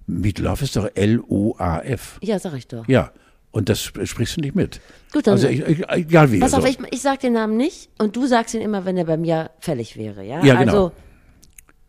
Meet 0.06 0.38
Love 0.38 0.64
ist 0.64 0.76
doch 0.76 0.88
L-O-A-F. 0.94 2.18
Ja, 2.22 2.38
sag 2.38 2.54
ich 2.54 2.68
doch. 2.68 2.86
Ja. 2.88 3.12
Und 3.50 3.68
das 3.70 3.80
sp- 3.88 4.04
sprichst 4.06 4.36
du 4.36 4.40
nicht 4.42 4.54
mit. 4.54 4.80
Gut, 5.12 5.26
dann- 5.26 5.32
also, 5.32 5.48
ich, 5.48 5.60
ich, 5.60 5.88
egal 5.88 6.30
wie. 6.30 6.38
Pass 6.40 6.52
auf, 6.54 6.64
also, 6.64 6.78
ich, 6.82 6.92
ich 6.92 7.00
sag 7.00 7.20
den 7.20 7.32
Namen 7.32 7.56
nicht 7.56 7.88
und 7.98 8.14
du 8.14 8.26
sagst 8.26 8.54
ihn 8.54 8.60
immer, 8.60 8.84
wenn 8.84 8.96
er 8.98 9.04
bei 9.06 9.16
mir 9.16 9.50
fällig 9.60 9.96
wäre, 9.96 10.22
ja? 10.24 10.44
Ja, 10.44 10.56
genau. 10.60 10.72
Also, 10.86 10.92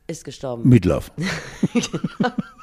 ist 0.08 0.24
gestorben. 0.24 0.68
Meet 0.68 0.86
Love. 0.86 1.12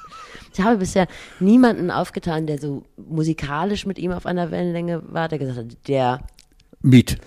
Ich 0.57 0.63
habe 0.63 0.77
bisher 0.79 1.07
niemanden 1.41 1.91
aufgetan, 1.91 2.47
der 2.47 2.59
so 2.59 2.85
musikalisch 2.97 3.87
mit 3.87 3.99
ihm 3.99 4.13
auf 4.13 4.25
einer 4.27 4.51
Wellenlänge 4.51 5.03
war, 5.13 5.29
der 5.29 5.39
gesagt 5.39 5.59
hat, 5.59 5.89
der, 5.89 6.21
Meet. 6.83 7.19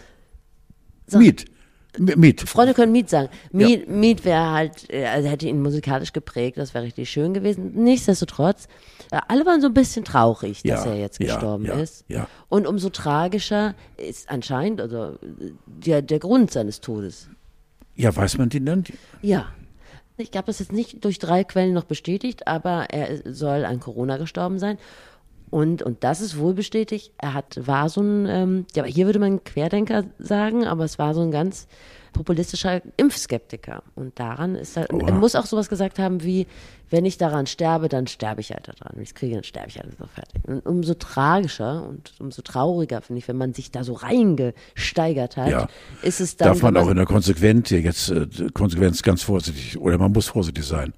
Sag- 1.08 1.22
Meet. 1.22 1.46
M- 1.98 2.20
Meet. 2.20 2.42
Freunde 2.48 2.74
können 2.76 2.92
Miet 2.92 3.10
sagen. 3.10 3.30
Miet, 3.52 3.90
Miet 3.90 4.24
wäre 4.24 4.52
halt, 4.52 4.86
äh, 4.94 5.06
also 5.08 5.28
hätte 5.30 5.48
ihn 5.48 5.62
musikalisch 5.64 6.14
geprägt, 6.14 6.58
das 6.58 6.74
wäre 6.76 6.84
richtig 6.84 7.10
schön 7.10 7.34
gewesen. 7.34 7.72
Nichtsdestotrotz, 7.74 8.68
äh, 9.12 9.20
alle 9.28 9.46
waren 9.48 9.62
so 9.62 9.68
ein 9.68 9.74
bisschen 9.74 10.06
traurig, 10.06 10.62
dass 10.64 10.86
Ja, 10.86 10.92
er 10.92 11.00
jetzt 11.00 11.20
ja, 11.20 11.34
gestorben 11.34 11.66
ja, 11.66 11.74
ist. 11.74 12.06
ja. 12.08 12.28
Und 12.50 12.68
umso 12.68 12.90
tragischer 12.90 13.74
ist 13.98 14.30
anscheinend 14.30 14.80
also, 14.80 15.14
äh, 15.14 15.18
der, 15.66 16.02
der 16.04 16.20
Grund 16.20 16.52
seines 16.52 16.82
Todes. 16.82 17.30
Ja, 17.96 18.16
weiß 18.16 18.38
man 18.38 18.50
den 18.50 18.66
dann? 18.68 18.84
Ja. 19.24 19.48
Ich 20.18 20.32
habe 20.36 20.48
das 20.48 20.60
jetzt 20.60 20.72
nicht 20.72 21.06
durch 21.06 21.20
drei 21.20 21.44
Quellen 21.44 21.74
noch 21.74 21.84
bestätigt, 21.84 22.48
aber 22.48 22.88
er 22.90 23.22
soll 23.32 23.66
an 23.66 23.80
Corona 23.80 24.18
gestorben 24.18 24.58
sein. 24.58 24.78
Und, 25.50 25.82
und 25.82 26.04
das 26.04 26.22
ist 26.22 26.38
wohl 26.38 26.54
bestätigt. 26.54 27.14
Er 27.18 27.34
hat, 27.34 27.68
war 27.68 27.88
so 27.90 28.02
ein, 28.02 28.26
ähm, 28.26 28.66
ja, 28.76 28.84
hier 28.84 29.06
würde 29.06 29.20
man 29.20 29.44
Querdenker 29.44 30.04
sagen, 30.20 30.66
aber 30.66 30.84
es 30.84 31.00
war 31.00 31.14
so 31.14 31.22
ein 31.22 31.32
ganz 31.32 31.68
populistischer 32.14 32.82
Impfskeptiker. 32.98 33.84
Und 33.96 34.20
daran 34.20 34.56
ist 34.56 34.78
er, 34.78 34.90
er 34.90 35.14
muss 35.14 35.36
auch 35.36 35.46
sowas 35.46 35.70
gesagt 35.70 36.00
haben 36.00 36.24
wie, 36.24 36.48
wenn 36.90 37.06
ich 37.06 37.18
daran 37.18 37.48
sterbe, 37.48 37.90
dann 37.90 38.08
sterbe 38.08 38.42
ich 38.42 38.52
halt 38.52 38.68
daran. 38.68 38.94
Wenn 38.96 39.04
ich 39.04 39.10
es 39.10 39.16
kriege, 39.16 39.36
dann 39.36 39.44
sterbe 39.44 39.70
ich 39.70 39.78
halt 39.78 39.90
so 40.00 40.06
fertig. 40.06 40.42
Und 40.46 40.66
umso 40.66 40.94
tragischer 40.94 41.86
und 41.88 42.14
umso 42.20 42.42
trauriger 42.42 43.02
finde 43.02 43.20
ich, 43.20 43.28
wenn 43.28 43.38
man 43.38 43.54
sich 43.54 43.72
da 43.72 43.84
so 43.84 43.94
reingesteigert 43.94 45.38
hat, 45.38 45.50
Ja. 45.50 45.68
ist 46.02 46.22
es 46.22 46.38
dann. 46.38 46.50
Darf 46.50 46.62
man 46.62 46.76
wenn 46.76 46.84
auch 46.84 46.90
in 46.90 46.98
der 46.98 47.06
Konsequenz, 47.06 47.70
jetzt 47.70 48.10
äh, 48.10 48.28
Konsequenz 48.54 49.02
ganz 49.04 49.24
vorsichtig, 49.24 49.78
oder 49.78 49.98
man 49.98 50.12
muss 50.12 50.28
vorsichtig 50.28 50.64
sein. 50.66 50.94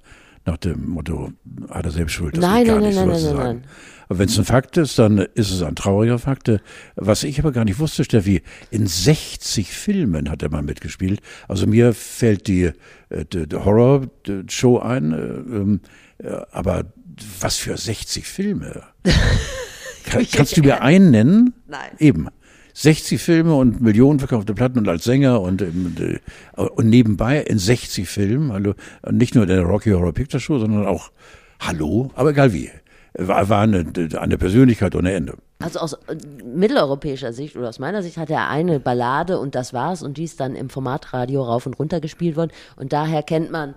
Nach 0.46 0.56
dem 0.56 0.88
Motto, 0.88 1.32
hat 1.68 1.84
er 1.84 1.90
selbst 1.90 2.12
schuld. 2.12 2.36
Das 2.36 2.42
Nein, 2.42 2.64
geht 2.64 2.66
gar 2.68 2.80
nein, 2.80 2.88
nicht, 2.88 2.96
nein, 2.96 3.06
sowas 3.06 3.22
nein, 3.22 3.30
zu 3.30 3.36
nein, 3.36 3.46
sagen. 3.46 3.60
nein. 3.60 3.70
Aber 4.10 4.18
wenn 4.18 4.28
es 4.28 4.38
ein 4.38 4.44
Fakt 4.44 4.76
ist, 4.76 4.98
dann 4.98 5.18
ist 5.18 5.52
es 5.52 5.62
ein 5.62 5.76
trauriger 5.76 6.18
Fakt. 6.18 6.50
Was 6.96 7.22
ich 7.22 7.38
aber 7.38 7.52
gar 7.52 7.64
nicht 7.64 7.78
wusste, 7.78 8.02
Steffi, 8.02 8.42
in 8.72 8.88
60 8.88 9.70
Filmen 9.70 10.28
hat 10.28 10.42
er 10.42 10.50
mal 10.50 10.62
mitgespielt. 10.62 11.20
Also 11.46 11.68
mir 11.68 11.94
fällt 11.94 12.48
die, 12.48 12.72
äh, 13.10 13.24
die, 13.32 13.46
die 13.46 13.56
Horror-Show 13.56 14.80
ein, 14.80 15.12
äh, 15.12 15.16
ähm, 15.16 15.80
äh, 16.18 16.40
aber 16.50 16.86
was 17.40 17.58
für 17.58 17.76
60 17.76 18.26
Filme? 18.26 18.82
Kann, 20.04 20.26
kannst 20.32 20.56
du 20.56 20.62
mir 20.62 20.82
einen 20.82 21.12
nennen? 21.12 21.54
Nein. 21.68 21.90
Eben. 21.98 22.28
60 22.80 23.20
Filme 23.20 23.54
und 23.54 23.82
Millionen 23.82 24.18
verkaufte 24.20 24.54
Platten 24.54 24.78
und 24.78 24.88
als 24.88 25.04
Sänger 25.04 25.42
und, 25.42 25.60
ähm, 25.60 25.94
äh, 26.56 26.62
und 26.62 26.88
nebenbei 26.88 27.42
in 27.42 27.58
60 27.58 28.08
Filmen, 28.08 28.52
hallo, 28.52 28.72
nicht 29.10 29.34
nur 29.34 29.44
in 29.44 29.50
der 29.50 29.62
Rocky 29.62 29.90
Horror 29.90 30.14
Picture 30.14 30.40
Show, 30.40 30.58
sondern 30.58 30.86
auch, 30.86 31.10
hallo, 31.60 32.10
aber 32.14 32.30
egal 32.30 32.54
wie, 32.54 32.70
war, 33.12 33.50
war 33.50 33.62
eine, 33.62 33.84
eine 34.18 34.38
Persönlichkeit 34.38 34.94
ohne 34.94 35.12
Ende. 35.12 35.36
Also 35.58 35.78
aus 35.78 35.92
äh, 35.92 36.16
mitteleuropäischer 36.42 37.34
Sicht 37.34 37.54
oder 37.54 37.68
aus 37.68 37.80
meiner 37.80 38.02
Sicht 38.02 38.16
hat 38.16 38.30
er 38.30 38.48
eine 38.48 38.80
Ballade 38.80 39.38
und 39.38 39.54
das 39.54 39.74
war's 39.74 40.02
und 40.02 40.16
die 40.16 40.24
ist 40.24 40.40
dann 40.40 40.56
im 40.56 40.70
Formatradio 40.70 41.42
rauf 41.42 41.66
und 41.66 41.78
runter 41.78 42.00
gespielt 42.00 42.36
worden 42.36 42.50
und 42.76 42.94
daher 42.94 43.22
kennt 43.22 43.50
man, 43.50 43.74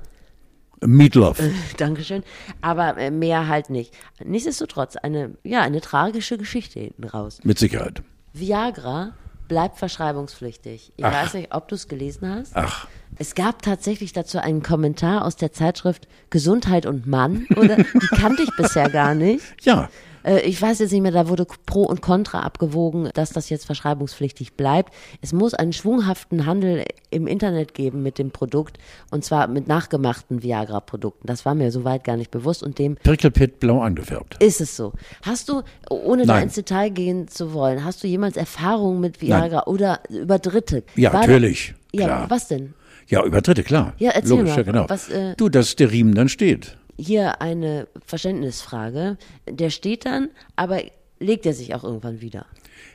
Meatloaf. 0.79 1.41
Dankeschön, 1.77 2.23
aber 2.61 2.97
äh, 2.97 3.11
mehr 3.11 3.49
halt 3.49 3.69
nicht. 3.69 3.93
Nichtsdestotrotz 4.23 4.95
eine, 4.95 5.35
ja, 5.43 5.61
eine 5.61 5.81
tragische 5.81 6.37
Geschichte 6.37 6.79
hinten 6.79 7.03
raus. 7.03 7.39
Mit 7.43 7.59
Sicherheit. 7.59 8.01
Viagra 8.33 9.11
bleibt 9.47 9.77
verschreibungspflichtig. 9.77 10.93
Ich 10.95 11.05
Ach. 11.05 11.13
weiß 11.13 11.33
nicht, 11.35 11.53
ob 11.53 11.67
du 11.67 11.75
es 11.75 11.87
gelesen 11.87 12.27
hast. 12.29 12.55
Ach, 12.55 12.87
Es 13.17 13.35
gab 13.35 13.61
tatsächlich 13.61 14.13
dazu 14.13 14.39
einen 14.39 14.63
Kommentar 14.63 15.25
aus 15.25 15.35
der 15.35 15.51
Zeitschrift 15.51 16.07
Gesundheit 16.29 16.85
und 16.85 17.05
Mann, 17.05 17.45
oder? 17.55 17.75
Die 17.77 18.07
kannte 18.07 18.41
ich 18.43 18.49
bisher 18.57 18.89
gar 18.89 19.13
nicht. 19.15 19.43
ja. 19.61 19.89
Äh, 20.23 20.39
Ich 20.41 20.61
weiß 20.61 20.79
jetzt 20.79 20.91
nicht 20.91 21.01
mehr, 21.01 21.11
da 21.11 21.27
wurde 21.29 21.45
Pro 21.65 21.83
und 21.83 22.01
Contra 22.01 22.41
abgewogen, 22.41 23.09
dass 23.13 23.31
das 23.31 23.49
jetzt 23.49 23.65
verschreibungspflichtig 23.65 24.53
bleibt. 24.53 24.93
Es 25.21 25.33
muss 25.33 25.53
einen 25.53 25.73
schwunghaften 25.73 26.45
Handel 26.45 26.85
im 27.09 27.27
Internet 27.27 27.73
geben 27.73 28.01
mit 28.03 28.17
dem 28.19 28.31
Produkt 28.31 28.77
und 29.11 29.23
zwar 29.23 29.47
mit 29.47 29.67
nachgemachten 29.67 30.41
Viagra-Produkten. 30.43 31.27
Das 31.27 31.45
war 31.45 31.55
mir 31.55 31.71
soweit 31.71 32.03
gar 32.03 32.17
nicht 32.17 32.31
bewusst 32.31 32.63
und 32.63 32.79
dem 32.79 32.95
Pirkelpit 32.95 33.59
blau 33.59 33.81
angefärbt. 33.81 34.41
ist 34.43 34.61
es 34.61 34.75
so. 34.75 34.93
Hast 35.23 35.49
du, 35.49 35.61
ohne 35.89 36.25
da 36.25 36.33
Nein. 36.33 36.43
ins 36.43 36.55
Detail 36.55 36.89
gehen 36.89 37.27
zu 37.27 37.53
wollen, 37.53 37.83
hast 37.85 38.03
du 38.03 38.07
jemals 38.07 38.37
Erfahrungen 38.37 38.99
mit 38.99 39.21
Viagra 39.21 39.63
oder 39.67 39.99
über 40.09 40.39
Dritte? 40.39 40.83
Ja, 40.95 41.13
War- 41.13 41.21
natürlich. 41.21 41.75
Ja, 41.93 42.05
klar. 42.05 42.25
was 42.29 42.47
denn? 42.47 42.73
Ja, 43.07 43.23
über 43.25 43.41
Dritte, 43.41 43.63
klar. 43.63 43.93
Ja, 43.97 44.11
erzähl 44.11 44.37
Logisch, 44.37 44.49
mal. 44.51 44.57
ja, 44.57 44.63
genau. 44.63 44.85
Was, 44.87 45.09
äh, 45.09 45.35
du, 45.35 45.49
dass 45.49 45.75
der 45.75 45.91
Riemen 45.91 46.15
dann 46.15 46.29
steht. 46.29 46.77
Hier 47.05 47.41
eine 47.41 47.87
Verständnisfrage. 48.05 49.17
Der 49.49 49.69
steht 49.69 50.05
dann, 50.05 50.29
aber 50.55 50.81
legt 51.19 51.45
er 51.45 51.53
sich 51.53 51.75
auch 51.75 51.83
irgendwann 51.83 52.21
wieder? 52.21 52.45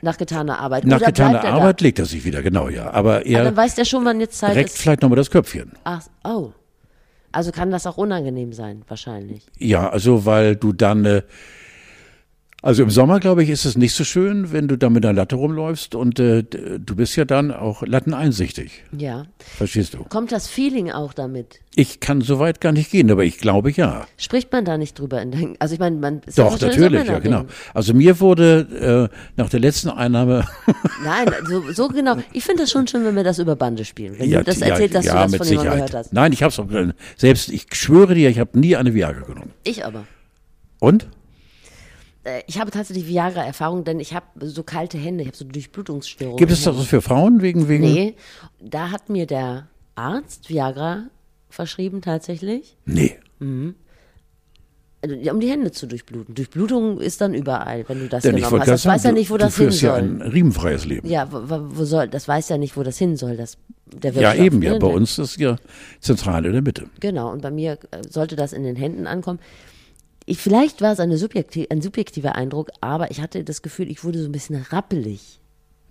Nach 0.01 0.17
getaner 0.17 0.59
Arbeit. 0.59 0.85
Nach 0.85 0.97
Oder 0.97 1.07
getaner 1.07 1.39
er 1.39 1.53
Arbeit 1.53 1.81
legt 1.81 1.99
er 1.99 2.05
sich 2.05 2.23
wieder, 2.25 2.41
genau, 2.41 2.69
ja. 2.69 2.89
Aber 2.91 3.19
Da? 3.19 3.19
Aber 3.19 3.25
er 3.25 3.43
dann 3.43 3.57
weiß 3.57 3.75
der 3.75 3.85
schon, 3.85 4.05
wann 4.05 4.19
jetzt 4.19 4.39
Zeit 4.39 4.55
reckt 4.55 4.69
ist. 4.69 4.79
vielleicht 4.79 5.01
nochmal 5.01 5.17
das 5.17 5.29
Köpfchen. 5.29 5.73
Ach, 5.83 6.03
oh. 6.23 6.51
Also 7.31 7.51
kann 7.51 7.69
das 7.69 7.85
auch 7.85 7.97
unangenehm 7.97 8.53
sein, 8.53 8.83
wahrscheinlich. 8.87 9.45
Ja, 9.59 9.89
also 9.89 10.25
weil 10.25 10.55
du 10.55 10.73
dann, 10.73 11.05
äh, 11.05 11.21
also 12.61 12.83
im 12.83 12.89
Sommer, 12.89 13.19
glaube 13.19 13.43
ich, 13.43 13.49
ist 13.49 13.63
es 13.63 13.77
nicht 13.77 13.93
so 13.93 14.03
schön, 14.03 14.51
wenn 14.51 14.67
du 14.67 14.77
da 14.77 14.89
mit 14.89 15.05
einer 15.05 15.13
Latte 15.13 15.37
rumläufst 15.37 15.95
und 15.95 16.19
äh, 16.19 16.43
du 16.43 16.95
bist 16.95 17.15
ja 17.15 17.23
dann 17.23 17.51
auch 17.51 17.83
latteneinsichtig. 17.83 18.83
Ja. 18.97 19.27
Verstehst 19.39 19.93
du? 19.93 20.03
Kommt 20.03 20.33
das 20.33 20.47
Feeling 20.47 20.91
auch 20.91 21.13
damit? 21.13 21.61
Ich 21.75 22.01
kann 22.01 22.19
so 22.19 22.39
weit 22.39 22.59
gar 22.59 22.73
nicht 22.73 22.91
gehen, 22.91 23.09
aber 23.11 23.23
ich 23.23 23.37
glaube 23.37 23.71
ja. 23.71 24.05
Spricht 24.17 24.51
man 24.51 24.65
da 24.65 24.77
nicht 24.77 24.99
drüber? 24.99 25.21
In 25.21 25.31
den, 25.31 25.55
also 25.59 25.73
ich 25.73 25.79
meine, 25.79 25.95
man 25.95 26.21
ist 26.25 26.37
ja 26.37 26.49
Doch, 26.49 26.59
natürlich, 26.59 27.07
ja, 27.07 27.19
genau. 27.19 27.45
Also 27.73 27.93
mir 27.93 28.19
wurde 28.19 29.09
äh, 29.11 29.15
nach 29.37 29.49
der 29.49 29.61
letzten 29.61 29.89
Einnahme 29.89 30.45
Nein, 31.03 31.27
so, 31.47 31.71
so 31.71 31.87
genau. 31.87 32.17
Ich 32.33 32.43
finde 32.43 32.63
das 32.63 32.71
schon 32.71 32.87
schön, 32.87 33.05
wenn 33.05 33.15
wir 33.15 33.23
das 33.23 33.39
über 33.39 33.55
Bande 33.55 33.85
spielen. 33.85 34.19
Wenn 34.19 34.29
ja, 34.29 34.39
du 34.39 34.45
das 34.45 34.59
ja, 34.59 34.67
erzählt, 34.67 34.95
dass 34.95 35.05
ja, 35.05 35.13
du 35.13 35.19
das 35.19 35.31
mit 35.31 35.37
von 35.39 35.47
jemandem 35.47 35.71
Sicherheit. 35.71 35.91
gehört 35.91 36.05
hast. 36.05 36.13
Nein, 36.13 36.33
ich 36.33 36.43
habe 36.43 36.51
es 36.51 36.59
auch 36.59 36.67
selbst. 37.15 37.49
Ich 37.49 37.67
schwöre 37.73 38.15
dir, 38.15 38.29
ich 38.29 38.39
habe 38.39 38.59
nie 38.59 38.75
eine 38.75 38.93
Viagra 38.93 39.25
genommen. 39.25 39.51
Ich 39.63 39.85
aber. 39.85 40.05
Und? 40.79 41.07
Äh, 42.23 42.41
Ich 42.47 42.59
habe 42.59 42.71
tatsächlich 42.71 43.07
Viagra-Erfahrung, 43.07 43.83
denn 43.83 43.99
ich 43.99 44.13
habe 44.13 44.25
so 44.47 44.63
kalte 44.63 44.97
Hände, 44.97 45.21
ich 45.23 45.27
habe 45.27 45.37
so 45.37 45.45
Durchblutungsstörungen. 45.45 46.37
Gibt 46.37 46.51
es 46.51 46.63
das 46.63 46.83
für 46.85 47.01
Frauen 47.01 47.41
wegen 47.41 47.67
wegen? 47.67 47.83
Nee, 47.83 48.15
da 48.61 48.91
hat 48.91 49.09
mir 49.09 49.25
der 49.25 49.67
Arzt 49.95 50.49
Viagra 50.49 51.05
verschrieben 51.49 52.01
tatsächlich. 52.01 52.77
Nee. 52.85 53.17
Also, 55.01 55.15
ja, 55.15 55.31
um 55.31 55.39
die 55.39 55.49
Hände 55.49 55.71
zu 55.71 55.87
durchbluten. 55.87 56.35
Durchblutung 56.35 56.99
ist 56.99 57.21
dann 57.21 57.33
überall, 57.33 57.85
wenn 57.87 57.99
du 57.99 58.09
das 58.09 58.23
Denn 58.23 58.35
genommen 58.35 58.59
hast. 58.59 58.67
Das 58.67 58.85
weiß 58.85 59.03
sagen, 59.03 59.15
ja 59.15 59.19
nicht, 59.21 59.29
wo 59.29 59.35
du, 59.37 59.45
das 59.45 59.55
du 59.55 59.61
hin 59.61 59.69
führst 59.71 59.81
ja 59.81 59.91
soll. 59.95 60.03
ein 60.03 60.21
riemenfreies 60.21 60.85
Leben. 60.85 61.07
Ja, 61.07 61.31
wo, 61.31 61.39
wo 61.77 61.85
soll, 61.85 62.09
das 62.09 62.27
weiß 62.27 62.49
ja 62.49 62.57
nicht, 62.57 62.75
wo 62.75 62.83
das 62.83 62.97
hin 62.97 63.15
soll, 63.15 63.37
das, 63.37 63.57
der 63.85 64.11
Ja, 64.13 64.33
eben, 64.33 64.61
ja. 64.61 64.73
ne? 64.73 64.79
Bei 64.79 64.87
uns 64.87 65.17
ist 65.17 65.37
ja 65.37 65.55
zentral 66.01 66.45
in 66.45 66.51
der 66.51 66.61
Mitte. 66.61 66.87
Genau, 66.99 67.31
und 67.31 67.41
bei 67.41 67.49
mir 67.49 67.79
äh, 67.91 68.03
sollte 68.09 68.35
das 68.35 68.51
in 68.51 68.63
den 68.63 68.75
Händen 68.75 69.07
ankommen. 69.07 69.39
Ich, 70.29 70.37
vielleicht 70.37 70.81
war 70.81 70.91
es 70.91 70.99
eine 70.99 71.17
subjektiv, 71.17 71.67
ein 71.69 71.81
subjektiver 71.81 72.35
Eindruck, 72.35 72.69
aber 72.81 73.09
ich 73.09 73.19
hatte 73.21 73.43
das 73.43 73.61
Gefühl, 73.61 73.89
ich 73.89 74.03
wurde 74.03 74.19
so 74.19 74.25
ein 74.29 74.31
bisschen 74.31 74.55
rappelig. 74.69 75.39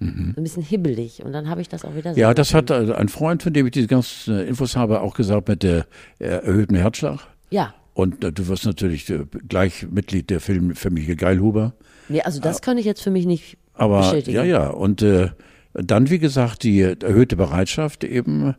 So 0.01 0.07
ein 0.07 0.45
bisschen 0.45 0.63
hibbelig. 0.63 1.25
Und 1.25 1.33
dann 1.33 1.49
habe 1.49 1.61
ich 1.61 1.69
das 1.69 1.85
auch 1.85 1.97
wieder 1.97 2.13
Mhm. 2.13 2.19
Ja, 2.19 2.33
das 2.33 2.55
hat 2.55 2.71
äh, 2.71 2.93
ein 2.95 3.09
Freund, 3.09 3.43
von 3.43 3.53
dem 3.53 3.67
ich 3.67 3.73
diese 3.73 3.89
ganzen 3.89 4.39
äh, 4.39 4.45
Infos 4.45 4.77
habe, 4.77 5.01
auch 5.01 5.15
gesagt 5.15 5.49
mit 5.49 5.65
der 5.65 5.87
äh, 6.21 6.27
erhöhten 6.27 6.77
Herzschlag. 6.77 7.27
Ja. 7.51 7.75
Und 7.95 8.23
du 8.23 8.47
wirst 8.47 8.65
natürlich 8.65 9.13
gleich 9.49 9.89
Mitglied 9.91 10.31
der 10.31 10.41
Filmfamilie 10.41 11.17
Geilhuber. 11.17 11.73
Nee, 12.09 12.23
also 12.23 12.41
das 12.41 12.63
kann 12.63 12.79
ich 12.79 12.85
jetzt 12.85 13.03
für 13.03 13.11
mich 13.11 13.27
nicht 13.27 13.59
Aber 13.75 14.03
bestätigen. 14.03 14.37
ja, 14.37 14.45
ja. 14.45 14.69
Und 14.69 15.03
äh, 15.03 15.31
dann, 15.75 16.09
wie 16.09 16.21
gesagt, 16.21 16.63
die 16.63 16.81
erhöhte 16.81 17.35
Bereitschaft, 17.35 18.05
eben 18.05 18.55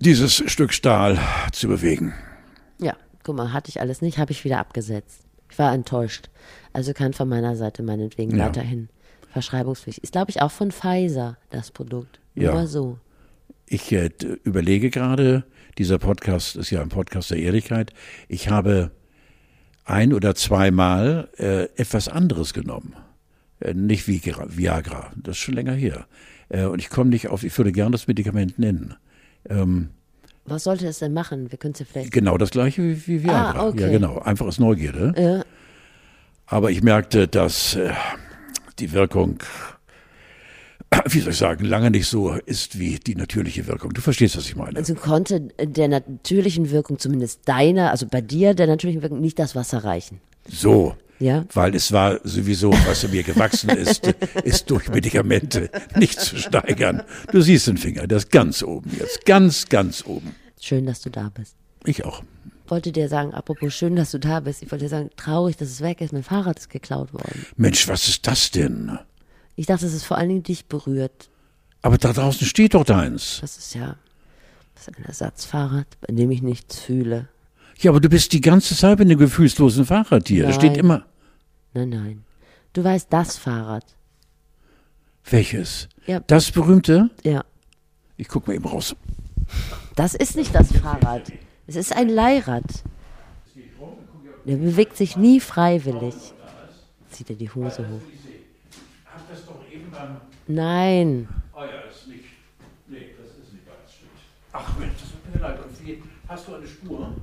dieses 0.00 0.34
Stück 0.50 0.72
Stahl 0.72 1.18
zu 1.52 1.68
bewegen. 1.68 2.14
Guck 3.24 3.36
mal, 3.36 3.52
hatte 3.52 3.70
ich 3.70 3.80
alles 3.80 4.00
nicht, 4.02 4.18
habe 4.18 4.32
ich 4.32 4.44
wieder 4.44 4.58
abgesetzt. 4.58 5.22
Ich 5.50 5.58
war 5.58 5.72
enttäuscht. 5.74 6.28
Also 6.72 6.92
kann 6.92 7.12
von 7.12 7.28
meiner 7.28 7.56
Seite 7.56 7.82
meinetwegen 7.82 8.36
Ja. 8.36 8.46
weiterhin 8.46 8.88
verschreibungspflichtig. 9.32 10.04
Ist, 10.04 10.12
glaube 10.12 10.30
ich, 10.30 10.40
auch 10.42 10.50
von 10.50 10.70
Pfizer 10.70 11.36
das 11.50 11.70
Produkt. 11.70 12.20
Nur 12.34 12.44
Ja. 12.44 12.66
so. 12.66 12.98
Ich 13.66 13.90
äh, 13.92 14.10
überlege 14.44 14.90
gerade, 14.90 15.44
dieser 15.78 15.98
Podcast 15.98 16.56
ist 16.56 16.70
ja 16.70 16.82
ein 16.82 16.90
Podcast 16.90 17.30
der 17.30 17.38
Ehrlichkeit. 17.38 17.92
Ich 18.28 18.48
habe 18.50 18.90
ein 19.84 20.12
oder 20.12 20.34
zweimal 20.34 21.28
äh, 21.38 21.64
etwas 21.76 22.08
anderes 22.08 22.52
genommen. 22.54 22.94
Äh, 23.60 23.74
nicht 23.74 24.06
Viagra, 24.06 24.46
Viagra, 24.48 25.12
das 25.16 25.36
ist 25.36 25.42
schon 25.42 25.54
länger 25.54 25.72
her. 25.72 26.06
Äh, 26.50 26.64
und 26.66 26.78
ich 26.78 26.90
komme 26.90 27.10
nicht 27.10 27.28
auf, 27.28 27.42
ich 27.42 27.56
würde 27.56 27.72
gern 27.72 27.92
das 27.92 28.06
Medikament 28.06 28.58
nennen. 28.58 28.94
Ähm, 29.48 29.90
Was 30.46 30.64
sollte 30.64 30.86
es 30.86 30.98
denn 30.98 31.12
machen? 31.14 31.50
Wir 31.50 31.58
können 31.58 31.72
es 31.72 31.80
ja 31.80 31.86
vielleicht. 31.90 32.12
genau 32.12 32.36
das 32.36 32.50
gleiche 32.50 32.82
wie, 32.82 33.06
wie 33.06 33.24
Viagra. 33.24 33.60
Ah, 33.60 33.68
okay. 33.68 33.80
Ja, 33.82 33.88
genau. 33.88 34.18
Einfach 34.18 34.46
aus 34.46 34.58
Neugierde. 34.58 35.14
Ja. 35.16 35.44
Aber 36.46 36.70
ich 36.70 36.82
merkte, 36.82 37.26
dass 37.26 37.76
äh, 37.76 37.92
die 38.78 38.92
Wirkung, 38.92 39.38
wie 41.06 41.20
soll 41.20 41.32
ich 41.32 41.38
sagen, 41.38 41.64
lange 41.64 41.90
nicht 41.90 42.06
so 42.06 42.34
ist 42.34 42.78
wie 42.78 42.98
die 42.98 43.14
natürliche 43.14 43.66
Wirkung. 43.66 43.94
Du 43.94 44.02
verstehst, 44.02 44.36
was 44.36 44.46
ich 44.46 44.54
meine. 44.54 44.76
Also 44.76 44.94
konnte 44.94 45.48
der 45.58 45.88
natürlichen 45.88 46.70
Wirkung, 46.70 46.98
zumindest 46.98 47.48
deiner, 47.48 47.90
also 47.90 48.06
bei 48.06 48.20
dir, 48.20 48.52
der 48.54 48.66
natürlichen 48.66 49.00
Wirkung, 49.00 49.20
nicht 49.20 49.38
das 49.38 49.54
Wasser 49.54 49.84
reichen. 49.84 50.20
So. 50.46 50.94
Ja. 51.18 51.44
Weil 51.52 51.74
es 51.74 51.92
war 51.92 52.20
sowieso, 52.24 52.72
was 52.86 53.04
in 53.04 53.12
mir 53.12 53.22
gewachsen 53.22 53.70
ist, 53.70 54.06
ist 54.44 54.70
durch 54.70 54.88
Medikamente 54.88 55.70
nicht 55.96 56.20
zu 56.20 56.36
steigern. 56.36 57.02
Du 57.30 57.40
siehst 57.40 57.66
den 57.66 57.76
Finger, 57.76 58.06
der 58.06 58.18
ist 58.18 58.30
ganz 58.30 58.62
oben 58.62 58.90
jetzt. 58.98 59.24
Ganz, 59.24 59.68
ganz 59.68 60.04
oben. 60.06 60.34
Schön, 60.60 60.86
dass 60.86 61.00
du 61.00 61.10
da 61.10 61.30
bist. 61.32 61.56
Ich 61.84 62.04
auch. 62.04 62.22
Wollte 62.66 62.92
dir 62.92 63.08
sagen, 63.08 63.34
apropos 63.34 63.74
schön, 63.74 63.94
dass 63.94 64.10
du 64.10 64.18
da 64.18 64.40
bist. 64.40 64.62
Ich 64.62 64.72
wollte 64.72 64.86
dir 64.86 64.88
sagen, 64.88 65.10
traurig, 65.16 65.56
dass 65.56 65.68
es 65.68 65.80
weg 65.82 66.00
ist. 66.00 66.12
Mein 66.12 66.22
Fahrrad 66.22 66.58
ist 66.58 66.70
geklaut 66.70 67.12
worden. 67.12 67.46
Mensch, 67.56 67.86
was 67.88 68.08
ist 68.08 68.26
das 68.26 68.50
denn? 68.50 68.98
Ich 69.54 69.66
dachte, 69.66 69.86
es 69.86 69.94
ist 69.94 70.04
vor 70.04 70.18
allen 70.18 70.30
Dingen 70.30 70.42
dich 70.42 70.66
berührt. 70.66 71.28
Aber 71.82 71.98
da 71.98 72.12
draußen 72.12 72.46
steht 72.46 72.74
doch 72.74 72.84
deins. 72.84 73.38
Das 73.42 73.58
ist 73.58 73.74
ja 73.74 73.96
das 74.74 74.88
ist 74.88 74.98
ein 74.98 75.04
Ersatzfahrrad, 75.04 75.86
bei 76.00 76.12
dem 76.12 76.30
ich 76.30 76.42
nichts 76.42 76.80
fühle. 76.80 77.28
Ja, 77.78 77.90
aber 77.90 78.00
du 78.00 78.08
bist 78.08 78.32
die 78.32 78.40
ganze 78.40 78.76
Zeit 78.76 78.98
mit 78.98 79.08
einem 79.08 79.18
gefühlslosen 79.18 79.84
Fahrrad 79.84 80.28
hier. 80.28 80.46
Da 80.46 80.52
steht 80.52 80.72
Nein. 80.72 80.80
immer. 80.80 81.06
Nein, 81.74 81.88
nein. 81.88 82.24
Du 82.72 82.84
weißt, 82.84 83.12
das 83.12 83.36
Fahrrad. 83.36 83.84
Welches? 85.28 85.88
Ja. 86.06 86.20
Das 86.20 86.50
berühmte? 86.50 87.10
Ja. 87.22 87.44
Ich 88.16 88.28
guck 88.28 88.46
mal 88.46 88.54
eben 88.54 88.66
raus. 88.66 88.94
Das 89.96 90.14
ist 90.14 90.36
nicht 90.36 90.54
das 90.54 90.72
Fahrrad. 90.72 91.32
Es 91.66 91.76
ist 91.76 91.94
ein 91.94 92.08
Leihrad. 92.08 92.64
Der 94.44 94.56
bewegt 94.56 94.96
sich 94.96 95.16
nie 95.16 95.40
freiwillig. 95.40 96.14
Zieht 97.10 97.30
er 97.30 97.36
die 97.36 97.50
Hose 97.50 97.88
hoch. 97.88 98.00
Nein. 100.46 101.28
Oh 101.54 101.60
ja, 101.60 101.66
das 101.86 101.96
ist 101.96 102.08
nicht. 102.08 102.24
Nee, 102.88 103.14
das 103.18 103.30
ist 103.42 103.52
nicht. 103.52 103.64
Ach 104.52 104.78
Mensch, 104.78 104.92
das 105.00 105.10
tut 105.10 105.34
mir 105.34 105.40
leid. 105.40 105.58
Und 105.64 105.86
wie, 105.86 106.02
hast 106.28 106.48
du 106.48 106.54
eine 106.54 106.66
Spur? 106.66 107.14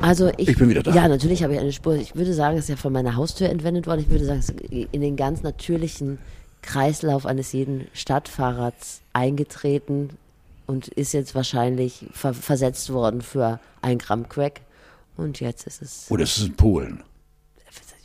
Also 0.00 0.30
ich, 0.36 0.48
Ich 0.48 0.58
bin 0.58 0.68
wieder 0.68 0.82
da. 0.82 0.92
Ja, 0.94 1.08
natürlich 1.08 1.42
habe 1.42 1.54
ich 1.54 1.60
eine 1.60 1.72
Spur. 1.72 1.94
Ich 1.94 2.14
würde 2.14 2.32
sagen, 2.32 2.56
es 2.56 2.64
ist 2.64 2.68
ja 2.68 2.76
von 2.76 2.92
meiner 2.92 3.16
Haustür 3.16 3.48
entwendet 3.48 3.86
worden. 3.86 4.00
Ich 4.00 4.10
würde 4.10 4.24
sagen, 4.24 4.40
es 4.40 4.50
ist 4.50 4.60
in 4.70 5.00
den 5.00 5.16
ganz 5.16 5.42
natürlichen 5.42 6.18
Kreislauf 6.62 7.26
eines 7.26 7.52
jeden 7.52 7.86
Stadtfahrrads 7.92 9.00
eingetreten 9.12 10.10
und 10.66 10.88
ist 10.88 11.12
jetzt 11.12 11.34
wahrscheinlich 11.34 12.06
ver 12.12 12.34
versetzt 12.34 12.92
worden 12.92 13.22
für 13.22 13.60
ein 13.82 13.98
Gramm 13.98 14.28
Crack. 14.28 14.60
Und 15.16 15.40
jetzt 15.40 15.66
ist 15.66 15.82
es. 15.82 16.06
Oder 16.10 16.24
ist 16.24 16.36
es 16.36 16.46
in 16.46 16.56
Polen? 16.56 17.02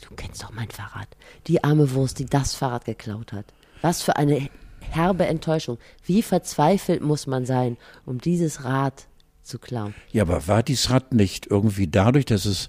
Du 0.07 0.15
kennst 0.17 0.43
doch 0.43 0.51
mein 0.51 0.69
Fahrrad. 0.69 1.07
Die 1.47 1.63
arme 1.63 1.93
Wurst, 1.93 2.19
die 2.19 2.25
das 2.25 2.53
Fahrrad 2.53 2.83
geklaut 2.83 3.31
hat. 3.31 3.45
Was 3.81 4.01
für 4.01 4.17
eine 4.17 4.49
herbe 4.81 5.25
Enttäuschung. 5.25 5.77
Wie 6.03 6.21
verzweifelt 6.21 7.01
muss 7.01 7.27
man 7.27 7.45
sein, 7.45 7.77
um 8.05 8.19
dieses 8.19 8.65
Rad 8.65 9.07
zu 9.43 9.59
klauen? 9.59 9.93
Ja, 10.11 10.23
aber 10.23 10.47
war 10.47 10.63
dieses 10.63 10.89
Rad 10.89 11.13
nicht 11.13 11.47
irgendwie 11.47 11.87
dadurch, 11.87 12.25
dass 12.25 12.45
es 12.45 12.67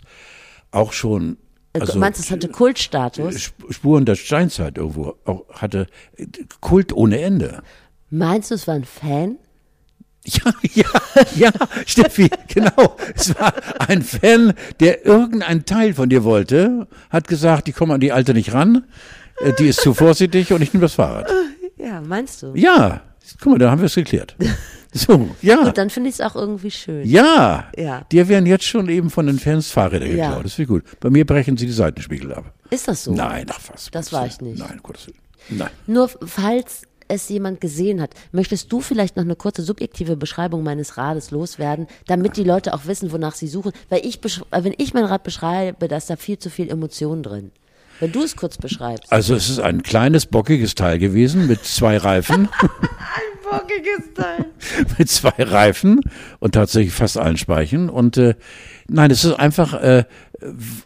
auch 0.71 0.93
schon. 0.93 1.37
Also, 1.75 1.95
du 1.95 1.99
meinst, 1.99 2.21
es 2.21 2.31
hatte 2.31 2.49
Kultstatus? 2.49 3.35
Sp- 3.41 3.71
Spuren 3.73 4.05
der 4.05 4.15
Steinzeit 4.17 4.77
irgendwo 4.79 5.15
auch 5.25 5.45
hatte 5.53 5.87
äh, 6.17 6.27
Kult 6.61 6.93
ohne 6.93 7.21
Ende. 7.21 7.63
Meinst 8.11 8.51
du, 8.51 8.55
es 8.57 8.67
war 8.67 8.75
ein 8.75 8.85
Fan? 8.85 9.37
Ja, 10.25 10.53
ja, 10.75 10.85
ja, 11.35 11.51
Steffi, 11.85 12.31
genau. 12.47 12.97
Es 13.13 13.37
war 13.41 13.53
ein 13.89 14.03
Fan, 14.03 14.55
der 14.79 15.05
irgendein 15.05 15.65
Teil 15.65 15.95
von 15.95 16.09
dir 16.11 16.23
wollte, 16.23 16.87
hat 17.11 17.27
gesagt, 17.27 17.69
ich 17.69 17.75
komme 17.75 17.95
an 17.95 18.01
die 18.01 18.13
Alte 18.13 18.33
nicht 18.33 18.53
ran, 18.53 18.85
äh, 19.41 19.53
die 19.59 19.67
ist 19.67 19.81
zu 19.81 19.95
vorsichtig 19.95 20.53
und 20.53 20.63
ich 20.63 20.73
nehme 20.73 20.83
das 20.83 20.95
Fahrrad. 20.95 21.29
Ja, 21.77 22.01
meinst 22.01 22.41
du? 22.41 22.53
Ja, 22.55 23.01
guck 23.41 23.55
mal, 23.55 23.59
da 23.59 23.73
haben 23.73 23.81
wir 23.81 23.87
es 23.87 23.97
geklärt. 23.97 24.37
So, 24.95 25.31
ja, 25.41 25.57
Gut, 25.65 25.79
dann 25.79 25.89
finde 25.91 26.11
ich 26.11 26.17
es 26.17 26.21
auch 26.21 26.37
irgendwie 26.37 26.71
schön. 26.71 27.09
ja. 27.09 27.71
Ja. 27.77 28.03
Dir 28.13 28.29
werden 28.29 28.45
jetzt 28.47 28.65
schon 28.65 28.89
eben 28.91 29.09
von 29.09 29.27
den 29.27 29.39
Fans 29.39 29.71
Fahrräder 29.71 30.07
Ja. 30.07 30.27
geklaut. 30.29 30.45
Das 30.45 30.59
ist 30.59 30.69
gut. 30.69 30.85
Bei 31.01 31.09
mir 31.09 31.25
brechen 31.25 31.57
sie 31.57 31.65
die 31.67 31.73
Seitenspiegel 31.73 32.35
ab. 32.35 32.53
Ist 32.71 32.89
das 32.89 33.05
so? 33.05 33.13
Nein, 33.15 33.47
ach 33.51 33.61
was. 33.73 33.89
Das 33.91 34.13
war 34.13 34.27
ich 34.27 34.41
nicht. 34.43 34.59
Nein, 34.59 34.81
Gottes 34.83 35.07
Willen. 35.07 35.19
Nein. 35.59 35.71
Nur 35.87 36.09
falls 36.27 36.83
es 37.09 37.29
jemand 37.29 37.61
gesehen 37.61 38.01
hat, 38.01 38.11
möchtest 38.33 38.71
du 38.73 38.81
vielleicht 38.81 39.17
noch 39.17 39.25
eine 39.25 39.35
kurze 39.37 39.63
subjektive 39.63 40.17
Beschreibung 40.17 40.63
meines 40.63 40.97
Rades 40.97 41.31
loswerden, 41.31 41.87
damit 42.07 42.37
die 42.37 42.45
Leute 42.45 42.73
auch 42.75 42.87
wissen, 42.87 43.13
wonach 43.13 43.35
sie 43.35 43.49
suchen? 43.49 43.73
Weil 43.89 44.05
ich, 44.07 44.17
besch- 44.21 44.43
äh, 44.51 44.63
wenn 44.65 44.75
ich 44.79 44.95
mein 44.95 45.05
Rad 45.05 45.23
beschreibe, 45.23 45.89
da 45.89 45.97
ist 45.97 46.11
da 46.11 46.17
viel 46.17 46.39
zu 46.39 46.49
viel 46.51 46.71
Emotion 46.71 47.23
drin. 47.23 47.51
Wenn 48.01 48.13
du 48.13 48.23
es 48.23 48.37
kurz 48.37 48.57
beschreibst. 48.59 49.11
Also 49.13 49.35
es 49.35 49.49
ist 49.49 49.59
ein 49.61 49.83
kleines, 49.83 50.27
bockiges 50.27 50.75
Teil 50.75 50.99
gewesen 50.99 51.47
mit 51.47 51.65
zwei 51.65 51.97
Reifen. 51.97 52.49
Bockiges 53.59 54.15
Teil. 54.15 54.47
mit 54.99 55.11
zwei 55.11 55.43
Reifen 55.43 56.01
und 56.41 56.55
tatsächlich 56.55 56.93
fast 56.93 57.19
allen 57.19 57.37
Speichen. 57.37 57.89
Und 57.89 58.17
äh, 58.17 58.35
nein, 58.89 59.11
es 59.11 59.25
ist 59.25 59.35
einfach, 59.35 59.75
äh, 59.75 60.05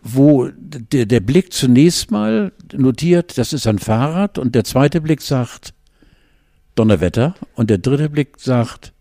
wo 0.02 0.48
der, 0.54 1.06
der 1.06 1.20
Blick 1.20 1.52
zunächst 1.52 2.10
mal 2.10 2.52
notiert, 2.72 3.38
das 3.38 3.52
ist 3.52 3.66
ein 3.66 3.78
Fahrrad 3.78 4.38
und 4.38 4.54
der 4.54 4.64
zweite 4.64 5.00
Blick 5.00 5.22
sagt 5.22 5.74
Donnerwetter 6.74 7.34
und 7.54 7.70
der 7.70 7.78
dritte 7.78 8.10
Blick 8.10 8.38
sagt, 8.38 8.92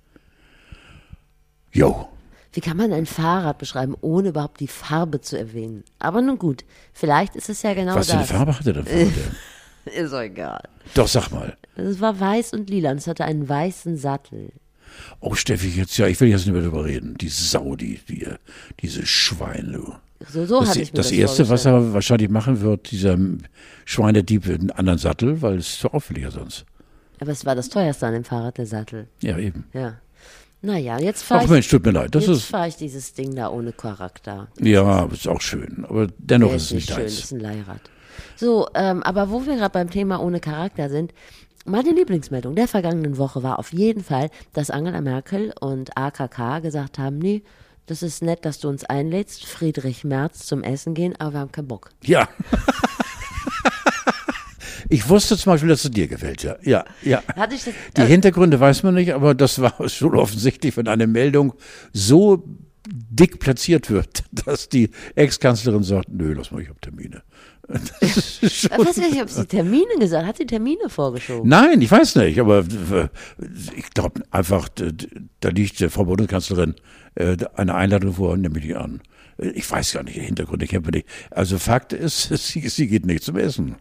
yo. 1.72 2.10
Wie 2.54 2.62
kann 2.62 2.78
man 2.78 2.94
ein 2.94 3.06
Fahrrad 3.06 3.58
beschreiben, 3.58 3.96
ohne 4.00 4.30
überhaupt 4.30 4.62
die 4.62 4.70
Farbe 4.70 5.20
zu 5.20 5.38
erwähnen? 5.38 5.84
Aber 6.00 6.22
nun 6.22 6.40
gut, 6.40 6.64
vielleicht 6.94 7.36
ist 7.36 7.50
es 7.50 7.62
ja 7.64 7.74
genau 7.74 7.96
Was 7.96 8.08
für 8.08 8.14
eine 8.14 8.22
das. 8.22 8.32
Farbe 8.32 8.58
hatte 8.58 8.74
der 8.74 8.86
Fahrrad? 8.86 9.12
Ist 9.86 10.14
doch 10.14 10.22
egal. 10.22 10.64
Doch, 10.96 11.08
sag 11.08 11.30
mal. 11.30 11.56
Es 11.76 12.00
war 12.00 12.20
weiß 12.20 12.54
und 12.54 12.70
lila 12.70 12.92
und 12.92 12.98
es 12.98 13.08
hatte 13.08 13.26
einen 13.26 13.48
weißen 13.48 13.98
Sattel. 13.98 14.52
Oh, 15.20 15.36
Steffi, 15.36 15.70
jetzt, 15.70 15.98
ja, 15.98 16.08
ich 16.08 16.20
will 16.22 16.30
jetzt 16.30 16.46
nicht 16.46 16.54
mehr 16.54 16.62
darüber 16.62 16.86
reden. 16.86 17.16
Die 17.20 17.28
Sau, 17.28 17.76
die, 17.76 18.00
die, 18.08 18.28
diese 18.82 19.06
Schwein, 19.06 19.72
du. 19.74 19.94
So, 20.30 20.46
so 20.46 20.62
Das, 20.62 20.70
hatte 20.70 20.82
ich 20.82 20.94
mir 20.94 20.98
das 20.98 21.08
das 21.10 21.18
Erste, 21.18 21.50
was 21.50 21.66
er 21.66 21.94
wahrscheinlich 21.94 22.30
machen 22.30 22.62
wird, 22.62 22.92
dieser 22.92 23.18
Schweinedieb 23.84 24.46
einen 24.48 24.72
anderen 24.72 24.98
Sattel, 24.98 25.42
weil 25.42 25.58
es 25.58 25.72
ist 25.72 25.80
zu 25.82 25.92
auffälliger 25.92 26.32
sonst. 26.32 26.66
Aber 27.20 27.32
es 27.32 27.46
war 27.46 27.56
das 27.56 27.70
teuerste 27.70 28.08
an 28.08 28.14
dem 28.14 28.24
Fahrrad, 28.24 28.58
der 28.58 28.66
Sattel. 28.66 29.08
Ja, 29.22 29.38
eben. 29.38 29.66
Ja. 29.74 30.00
Naja, 30.62 31.00
jetzt 31.00 31.24
fahre 31.24 31.42
Ach 31.42 31.46
ich, 31.46 31.52
Mensch, 31.52 31.68
tut 31.68 31.86
mir 31.86 31.92
leid. 31.92 32.16
Das 32.16 32.26
jetzt 32.26 32.38
ist, 32.38 32.46
fahr 32.46 32.68
ich 32.68 32.76
dieses 32.76 33.14
Ding 33.14 33.36
da 33.36 33.50
ohne 33.50 33.72
Charakter. 33.72 34.48
ja, 34.60 35.06
ist 35.06 35.28
auch 35.28 35.42
schön. 35.42 35.86
Aber 35.88 36.08
dennoch 36.18 36.54
ist 36.54 36.64
es 36.66 36.72
nicht 36.72 36.88
schön, 36.88 36.98
deins. 36.98 37.20
ist 37.20 37.32
ein 37.32 37.40
Leihrad. 37.40 37.82
So, 38.36 38.68
ähm, 38.74 39.04
aber 39.04 39.30
wo 39.30 39.46
wir 39.46 39.56
gerade 39.56 39.72
beim 39.74 39.90
Thema 39.90 40.22
ohne 40.22 40.40
Charakter 40.40 40.90
sind, 40.90 41.14
meine 41.66 41.92
Lieblingsmeldung 41.92 42.56
der 42.56 42.68
vergangenen 42.68 43.18
Woche 43.18 43.44
war 43.44 43.60
auf 43.60 43.74
jeden 43.74 44.04
Fall, 44.04 44.30
dass 44.54 44.70
Angela 44.70 45.02
Merkel 45.02 45.54
und 45.60 45.98
AKK 45.98 46.60
gesagt 46.62 47.00
haben, 47.00 47.18
nee, 47.18 47.44
Das 47.88 48.02
ist 48.02 48.24
nett, 48.24 48.46
dass 48.46 48.60
du 48.60 48.68
uns 48.68 48.84
einlädst, 48.84 49.46
Friedrich 49.46 50.04
Merz 50.04 50.48
zum 50.48 50.64
Essen 50.64 50.96
gehen, 50.96 51.16
aber 51.20 51.34
wir 51.34 51.40
haben 51.42 51.52
keinen 51.52 51.68
Bock. 51.68 51.92
Ja. 52.04 52.28
Ich 54.90 55.10
wusste 55.10 55.36
zum 55.38 55.54
Beispiel, 55.54 55.70
dass 55.70 55.84
es 55.84 55.92
dir 55.92 56.08
gefällt, 56.08 56.44
ja. 56.44 56.58
Ja, 56.62 56.86
ja. 57.02 57.24
Hatte 57.36 57.56
ich 57.56 57.64
das, 57.64 57.74
Die 57.98 58.02
äh, 58.02 58.06
Hintergründe 58.06 58.60
weiß 58.60 58.84
man 58.84 58.94
nicht, 58.94 59.14
aber 59.14 59.34
das 59.34 59.60
war 59.60 59.74
schon 59.90 60.16
offensichtlich, 60.16 60.78
wenn 60.78 60.88
eine 60.88 61.08
Meldung 61.08 61.54
so 61.92 62.44
dick 62.88 63.40
platziert 63.40 63.90
wird, 63.90 64.24
dass 64.32 64.70
die 64.70 64.90
Ex-Kanzlerin 65.16 65.84
sagt, 65.84 66.10
nö, 66.10 66.34
lass 66.34 66.52
mal, 66.52 66.62
ich 66.62 66.70
hab 66.70 66.82
Termine. 66.82 67.24
Das 67.68 68.02
ist 68.02 68.44
ich 68.44 68.60
schon, 68.60 68.70
weiß 68.86 68.98
nicht, 68.98 69.20
ob 69.20 69.28
sie 69.30 69.46
Termine 69.48 69.98
gesagt 70.00 70.22
hat. 70.22 70.30
Hat 70.30 70.38
sie 70.38 70.46
Termine 70.46 70.88
vorgeschoben? 70.88 71.50
nein, 71.50 71.82
ich 71.82 71.90
weiß 71.90 72.16
nicht, 72.18 72.40
aber 72.40 72.60
äh, 72.60 73.08
ich 73.76 73.90
glaube 73.90 74.22
einfach, 74.30 74.70
da 74.70 75.50
liegt 75.50 75.80
der 75.80 75.90
Frau 75.90 76.06
Bundeskanzlerin 76.06 76.76
äh, 77.16 77.36
eine 77.56 77.74
Einladung 77.74 78.14
vor, 78.14 78.38
nehme 78.38 78.60
ich 78.60 78.66
die 78.66 78.76
an. 78.76 79.02
Äh, 79.40 79.48
Ich 79.50 79.70
weiß 79.72 79.94
gar 79.94 80.04
nicht, 80.04 80.16
die 80.16 80.22
Hintergründe 80.22 80.68
kenne 80.68 80.84
ich 80.90 80.94
nicht. 80.94 81.08
Also 81.32 81.58
Fakt 81.58 81.92
ist, 81.92 82.30
sie, 82.38 82.70
sie 82.70 82.86
geht 82.88 83.08
nicht 83.08 83.24
zum 83.24 83.36
Essen. 83.38 83.78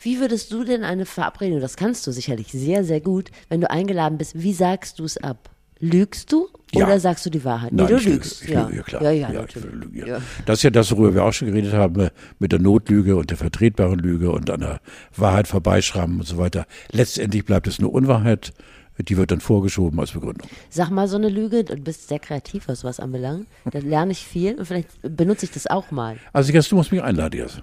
Wie 0.00 0.18
würdest 0.18 0.50
du 0.50 0.64
denn 0.64 0.82
eine 0.82 1.06
Verabredung, 1.06 1.60
das 1.60 1.76
kannst 1.76 2.06
du 2.08 2.10
sicherlich 2.10 2.48
sehr, 2.50 2.82
sehr 2.82 3.00
gut, 3.00 3.30
wenn 3.48 3.60
du 3.60 3.70
eingeladen 3.70 4.18
bist, 4.18 4.32
wie 4.42 4.54
sagst 4.54 4.98
du 4.98 5.04
es 5.04 5.18
ab? 5.18 5.50
Lügst 5.80 6.30
du 6.30 6.48
Ja. 6.74 6.86
oder 6.86 7.00
sagst 7.00 7.24
du 7.26 7.30
die 7.30 7.42
Wahrheit? 7.44 7.72
Nein, 7.72 7.86
nee, 7.86 7.92
du 7.92 7.98
ich 7.98 8.04
lüge, 8.04 8.16
lügst. 8.16 8.42
Ich 8.42 8.50
ja. 8.50 8.64
lüge, 8.66 8.76
ja 8.76 8.82
klar. 8.82 9.02
Ja, 9.02 9.10
ja, 9.10 9.32
natürlich. 9.32 9.72
lüge, 9.72 9.98
ja. 10.00 10.06
Ja. 10.06 10.22
Das 10.46 10.58
ist 10.58 10.62
ja 10.62 10.70
das, 10.70 10.90
worüber 10.92 11.14
wir 11.14 11.24
auch 11.24 11.32
schon 11.32 11.48
geredet 11.48 11.72
haben, 11.72 12.00
äh, 12.00 12.10
mit 12.38 12.52
der 12.52 12.58
Notlüge 12.60 13.16
und 13.16 13.30
der 13.30 13.36
vertretbaren 13.38 13.98
Lüge 13.98 14.30
und 14.30 14.50
an 14.50 14.60
der 14.60 14.80
Wahrheit 15.16 15.48
vorbeischrammen 15.48 16.20
und 16.20 16.26
so 16.26 16.36
weiter. 16.38 16.66
Letztendlich 16.92 17.44
bleibt 17.44 17.66
es 17.66 17.78
eine 17.78 17.88
Unwahrheit, 17.88 18.52
die 18.98 19.16
wird 19.16 19.30
dann 19.30 19.40
vorgeschoben 19.40 19.98
als 19.98 20.12
Begründung. 20.12 20.46
Sag 20.68 20.90
mal 20.90 21.08
so 21.08 21.16
eine 21.16 21.30
Lüge, 21.30 21.64
du 21.64 21.76
bist 21.76 22.08
sehr 22.08 22.18
kreativ, 22.18 22.68
was 22.68 22.80
sowas 22.80 23.00
anbelangt. 23.00 23.46
Da 23.64 23.78
lerne 23.78 24.12
ich 24.12 24.26
viel 24.26 24.56
und 24.56 24.66
vielleicht 24.66 24.88
benutze 25.02 25.46
ich 25.46 25.52
das 25.52 25.66
auch 25.66 25.90
mal. 25.90 26.18
Also 26.34 26.52
jetzt, 26.52 26.70
du 26.70 26.76
musst 26.76 26.92
mich 26.92 27.02
einladen 27.02 27.38
jetzt. 27.40 27.62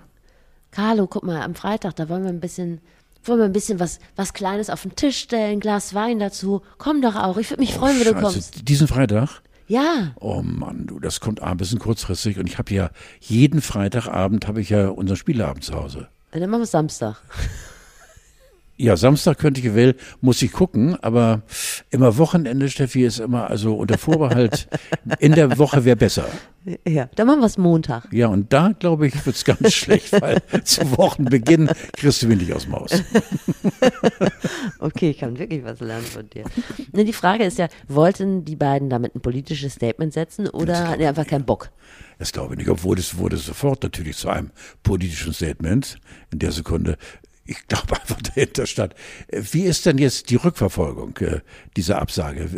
Carlo, 0.72 1.07
guck 1.07 1.24
mal, 1.24 1.41
am 1.41 1.55
Freitag, 1.55 1.95
da 1.95 2.09
wollen 2.09 2.24
wir 2.24 2.30
ein 2.30 2.39
bisschen, 2.39 2.82
wollen 3.28 3.39
wir 3.39 3.45
ein 3.45 3.53
bisschen 3.53 3.80
was, 3.80 3.99
was 4.15 4.34
Kleines 4.34 4.69
auf 4.69 4.82
den 4.84 4.95
Tisch 4.95 5.17
stellen, 5.19 5.59
Glas 5.59 5.93
Wein 5.93 6.19
dazu. 6.19 6.61
Komm 6.78 7.01
doch 7.01 7.15
auch, 7.15 7.38
ich 7.38 7.49
würde 7.49 7.61
mich 7.61 7.73
freuen, 7.73 7.97
wenn 7.99 8.05
du 8.05 8.11
Scheiße, 8.13 8.21
kommst. 8.21 8.69
Diesen 8.69 8.88
Freitag? 8.88 9.41
Ja, 9.67 10.13
Oh 10.19 10.41
Mann, 10.41 10.88
du, 10.88 10.99
das 10.99 11.19
kommt 11.19 11.41
ein 11.41 11.57
bisschen 11.57 11.80
kurzfristig 11.80 12.39
und 12.39 12.47
ich 12.47 12.57
habe 12.57 12.73
ja 12.73 12.89
jeden 13.19 13.61
Freitagabend 13.61 14.47
habe 14.47 14.61
ich 14.61 14.69
ja 14.69 14.88
unseren 14.88 15.17
Spieleabend 15.17 15.63
zu 15.63 15.73
Hause. 15.73 16.07
dann 16.32 16.49
machen 16.49 16.61
wir 16.61 16.65
Samstag. 16.65 17.17
Ja, 18.80 18.95
Samstag 18.95 19.39
könnte 19.39 19.59
ich 19.59 19.73
will, 19.73 19.95
muss 20.21 20.39
ich 20.43 20.51
gucken, 20.51 20.95
aber 21.01 21.41
immer 21.89 22.17
Wochenende, 22.19 22.69
Steffi, 22.69 23.05
ist 23.05 23.19
immer, 23.19 23.49
also 23.49 23.75
unter 23.75 23.97
Vorbehalt, 23.97 24.67
in 25.19 25.32
der 25.34 25.57
Woche 25.57 25.84
wäre 25.84 25.95
besser. 25.95 26.28
Ja, 26.88 27.09
dann 27.15 27.25
machen 27.28 27.39
wir 27.39 27.47
es 27.47 27.57
Montag. 27.57 28.11
Ja, 28.11 28.28
und 28.28 28.53
da, 28.53 28.73
glaube 28.78 29.07
ich, 29.07 29.25
wird's 29.25 29.45
ganz 29.45 29.73
schlecht, 29.73 30.21
weil 30.21 30.43
zu 30.63 30.95
Wochenbeginn 30.95 31.71
kriegst 31.93 32.21
du 32.21 32.28
mich 32.28 32.39
nicht 32.39 32.53
aus 32.53 32.63
dem 32.63 32.73
Haus. 32.73 32.91
Okay, 34.80 35.11
ich 35.11 35.17
kann 35.17 35.38
wirklich 35.39 35.63
was 35.63 35.80
lernen 35.80 36.05
von 36.05 36.30
dir. 36.30 36.43
Ne, 36.91 37.03
die 37.03 37.13
Frage 37.13 37.43
ist 37.43 37.57
ja, 37.57 37.67
wollten 37.88 38.45
die 38.45 38.55
beiden 38.55 38.89
damit 38.89 39.15
ein 39.15 39.21
politisches 39.21 39.73
Statement 39.73 40.13
setzen 40.13 40.47
oder 40.47 40.88
hatten 40.88 40.99
die 40.99 41.05
einfach 41.05 41.25
keinen 41.25 41.45
Bock? 41.45 41.71
Das 42.19 42.32
glaube 42.32 42.53
ich 42.53 42.59
nicht, 42.59 42.69
obwohl 42.69 42.97
es 42.97 43.17
wurde 43.17 43.38
sofort 43.38 43.84
natürlich 43.84 44.17
zu 44.17 44.30
einem 44.30 44.51
politischen 44.84 45.34
Statement 45.34 45.99
in 46.32 46.39
der 46.39 46.51
Sekunde. 46.51 46.97
Ich 47.48 47.66
glaube 47.68 47.93
einfach 48.00 48.22
dahinter 48.22 48.68
stand. 48.68 48.93
Äh, 49.30 49.41
Wie 49.52 49.64
ist 49.64 49.86
denn 49.86 49.98
jetzt 49.98 50.30
die 50.30 50.36
Rückverfolgung 50.36 51.18
äh, 51.18 51.39
dieser 51.76 52.00
Absage? 52.02 52.50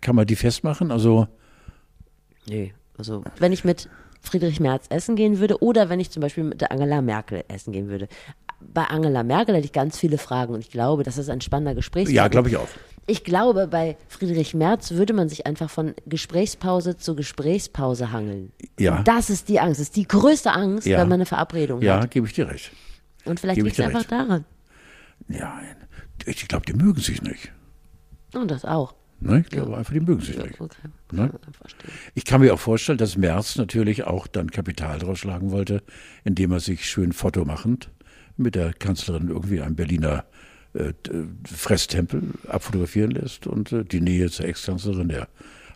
Kann 0.00 0.14
man 0.14 0.26
die 0.26 0.36
festmachen? 0.36 0.90
Also, 0.90 1.26
Nee, 2.46 2.72
also 2.98 3.22
wenn 3.38 3.52
ich 3.52 3.64
mit 3.64 3.88
Friedrich 4.22 4.60
Merz 4.60 4.86
essen 4.90 5.16
gehen 5.16 5.38
würde 5.38 5.62
oder 5.62 5.88
wenn 5.88 6.00
ich 6.00 6.10
zum 6.10 6.20
Beispiel 6.20 6.44
mit 6.44 6.60
der 6.60 6.72
Angela 6.72 7.00
Merkel 7.00 7.44
essen 7.48 7.72
gehen 7.72 7.88
würde. 7.88 8.08
Bei 8.60 8.84
Angela 8.84 9.22
Merkel 9.22 9.54
hätte 9.54 9.64
ich 9.64 9.72
ganz 9.72 9.96
viele 9.98 10.18
Fragen 10.18 10.52
und 10.52 10.60
ich 10.60 10.70
glaube, 10.70 11.02
das 11.04 11.16
ist 11.16 11.30
ein 11.30 11.40
spannender 11.40 11.74
Gespräch. 11.74 12.08
ja, 12.10 12.28
glaube 12.28 12.48
ich 12.50 12.56
auch. 12.58 12.68
Ich 13.06 13.24
glaube, 13.24 13.66
bei 13.66 13.96
Friedrich 14.08 14.52
Merz 14.54 14.90
würde 14.92 15.14
man 15.14 15.28
sich 15.30 15.46
einfach 15.46 15.70
von 15.70 15.94
Gesprächspause 16.06 16.96
zu 16.98 17.16
Gesprächspause 17.16 18.12
hangeln. 18.12 18.52
Ja. 18.78 18.98
Und 18.98 19.08
das 19.08 19.30
ist 19.30 19.48
die 19.48 19.58
Angst. 19.58 19.80
Das 19.80 19.86
ist 19.88 19.96
die 19.96 20.06
größte 20.06 20.52
Angst, 20.52 20.86
Ja. 20.86 20.98
wenn 20.98 21.08
man 21.08 21.14
eine 21.16 21.26
Verabredung 21.26 21.80
Ja, 21.80 22.00
hat. 22.00 22.10
gebe 22.10 22.26
ich 22.26 22.34
dir 22.34 22.48
recht. 22.48 22.70
Und 23.24 23.40
vielleicht 23.40 23.60
liegt 23.60 23.78
es 23.78 23.84
einfach 23.84 24.00
recht. 24.00 24.12
daran. 24.12 24.44
Ja, 25.28 25.60
ich 26.24 26.48
glaube, 26.48 26.66
die 26.66 26.72
mögen 26.72 27.00
sich 27.00 27.22
nicht. 27.22 27.52
Und 28.34 28.50
das 28.50 28.64
auch. 28.64 28.94
Ne? 29.20 29.40
Ich 29.40 29.50
glaube 29.50 29.76
einfach, 29.76 29.92
die 29.92 30.00
mögen 30.00 30.20
sich 30.20 30.36
nicht. 30.38 30.60
Okay. 30.60 30.88
Ne? 31.12 31.30
Ich 32.14 32.24
kann 32.24 32.40
mir 32.40 32.54
auch 32.54 32.60
vorstellen, 32.60 32.98
dass 32.98 33.16
Merz 33.16 33.56
natürlich 33.56 34.04
auch 34.04 34.26
dann 34.26 34.50
Kapital 34.50 34.98
draus 34.98 35.18
schlagen 35.18 35.50
wollte, 35.50 35.82
indem 36.24 36.52
er 36.52 36.60
sich 36.60 36.88
schön 36.88 37.12
fotomachend 37.12 37.90
mit 38.36 38.54
der 38.54 38.72
Kanzlerin 38.72 39.28
irgendwie 39.28 39.60
einen 39.60 39.76
Berliner 39.76 40.24
äh, 40.72 40.92
Fresstempel 41.44 42.22
abfotografieren 42.48 43.10
lässt 43.10 43.46
und 43.46 43.72
äh, 43.72 43.84
die 43.84 44.00
Nähe 44.00 44.30
zur 44.30 44.46
Ex-Kanzlerin, 44.46 45.08
der 45.08 45.28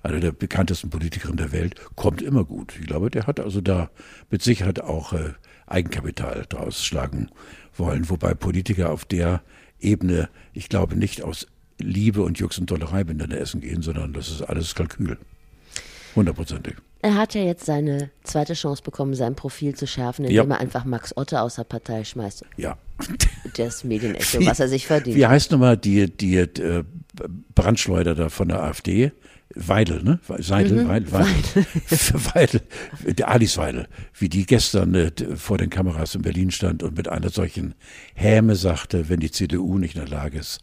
einer 0.03 0.20
der 0.20 0.32
bekanntesten 0.32 0.88
Politikerinnen 0.90 1.36
der 1.36 1.53
Welt, 1.53 1.80
kommt 1.97 2.22
immer 2.22 2.45
gut. 2.45 2.74
Ich 2.78 2.86
glaube, 2.86 3.11
der 3.11 3.26
hat 3.26 3.40
also 3.40 3.61
da 3.61 3.90
mit 4.30 4.42
Sicherheit 4.42 4.80
auch 4.80 5.12
äh, 5.12 5.32
Eigenkapital 5.67 6.47
draus 6.49 6.85
schlagen 6.85 7.31
wollen, 7.77 8.09
wobei 8.11 8.35
Politiker 8.35 8.91
auf 8.91 9.05
der 9.05 9.43
Ebene, 9.81 10.29
ich 10.53 10.69
glaube, 10.69 10.97
nicht 10.97 11.23
aus 11.23 11.47
Liebe 11.79 12.23
und 12.23 12.39
Jux 12.39 12.59
und 12.59 12.71
Dollerei 12.71 13.05
miteinander 13.05 13.39
essen 13.41 13.61
gehen, 13.61 13.83
sondern 13.83 14.12
das 14.12 14.29
ist 14.31 14.43
alles 14.43 14.75
Kalkül. 14.75 15.19
Hundertprozentig. 16.15 16.77
Er 17.03 17.17
hat 17.17 17.35
ja 17.35 17.43
jetzt 17.43 17.67
seine 17.67 18.11
zweite 18.23 18.55
Chance 18.55 18.83
bekommen, 18.83 19.15
sein 19.15 19.35
Profil 19.35 19.75
zu 19.75 19.87
schärfen, 19.87 20.25
indem 20.25 20.49
Ja. 20.49 20.55
er 20.57 20.61
einfach 20.61 20.85
Max 20.87 21.15
Otte 21.17 21.41
aus 21.43 21.57
der 21.57 21.65
Partei 21.65 22.05
schmeißt. 22.05 22.45
Ja. 22.57 22.79
Das 23.57 23.85
Medienecho, 23.85 24.45
was 24.47 24.59
er 24.59 24.69
sich 24.69 24.87
verdient. 24.87 25.17
Wie 25.17 25.27
heißt 25.27 25.53
nochmal 25.53 25.77
die, 25.77 26.11
die 26.11 26.39
äh, 26.39 26.83
Brandschleuder 27.55 28.15
da 28.17 28.29
von 28.29 28.49
der 28.49 28.62
AfD? 28.65 29.12
Weidel, 29.55 30.03
ne? 30.03 30.18
Seidel, 30.38 30.88
Weidel, 30.88 31.12
Weidel. 31.12 31.66
Weidel, 32.34 32.61
der 33.05 33.28
Alice 33.28 33.57
Weidel, 33.57 33.86
wie 34.18 34.28
die 34.28 34.47
gestern 34.47 34.95
äh, 34.95 35.12
vor 35.36 35.59
den 35.59 35.70
Kameras 35.70 36.14
in 36.14 36.22
Berlin 36.22 36.51
stand 36.51 36.82
und 36.82 36.97
mit 36.97 37.09
einer 37.09 37.30
solchen 37.30 37.74
Häme 38.14 38.57
sagte, 38.57 39.09
wenn 39.09 39.20
die 39.20 39.30
CDU 39.30 39.78
nicht 39.78 39.95
in 39.95 40.01
der 40.01 40.11
Lage 40.11 40.38
ist, 40.38 40.61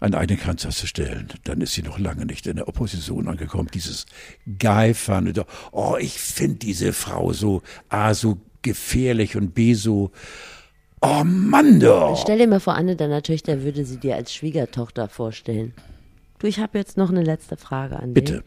einen 0.00 0.14
eigenen 0.14 0.40
Kanzler 0.40 0.70
zu 0.70 0.86
stellen, 0.86 1.28
dann 1.44 1.60
ist 1.60 1.72
sie 1.72 1.82
noch 1.82 1.98
lange 1.98 2.26
nicht 2.26 2.46
in 2.46 2.56
der 2.56 2.68
Opposition 2.68 3.28
angekommen. 3.28 3.68
Dieses 3.72 4.06
Geifern, 4.58 5.32
oh, 5.72 5.96
ich 5.98 6.18
finde 6.18 6.56
diese 6.56 6.92
Frau 6.92 7.32
so, 7.32 7.62
A, 7.88 8.14
so 8.14 8.38
gefährlich 8.62 9.36
und 9.36 9.54
B, 9.54 9.74
so, 9.74 10.12
oh 11.00 11.24
Mann, 11.24 11.80
doch. 11.80 12.20
Stell 12.20 12.38
dir 12.38 12.46
mal 12.46 12.60
vor, 12.60 12.74
Anne 12.74 12.94
deiner 12.94 13.22
Töchter 13.22 13.62
würde 13.62 13.84
sie 13.84 13.98
dir 13.98 14.14
als 14.14 14.32
Schwiegertochter 14.34 15.08
vorstellen. 15.08 15.72
Du, 16.38 16.46
ich 16.46 16.58
habe 16.58 16.78
jetzt 16.78 16.96
noch 16.96 17.10
eine 17.10 17.22
letzte 17.22 17.56
Frage 17.56 17.96
an 17.98 18.14
dich. 18.14 18.24
Bitte. 18.24 18.44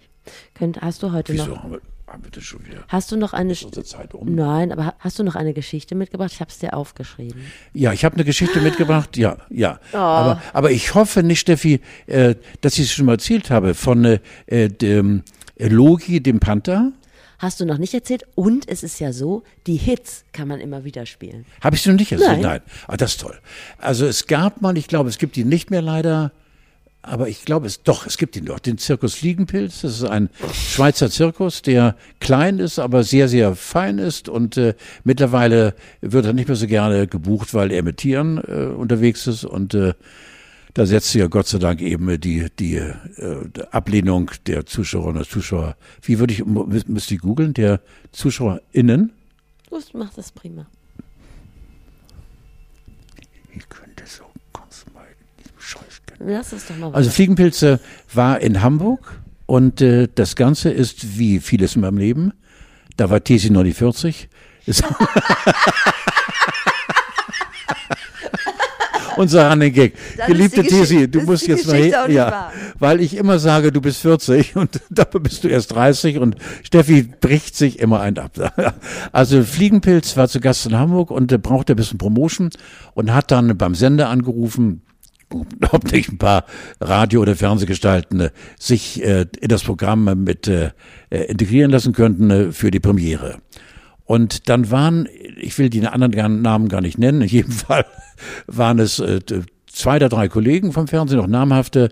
Könnt, 0.53 0.81
hast 0.81 1.01
du 1.03 1.11
heute 1.11 1.33
Wieso 1.33 1.45
noch, 1.47 1.63
haben 1.63 1.71
wir, 1.71 1.81
haben 2.07 2.23
wir 2.23 2.31
das 2.31 2.43
schon 2.43 2.63
wieder? 2.65 2.83
hast 2.87 3.11
du 3.11 3.17
noch 3.17 3.33
eine, 3.33 3.51
Ist 3.53 3.63
unsere 3.63 3.83
Zeit 3.85 4.13
um? 4.13 4.33
nein, 4.35 4.71
aber 4.71 4.85
ha- 4.85 4.95
hast 4.99 5.17
du 5.17 5.23
noch 5.23 5.35
eine 5.35 5.53
Geschichte 5.53 5.95
mitgebracht? 5.95 6.31
Ich 6.33 6.39
habe 6.39 6.51
es 6.51 6.59
dir 6.59 6.73
aufgeschrieben. 6.75 7.41
Ja, 7.73 7.91
ich 7.91 8.05
habe 8.05 8.15
eine 8.15 8.23
Geschichte 8.23 8.61
mitgebracht, 8.61 9.17
ja, 9.17 9.37
ja. 9.49 9.79
Oh. 9.93 9.97
Aber, 9.97 10.41
aber 10.53 10.71
ich 10.71 10.93
hoffe 10.93 11.23
nicht, 11.23 11.39
Steffi, 11.39 11.81
äh, 12.05 12.35
dass 12.61 12.73
ich 12.77 12.85
es 12.85 12.91
schon 12.91 13.05
mal 13.07 13.13
erzählt 13.13 13.49
habe, 13.49 13.73
von 13.73 14.19
äh, 14.45 14.69
dem 14.69 15.23
äh, 15.55 15.67
Logi, 15.67 16.21
dem 16.21 16.39
Panther. 16.39 16.91
Hast 17.39 17.59
du 17.59 17.65
noch 17.65 17.79
nicht 17.79 17.95
erzählt? 17.95 18.23
Und 18.35 18.69
es 18.69 18.83
ist 18.83 18.99
ja 18.99 19.11
so, 19.11 19.41
die 19.65 19.75
Hits 19.77 20.23
kann 20.31 20.47
man 20.47 20.59
immer 20.59 20.83
wieder 20.83 21.07
spielen. 21.07 21.45
Habe 21.61 21.75
ich 21.75 21.83
noch 21.87 21.95
nicht 21.95 22.11
erzählt? 22.11 22.29
Nein. 22.33 22.41
Nein. 22.41 22.61
Ah, 22.87 22.95
das 22.97 23.13
ist 23.13 23.21
toll. 23.21 23.39
Also 23.79 24.05
es 24.05 24.27
gab 24.27 24.61
mal, 24.61 24.77
ich 24.77 24.87
glaube, 24.87 25.09
es 25.09 25.17
gibt 25.17 25.35
ihn 25.37 25.49
nicht 25.49 25.71
mehr 25.71 25.81
leider, 25.81 26.31
aber 27.03 27.27
ich 27.29 27.45
glaube 27.45 27.67
es 27.67 27.83
doch, 27.83 28.05
es 28.05 28.17
gibt 28.17 28.35
ihn 28.35 28.45
doch, 28.45 28.59
den 28.59 28.77
Zirkus 28.77 29.15
Fliegenpilz. 29.15 29.81
Das 29.81 29.93
ist 29.93 30.03
ein 30.03 30.29
Schweizer 30.53 31.09
Zirkus, 31.09 31.61
der 31.61 31.95
klein 32.19 32.59
ist, 32.59 32.79
aber 32.79 33.03
sehr, 33.03 33.27
sehr 33.27 33.55
fein 33.55 33.97
ist 33.97 34.29
und 34.29 34.57
äh, 34.57 34.75
mittlerweile 35.03 35.73
wird 36.01 36.25
er 36.25 36.33
nicht 36.33 36.47
mehr 36.47 36.55
so 36.55 36.67
gerne 36.67 37.07
gebucht, 37.07 37.53
weil 37.53 37.71
er 37.71 37.83
mit 37.83 37.97
Tieren 37.97 38.37
äh, 38.37 38.65
unterwegs 38.67 39.27
ist 39.27 39.45
und 39.45 39.73
äh, 39.73 39.93
da 40.73 40.85
setzt 40.85 41.13
ja 41.15 41.27
Gott 41.27 41.47
sei 41.47 41.57
Dank 41.57 41.81
eben 41.81 42.21
die, 42.21 42.47
die 42.57 42.75
äh, 42.75 42.95
Ablehnung 43.71 44.31
der 44.47 44.65
Zuschauerinnen 44.65 45.23
und 45.23 45.29
Zuschauer. 45.29 45.75
Wie 46.01 46.17
würde 46.19 46.33
ich, 46.33 46.41
mü- 46.43 46.83
müsste 46.87 47.15
ich 47.15 47.19
googeln, 47.19 47.53
der 47.53 47.81
ZuschauerInnen? 48.13 49.11
Du 49.69 49.97
machst 49.97 50.17
das 50.17 50.31
prima. 50.31 50.67
Ich 53.53 53.67
könnte 53.67 54.05
so 54.05 54.23
ganz 54.53 54.85
mal 54.93 55.03
in 55.03 55.43
diesem 55.43 55.59
Scheiß 55.59 56.00
Lass 56.25 56.51
es 56.53 56.67
doch 56.67 56.77
mal 56.77 56.93
Also 56.93 57.09
Fliegenpilze 57.09 57.79
war 58.13 58.39
in 58.41 58.61
Hamburg 58.61 59.21
und 59.45 59.81
äh, 59.81 60.07
das 60.13 60.35
Ganze 60.35 60.69
ist 60.69 61.17
wie 61.17 61.39
vieles 61.39 61.75
in 61.75 61.81
meinem 61.81 61.97
Leben. 61.97 62.33
Da 62.97 63.09
war 63.09 63.23
Tesi 63.23 63.49
49. 63.49 64.29
Ist 64.65 64.83
unser 69.21 69.49
Running 69.49 69.73
Gag. 69.73 69.93
Dann 70.17 70.27
Geliebte 70.27 70.63
die 70.63 70.69
Tesi, 70.69 71.09
du 71.09 71.21
musst 71.21 71.45
die 71.45 71.51
jetzt 71.51 71.67
mal, 71.67 72.11
ja, 72.11 72.31
wahr. 72.31 72.53
weil 72.79 73.01
ich 73.01 73.15
immer 73.15 73.39
sage, 73.39 73.71
du 73.71 73.81
bist 73.81 74.01
40 74.01 74.55
und 74.55 74.81
dabei 74.89 75.19
bist 75.19 75.43
du 75.43 75.47
erst 75.47 75.73
30 75.73 76.17
und 76.17 76.35
Steffi 76.63 77.03
bricht 77.03 77.55
sich 77.55 77.79
immer 77.79 78.01
ein 78.01 78.17
ab. 78.17 78.31
Also 79.11 79.43
Fliegenpilz 79.43 80.17
war 80.17 80.27
zu 80.27 80.39
Gast 80.39 80.65
in 80.65 80.77
Hamburg 80.77 81.11
und 81.11 81.31
äh, 81.31 81.37
brauchte 81.37 81.73
ein 81.73 81.75
bisschen 81.75 81.97
Promotion 81.97 82.49
und 82.93 83.13
hat 83.13 83.31
dann 83.31 83.57
beim 83.57 83.75
Sender 83.75 84.09
angerufen, 84.09 84.81
ob 85.71 85.91
nicht 85.91 86.09
ein 86.09 86.17
paar 86.17 86.45
Radio- 86.79 87.21
oder 87.21 87.35
Fernsehgestalten 87.35 88.19
äh, 88.19 88.29
sich 88.59 89.03
äh, 89.03 89.25
in 89.39 89.49
das 89.49 89.63
Programm 89.63 90.23
mit 90.23 90.47
äh, 90.47 90.71
äh, 91.09 91.23
integrieren 91.25 91.71
lassen 91.71 91.93
könnten 91.93 92.29
äh, 92.29 92.51
für 92.51 92.71
die 92.71 92.79
Premiere. 92.79 93.39
Und 94.05 94.49
dann 94.49 94.71
waren, 94.71 95.07
ich 95.37 95.57
will 95.57 95.69
die 95.69 95.85
anderen 95.85 96.41
Namen 96.41 96.67
gar 96.67 96.81
nicht 96.81 96.97
nennen, 96.97 97.21
in 97.21 97.27
jedem 97.27 97.51
Fall 97.51 97.85
waren 98.47 98.79
es 98.79 98.99
äh, 98.99 99.19
zwei 99.67 99.97
oder 99.97 100.09
drei 100.09 100.27
Kollegen 100.27 100.73
vom 100.73 100.87
Fernsehen, 100.87 101.19
noch 101.19 101.27
namhafte, 101.27 101.89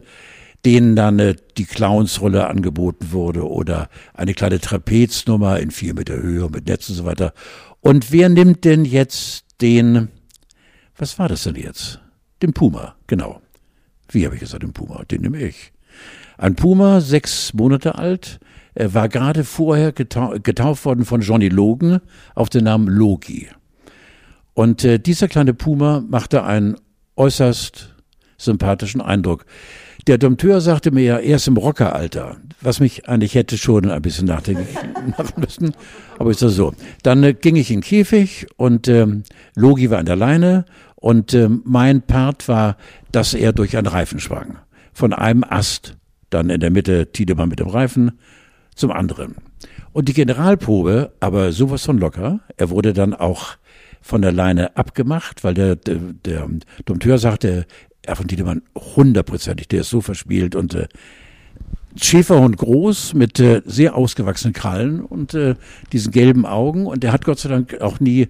denen 0.66 0.96
dann 0.98 1.36
die 1.58 1.66
Clownsrolle 1.66 2.48
angeboten 2.48 3.14
wurde 3.14 3.48
oder 3.48 3.88
eine 4.14 4.34
kleine 4.34 4.60
Trapeznummer 4.60 5.58
in 5.60 5.72
vier 5.72 5.94
Meter 5.94 6.18
Höhe 6.18 6.50
mit 6.50 6.68
Netz 6.68 6.90
und 6.90 6.96
so 6.96 7.06
weiter. 7.06 7.34
Und 7.80 8.12
wer 8.12 8.28
nimmt 8.28 8.66
denn 8.66 8.84
jetzt 8.84 9.46
den, 9.62 10.10
was 10.98 11.18
war 11.18 11.30
das 11.30 11.44
denn 11.44 11.56
jetzt? 11.56 12.02
Den 12.42 12.54
Puma, 12.54 12.96
genau. 13.08 13.42
Wie 14.10 14.26
habe 14.26 14.36
ich 14.36 14.42
gesagt, 14.42 14.64
den 14.64 14.74
Puma? 14.74 15.04
Den 15.06 15.22
nehme 15.22 15.42
ich. 15.42 15.72
Ein 16.38 16.56
Puma, 16.56 17.02
sechs 17.02 17.54
Monate 17.54 17.96
alt, 17.96 18.40
war 18.76 19.10
gerade 19.10 19.44
vorher 19.44 19.92
getau 19.92 20.36
getauft 20.42 20.86
worden 20.86 21.06
von 21.06 21.22
Johnny 21.22 21.50
Logan 21.50 22.00
auf 22.36 22.50
den 22.50 22.64
Namen 22.64 22.88
Loki. 22.88 23.50
Und 24.54 24.84
äh, 24.84 25.00
dieser 25.00 25.28
kleine 25.28 25.54
Puma 25.54 26.04
machte 26.08 26.44
einen 26.44 26.76
äußerst 27.16 27.96
sympathischen 28.38 29.02
Eindruck. 29.02 29.46
Der 30.08 30.18
Dompteur 30.18 30.62
sagte 30.62 30.92
mir 30.92 31.04
ja, 31.04 31.18
er 31.18 31.36
ist 31.36 31.48
im 31.48 31.58
Rockeralter, 31.58 32.38
was 32.62 32.80
mich 32.80 33.08
eigentlich 33.08 33.36
hätte 33.36 33.58
schon 33.58 33.92
ein 33.92 34.02
bisschen 34.02 34.26
nachdenklich 34.26 34.76
machen 35.18 35.42
müssen. 35.42 35.74
Aber 36.18 36.32
ist 36.32 36.42
das 36.42 36.56
so. 36.56 36.74
Dann 37.04 37.24
äh, 37.24 37.34
ging 37.34 37.58
ich 37.58 37.70
in 37.70 37.82
den 37.82 37.84
Käfig 37.84 38.48
und 38.56 38.88
ähm, 38.88 39.24
Logi 39.56 39.90
war 39.92 40.00
an 40.00 40.06
der 40.06 40.16
Leine 40.16 40.66
und 41.00 41.34
ähm, 41.34 41.62
mein 41.66 42.02
Part 42.02 42.48
war, 42.48 42.76
dass 43.12 43.34
er 43.34 43.54
durch 43.54 43.78
einen 43.78 43.88
Reifen 43.88 44.20
schwang. 44.20 44.58
Von 44.94 45.14
einem 45.14 45.46
Ast, 45.46 45.98
dann 46.30 46.50
in 46.50 46.60
der 46.60 46.72
Mitte 46.72 47.12
Tiedemann 47.12 47.50
mit 47.50 47.60
dem 47.60 47.70
Reifen, 47.70 48.20
zum 48.76 48.92
anderen. 48.92 49.36
Und 49.94 50.10
die 50.10 50.14
Generalprobe, 50.14 51.14
aber 51.20 51.52
sowas 51.52 51.86
von 51.86 51.98
locker, 51.98 52.42
er 52.58 52.70
wurde 52.70 52.94
dann 52.94 53.14
auch 53.14 53.56
von 54.02 54.22
der 54.22 54.32
Leine 54.32 54.76
abgemacht, 54.78 55.44
weil 55.44 55.54
der, 55.54 55.76
der, 55.76 55.98
der 56.26 56.48
Dompteur 56.86 57.18
sagte, 57.18 57.66
er 58.02 58.16
von 58.16 58.28
Tiedemann 58.28 58.62
hundertprozentig, 58.76 59.68
der 59.68 59.82
ist 59.82 59.90
so 59.90 60.02
verspielt 60.02 60.56
und 60.56 60.74
äh, 60.76 60.88
Schäferhund 61.96 62.58
groß 62.58 63.14
mit 63.14 63.40
äh, 63.40 63.62
sehr 63.66 63.96
ausgewachsenen 63.96 64.54
Krallen 64.54 65.02
und 65.02 65.34
äh, 65.34 65.56
diesen 65.92 66.12
gelben 66.12 66.46
Augen 66.46 66.86
und 66.86 67.04
der 67.04 67.12
hat 67.12 67.26
Gott 67.26 67.40
sei 67.40 67.50
Dank 67.50 67.82
auch 67.82 68.00
nie 68.00 68.28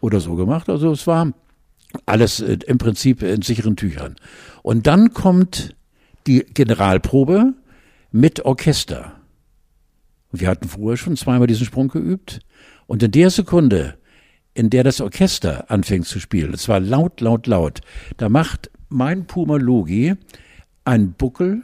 oder 0.00 0.20
so 0.20 0.34
gemacht. 0.34 0.68
Also 0.68 0.90
es 0.92 1.06
war 1.06 1.32
alles 2.06 2.40
äh, 2.40 2.58
im 2.66 2.78
Prinzip 2.78 3.22
in 3.22 3.42
sicheren 3.42 3.76
Tüchern. 3.76 4.16
Und 4.62 4.86
dann 4.86 5.12
kommt 5.12 5.74
die 6.26 6.44
Generalprobe 6.54 7.54
mit 8.10 8.44
Orchester. 8.44 9.12
Wir 10.32 10.48
hatten 10.48 10.68
vorher 10.68 10.96
schon 10.96 11.16
zweimal 11.16 11.46
diesen 11.46 11.66
Sprung 11.66 11.88
geübt. 11.88 12.40
Und 12.86 13.02
in 13.02 13.10
der 13.10 13.30
Sekunde, 13.30 13.96
in 14.52 14.70
der 14.70 14.84
das 14.84 15.00
Orchester 15.00 15.70
anfängt 15.70 16.06
zu 16.06 16.20
spielen, 16.20 16.54
es 16.54 16.68
war 16.68 16.80
laut, 16.80 17.20
laut, 17.20 17.46
laut, 17.46 17.80
da 18.16 18.28
macht 18.28 18.70
mein 18.88 19.26
Puma 19.26 19.56
Logi 19.56 20.14
einen 20.84 21.12
Buckel 21.12 21.62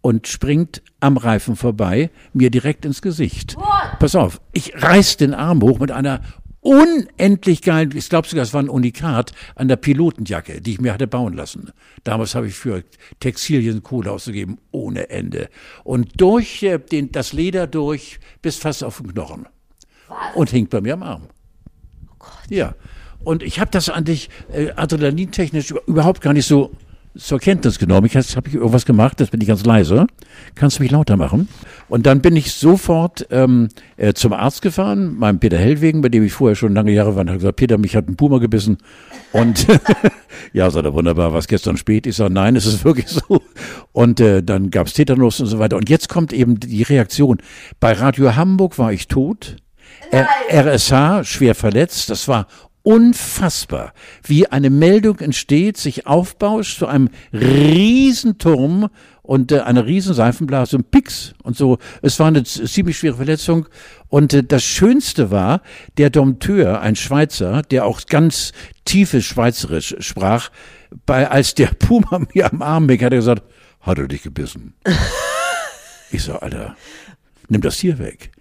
und 0.00 0.26
springt 0.26 0.82
am 1.00 1.16
Reifen 1.16 1.56
vorbei, 1.56 2.10
mir 2.32 2.50
direkt 2.50 2.84
ins 2.84 3.02
Gesicht. 3.02 3.56
Pass 3.98 4.14
auf, 4.14 4.40
ich 4.52 4.74
reiß 4.82 5.16
den 5.16 5.32
Arm 5.32 5.62
hoch 5.62 5.78
mit 5.78 5.90
einer 5.90 6.20
unendlich 6.62 7.60
geilen, 7.60 7.94
ich 7.94 8.08
glaube 8.08 8.26
sogar, 8.28 8.44
es 8.44 8.54
war 8.54 8.62
ein 8.62 8.68
Unikat, 8.68 9.32
an 9.56 9.68
der 9.68 9.76
Pilotenjacke, 9.76 10.60
die 10.60 10.72
ich 10.72 10.80
mir 10.80 10.94
hatte 10.94 11.06
bauen 11.06 11.34
lassen. 11.34 11.72
Damals 12.04 12.34
habe 12.34 12.46
ich 12.46 12.54
für 12.54 12.84
Textilien 13.20 13.82
Kohle 13.82 14.10
ausgegeben, 14.10 14.58
ohne 14.70 15.10
Ende. 15.10 15.50
Und 15.84 16.20
durch 16.20 16.62
äh, 16.62 16.78
den, 16.78 17.12
das 17.12 17.32
Leder 17.32 17.66
durch 17.66 18.20
bis 18.40 18.56
fast 18.56 18.82
auf 18.84 18.98
den 18.98 19.12
Knochen. 19.12 19.46
Und 20.34 20.50
hing 20.50 20.68
bei 20.68 20.80
mir 20.80 20.94
am 20.94 21.02
Arm. 21.02 21.22
Ja. 22.48 22.74
Und 23.24 23.42
ich 23.42 23.60
habe 23.60 23.70
das 23.70 23.88
eigentlich 23.88 24.30
äh, 24.52 24.70
adrenalintechnisch 24.72 25.70
über- 25.70 25.86
überhaupt 25.86 26.20
gar 26.20 26.32
nicht 26.32 26.46
so 26.46 26.72
zur 27.16 27.38
Kenntnis 27.38 27.78
genommen. 27.78 28.06
Ich 28.06 28.16
habe 28.16 28.48
ich 28.48 28.54
irgendwas 28.54 28.86
gemacht, 28.86 29.20
das 29.20 29.30
bin 29.30 29.40
ich 29.40 29.48
ganz 29.48 29.64
leise. 29.64 30.06
Kannst 30.54 30.78
du 30.78 30.82
mich 30.82 30.90
lauter 30.92 31.16
machen? 31.16 31.48
Und 31.88 32.06
dann 32.06 32.22
bin 32.22 32.36
ich 32.36 32.52
sofort 32.52 33.26
ähm, 33.30 33.68
äh, 33.96 34.14
zum 34.14 34.32
Arzt 34.32 34.62
gefahren, 34.62 35.18
meinem 35.18 35.38
Peter 35.38 35.58
Hellwegen, 35.58 36.00
bei 36.00 36.08
dem 36.08 36.24
ich 36.24 36.32
vorher 36.32 36.56
schon 36.56 36.74
lange 36.74 36.92
Jahre 36.92 37.14
war, 37.14 37.22
und 37.22 37.30
hat 37.30 37.38
gesagt, 37.38 37.56
Peter, 37.56 37.78
mich 37.78 37.96
hat 37.96 38.08
ein 38.08 38.16
Puma 38.16 38.38
gebissen. 38.38 38.78
Und 39.32 39.66
ja, 40.52 40.70
sagt 40.70 40.86
er, 40.86 40.94
wunderbar, 40.94 41.32
was 41.34 41.48
gestern 41.48 41.76
spät? 41.76 42.06
Ich 42.06 42.16
sage, 42.16 42.32
nein, 42.32 42.56
es 42.56 42.66
ist 42.66 42.84
wirklich 42.84 43.08
so. 43.08 43.42
Und 43.92 44.20
äh, 44.20 44.42
dann 44.42 44.70
gab's 44.70 44.94
Tetanus 44.94 45.40
und 45.40 45.46
so 45.46 45.58
weiter. 45.58 45.76
Und 45.76 45.90
jetzt 45.90 46.08
kommt 46.08 46.32
eben 46.32 46.60
die 46.60 46.82
Reaktion. 46.82 47.38
Bei 47.78 47.92
Radio 47.92 48.36
Hamburg 48.36 48.78
war 48.78 48.92
ich 48.92 49.08
tot. 49.08 49.56
R 50.10 50.26
RSH 50.50 51.24
schwer 51.24 51.54
verletzt. 51.54 52.10
Das 52.10 52.28
war 52.28 52.46
unfassbar, 52.82 53.92
wie 54.24 54.48
eine 54.48 54.70
Meldung 54.70 55.20
entsteht, 55.20 55.76
sich 55.76 56.06
aufbauscht 56.06 56.78
zu 56.78 56.86
einem 56.86 57.10
Riesenturm 57.32 58.88
und 59.22 59.52
äh, 59.52 59.60
einer 59.60 59.86
riesen 59.86 60.14
Seifenblase 60.14 60.76
und 60.76 60.90
Pix 60.90 61.34
und 61.42 61.56
so. 61.56 61.78
Es 62.02 62.18
war 62.18 62.26
eine 62.26 62.42
ziemlich 62.42 62.98
schwere 62.98 63.16
Verletzung. 63.16 63.68
Und 64.08 64.34
äh, 64.34 64.42
das 64.42 64.64
Schönste 64.64 65.30
war, 65.30 65.62
der 65.96 66.10
Dompteur, 66.10 66.80
ein 66.80 66.96
Schweizer, 66.96 67.62
der 67.62 67.86
auch 67.86 68.04
ganz 68.06 68.52
tiefes 68.84 69.24
Schweizerisch 69.24 69.94
sprach, 70.00 70.50
bei, 71.06 71.30
als 71.30 71.54
der 71.54 71.66
Puma 71.78 72.26
mir 72.34 72.52
am 72.52 72.62
Arm 72.62 72.88
hing, 72.88 73.00
hat 73.02 73.12
er 73.12 73.18
gesagt, 73.18 73.42
hat 73.80 73.98
er 73.98 74.08
dich 74.08 74.22
gebissen? 74.22 74.74
Ich 76.14 76.24
so, 76.24 76.34
Alter, 76.34 76.76
nimm 77.48 77.62
das 77.62 77.78
Tier 77.78 77.98
weg. 77.98 78.32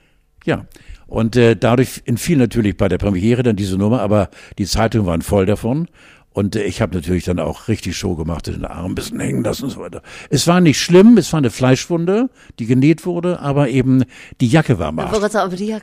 Ja. 0.43 0.65
Und 1.11 1.35
äh, 1.35 1.57
dadurch 1.57 2.03
entfiel 2.05 2.37
natürlich 2.37 2.77
bei 2.77 2.87
der 2.87 2.97
Premiere 2.97 3.43
dann 3.43 3.57
diese 3.57 3.77
Nummer, 3.77 4.01
aber 4.01 4.29
die 4.57 4.65
Zeitungen 4.65 5.05
waren 5.05 5.21
voll 5.21 5.45
davon. 5.45 5.89
Und 6.33 6.55
äh, 6.55 6.63
ich 6.63 6.81
habe 6.81 6.95
natürlich 6.95 7.25
dann 7.25 7.39
auch 7.39 7.67
richtig 7.67 7.97
Show 7.97 8.15
gemacht, 8.15 8.47
den 8.47 8.63
Arm 8.63 8.91
ein 8.91 8.95
bisschen 8.95 9.19
hängen 9.19 9.43
lassen 9.43 9.65
und 9.65 9.69
so 9.71 9.79
weiter. 9.81 10.01
Es 10.29 10.47
war 10.47 10.61
nicht 10.61 10.79
schlimm, 10.79 11.17
es 11.17 11.31
war 11.33 11.39
eine 11.39 11.49
Fleischwunde, 11.49 12.29
die 12.59 12.65
genäht 12.67 13.05
wurde, 13.05 13.39
aber 13.41 13.67
eben 13.69 14.03
die 14.39 14.47
Jacke 14.47 14.79
war 14.79 14.91
mal. 14.93 15.05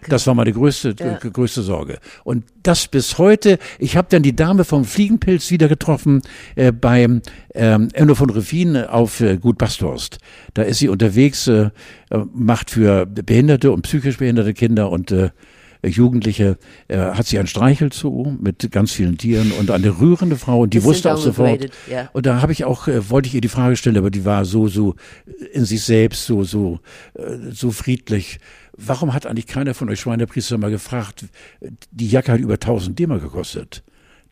Das 0.08 0.26
war 0.26 0.34
meine 0.34 0.52
größte, 0.52 0.94
Ja. 0.98 1.18
g- 1.18 1.30
größte 1.30 1.60
Sorge. 1.62 1.98
Und 2.24 2.44
das 2.62 2.88
bis 2.88 3.18
heute. 3.18 3.58
Ich 3.78 3.96
habe 3.96 4.08
dann 4.10 4.22
die 4.22 4.34
Dame 4.34 4.64
vom 4.64 4.84
Fliegenpilz 4.86 5.50
wieder 5.50 5.68
getroffen 5.68 6.22
äh, 6.56 6.72
beim 6.72 7.20
ähm, 7.54 7.88
Enno 7.92 8.14
von 8.14 8.30
Refin 8.30 8.76
auf 8.76 9.20
äh, 9.20 9.36
Gut 9.36 9.58
Basthorst. 9.58 10.18
Da 10.54 10.62
ist 10.62 10.78
sie 10.78 10.88
unterwegs, 10.88 11.46
äh, 11.48 11.70
äh, 12.10 12.18
macht 12.32 12.70
für 12.70 13.04
behinderte 13.04 13.70
und 13.70 13.82
psychisch 13.82 14.16
behinderte 14.16 14.54
Kinder 14.54 14.90
und 14.90 15.10
äh, 15.12 15.28
Jugendliche, 15.84 16.58
äh, 16.88 16.96
hat 16.98 17.26
sie 17.26 17.38
ein 17.38 17.46
Streichelzoo 17.46 18.36
mit 18.40 18.70
ganz 18.72 18.92
vielen 18.92 19.16
Tieren 19.18 19.52
und 19.52 19.70
eine 19.70 20.00
rührende 20.00 20.36
Frau 20.36 20.60
und 20.62 20.74
die 20.74 20.78
Bisschen 20.78 20.90
wusste 20.90 21.14
auch 21.14 21.18
sofort. 21.18 21.66
ja. 21.90 22.10
Und 22.12 22.26
da 22.26 22.42
habe 22.42 22.52
ich 22.52 22.64
auch, 22.64 22.88
äh, 22.88 23.08
wollte 23.10 23.28
ich 23.28 23.34
ihr 23.34 23.40
die 23.40 23.48
Frage 23.48 23.76
stellen, 23.76 23.96
aber 23.96 24.10
die 24.10 24.24
war 24.24 24.44
so, 24.44 24.68
so 24.68 24.94
in 25.52 25.64
sich 25.64 25.82
selbst, 25.82 26.26
so, 26.26 26.42
so, 26.44 26.80
äh, 27.14 27.36
so 27.52 27.70
friedlich. 27.70 28.38
Warum 28.76 29.12
hat 29.14 29.26
eigentlich 29.26 29.46
keiner 29.46 29.74
von 29.74 29.88
euch 29.90 30.00
Schweinepriester 30.00 30.58
mal 30.58 30.70
gefragt, 30.70 31.24
die 31.90 32.08
Jacke 32.08 32.32
hat 32.32 32.40
über 32.40 32.54
1000 32.54 32.98
D-Mark 32.98 33.22
gekostet. 33.22 33.82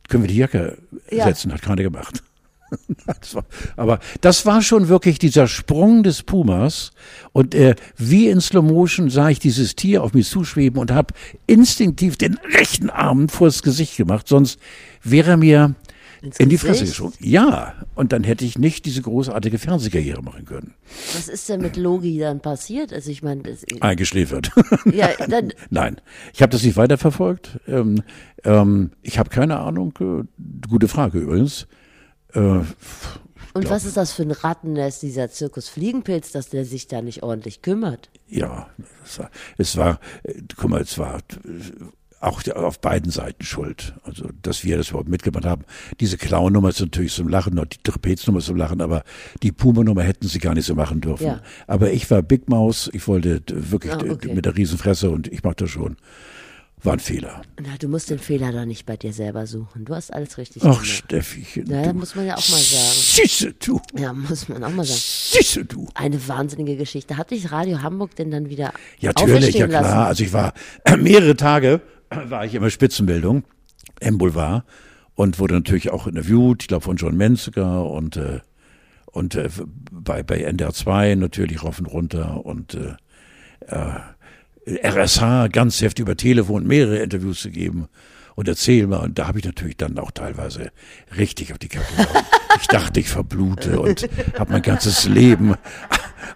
Können 0.07 0.23
wir 0.23 0.29
die 0.29 0.37
Jacke 0.37 0.77
Ja. 1.11 1.25
setzen? 1.25 1.51
Hat 1.53 1.61
keiner 1.61 1.83
gemacht. 1.83 2.23
Das 3.05 3.35
war, 3.35 3.45
aber 3.77 3.99
das 4.21 4.45
war 4.45 4.61
schon 4.61 4.89
wirklich 4.89 5.19
dieser 5.19 5.47
Sprung 5.47 6.03
des 6.03 6.23
Pumas 6.23 6.91
und 7.31 7.55
äh, 7.55 7.75
wie 7.95 8.27
in 8.27 8.41
Slow 8.41 8.61
Motion 8.61 9.09
sah 9.09 9.29
ich 9.29 9.39
dieses 9.39 9.75
Tier 9.75 10.03
auf 10.03 10.13
mich 10.13 10.27
zuschweben 10.27 10.79
und 10.79 10.91
habe 10.91 11.13
instinktiv 11.45 12.17
den 12.17 12.37
rechten 12.53 12.89
Arm 12.89 13.29
vors 13.29 13.61
Gesicht 13.63 13.95
gemacht, 13.97 14.27
sonst 14.27 14.59
wäre 15.03 15.31
er 15.31 15.37
mir 15.37 15.75
Ins 16.21 16.37
in 16.39 16.49
die 16.49 16.57
Fresse 16.57 16.85
geschoben. 16.85 17.13
Ja, 17.19 17.75
und 17.95 18.11
dann 18.11 18.23
hätte 18.23 18.43
ich 18.43 18.57
nicht 18.57 18.85
diese 18.85 19.01
großartige 19.03 19.59
Fernsehkarriere 19.59 20.23
machen 20.23 20.45
können. 20.45 20.73
Was 21.13 21.27
ist 21.27 21.47
denn 21.47 21.61
mit 21.61 21.77
Logi 21.77 22.17
dann 22.17 22.39
passiert? 22.39 22.91
Also 22.91 23.11
ich 23.11 23.21
meine, 23.21 23.43
das- 23.43 23.63
Eingeschläfert. 23.81 24.49
ja, 24.91 25.09
dann, 25.29 25.53
Nein, 25.69 26.01
ich 26.33 26.41
habe 26.41 26.51
das 26.51 26.63
nicht 26.63 26.75
weiterverfolgt. 26.75 27.59
Ähm, 27.67 28.01
ähm, 28.43 28.91
ich 29.03 29.19
habe 29.19 29.29
keine 29.29 29.59
Ahnung. 29.59 29.93
Äh, 29.99 30.23
gute 30.67 30.87
Frage 30.87 31.19
übrigens. 31.19 31.67
Äh, 32.37 32.63
und 33.53 33.69
was 33.71 33.85
ist 33.85 33.97
das 33.97 34.11
für 34.11 34.21
ein 34.21 34.31
Rattennest, 34.31 35.01
dieser 35.01 35.31
Zirkus 35.31 35.67
Fliegenpilz, 35.67 36.31
dass 36.31 36.49
der 36.49 36.63
sich 36.63 36.87
da 36.87 37.01
nicht 37.01 37.23
ordentlich 37.23 37.61
kümmert? 37.61 38.09
ja, 38.29 38.67
es 39.05 39.19
war, 39.19 39.31
es 39.57 39.77
war 39.77 39.99
äh, 40.23 40.33
guck 40.55 40.69
mal, 40.69 40.81
es 40.81 40.97
war 40.97 41.17
äh, 41.17 41.21
auch 42.19 42.41
auf 42.55 42.79
beiden 42.81 43.11
Seiten 43.11 43.43
schuld. 43.43 43.93
Also, 44.03 44.29
dass 44.41 44.63
wir 44.63 44.77
das 44.77 44.89
überhaupt 44.89 45.09
mitgemacht 45.09 45.45
haben. 45.45 45.63
Diese 45.99 46.17
Clown-Nummer 46.17 46.69
ist 46.69 46.81
natürlich 46.81 47.13
zum 47.13 47.27
Lachen, 47.27 47.53
noch 47.55 47.65
die 47.65 47.77
Trapez-Nummer 47.83 48.39
ist 48.39 48.45
zum 48.47 48.57
Lachen, 48.57 48.81
aber 48.81 49.03
die 49.43 49.51
Puma-Nummer 49.51 50.03
hätten 50.03 50.27
sie 50.27 50.39
gar 50.39 50.55
nicht 50.55 50.65
so 50.65 50.73
machen 50.75 50.99
dürfen. 50.99 51.27
Ja. 51.27 51.41
Aber 51.67 51.91
ich 51.91 52.09
war 52.09 52.21
Big 52.23 52.49
Maus, 52.49 52.89
ich 52.93 53.07
wollte 53.07 53.41
wirklich 53.47 53.93
Ah, 53.93 53.99
okay. 54.09 54.33
mit 54.33 54.45
der 54.45 54.57
Riesenfresse 54.57 55.09
und 55.09 55.27
ich 55.27 55.43
machte 55.43 55.67
schon. 55.67 55.97
War 56.83 56.93
ein 56.93 56.99
Fehler. 56.99 57.41
Na, 57.59 57.75
du 57.79 57.87
musst 57.87 58.11
den 58.11 58.19
Fehler 58.19 58.51
doch 58.51 58.65
nicht 58.65 58.85
bei 58.85 58.97
dir 58.97 59.11
selber 59.11 59.47
suchen. 59.47 59.83
Du 59.85 59.95
hast 59.95 60.13
alles 60.13 60.37
richtig 60.37 60.61
Ach, 60.63 60.73
gemacht. 60.73 60.85
Steffi. 60.85 61.63
Ja, 61.65 61.91
muss 61.91 62.13
man 62.15 62.27
ja 62.27 62.35
auch 62.35 62.49
mal 62.49 62.59
sagen. 62.59 62.93
Süße 62.93 63.53
du. 63.53 63.81
Ja, 63.97 64.13
muss 64.13 64.47
man 64.47 64.63
auch 64.63 64.69
mal 64.69 64.85
sagen. 64.85 64.99
Süße 65.01 65.65
du. 65.65 65.89
Eine 65.95 66.27
wahnsinnige 66.27 66.77
Geschichte. 66.77 67.17
Hat 67.17 67.31
dich 67.31 67.51
Radio 67.51 67.81
Hamburg 67.81 68.15
denn 68.15 68.29
dann 68.29 68.49
wieder 68.49 68.73
Ja, 68.99 69.11
natürlich, 69.15 69.55
ja 69.55 69.67
klar. 69.67 69.81
lassen? 69.81 69.97
Also 69.97 70.23
ich 70.23 70.33
war 70.33 70.53
mehrere 70.99 71.35
Tage, 71.35 71.81
war 72.11 72.45
ich 72.45 72.53
immer 72.53 72.69
Spitzenbildung 72.69 73.43
im 73.99 74.19
Boulevard 74.19 74.63
und 75.15 75.39
wurde 75.39 75.55
natürlich 75.55 75.89
auch 75.89 76.05
interviewt, 76.05 76.61
ich 76.61 76.67
glaube 76.67 76.83
von 76.85 76.95
John 76.97 77.17
Menziger 77.17 77.89
und 77.89 78.17
äh, 78.17 78.39
und 79.07 79.33
äh, 79.33 79.49
bei 79.91 80.21
bei 80.21 80.41
NDR 80.41 80.73
2 80.73 81.15
natürlich 81.15 81.63
rauf 81.63 81.79
und 81.79 81.87
runter 81.87 82.45
und 82.45 82.75
äh, 82.75 82.95
äh, 83.65 83.99
RSH 84.67 85.47
ganz 85.51 85.81
heftig 85.81 86.03
über 86.03 86.17
Telefon 86.17 86.67
mehrere 86.67 86.97
Interviews 86.97 87.41
zu 87.41 87.49
geben 87.49 87.87
und 88.35 88.47
erzähl 88.47 88.85
mal 88.85 88.97
und 88.97 89.17
da 89.17 89.27
habe 89.27 89.39
ich 89.39 89.45
natürlich 89.45 89.77
dann 89.77 89.97
auch 89.97 90.11
teilweise 90.11 90.71
richtig 91.17 91.51
auf 91.53 91.57
die 91.57 91.69
Kappe 91.69 91.85
gehauen. 91.95 92.23
Ich 92.59 92.67
dachte, 92.67 92.99
ich 92.99 93.07
verblute 93.09 93.79
und 93.79 94.09
habe 94.37 94.51
mein 94.51 94.61
ganzes 94.61 95.05
Leben 95.05 95.55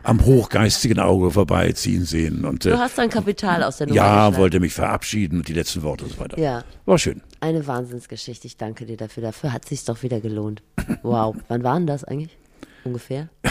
am 0.04 0.24
hochgeistigen 0.24 1.00
Auge 1.00 1.32
vorbeiziehen 1.32 2.06
sehen 2.06 2.46
und 2.46 2.64
Du 2.64 2.70
äh, 2.70 2.78
hast 2.78 2.98
dein 2.98 3.10
Kapital 3.10 3.64
aus 3.64 3.78
der 3.78 3.88
Nummer 3.88 3.96
ja, 3.98 4.04
geschlagen. 4.04 4.38
wollte 4.38 4.60
mich 4.60 4.74
verabschieden 4.74 5.40
und 5.40 5.48
die 5.48 5.54
letzten 5.54 5.84
Worte 5.84 6.06
und 6.06 6.14
so 6.14 6.20
weiter. 6.20 6.40
Ja. 6.40 6.64
War 6.86 6.98
schön. 7.00 7.22
Eine 7.40 7.66
Wahnsinnsgeschichte. 7.66 8.48
Ich 8.48 8.58
danke 8.58 8.86
dir 8.86 8.98
dafür. 8.98 9.24
Dafür 9.24 9.52
hat 9.52 9.66
sich's 9.68 9.86
doch 9.86 10.04
wieder 10.04 10.22
gelohnt. 10.22 10.62
Wow. 11.02 11.36
Wann 11.48 11.64
waren 11.64 11.88
das 11.88 12.04
eigentlich? 12.04 12.38
Ungefähr? 12.84 13.30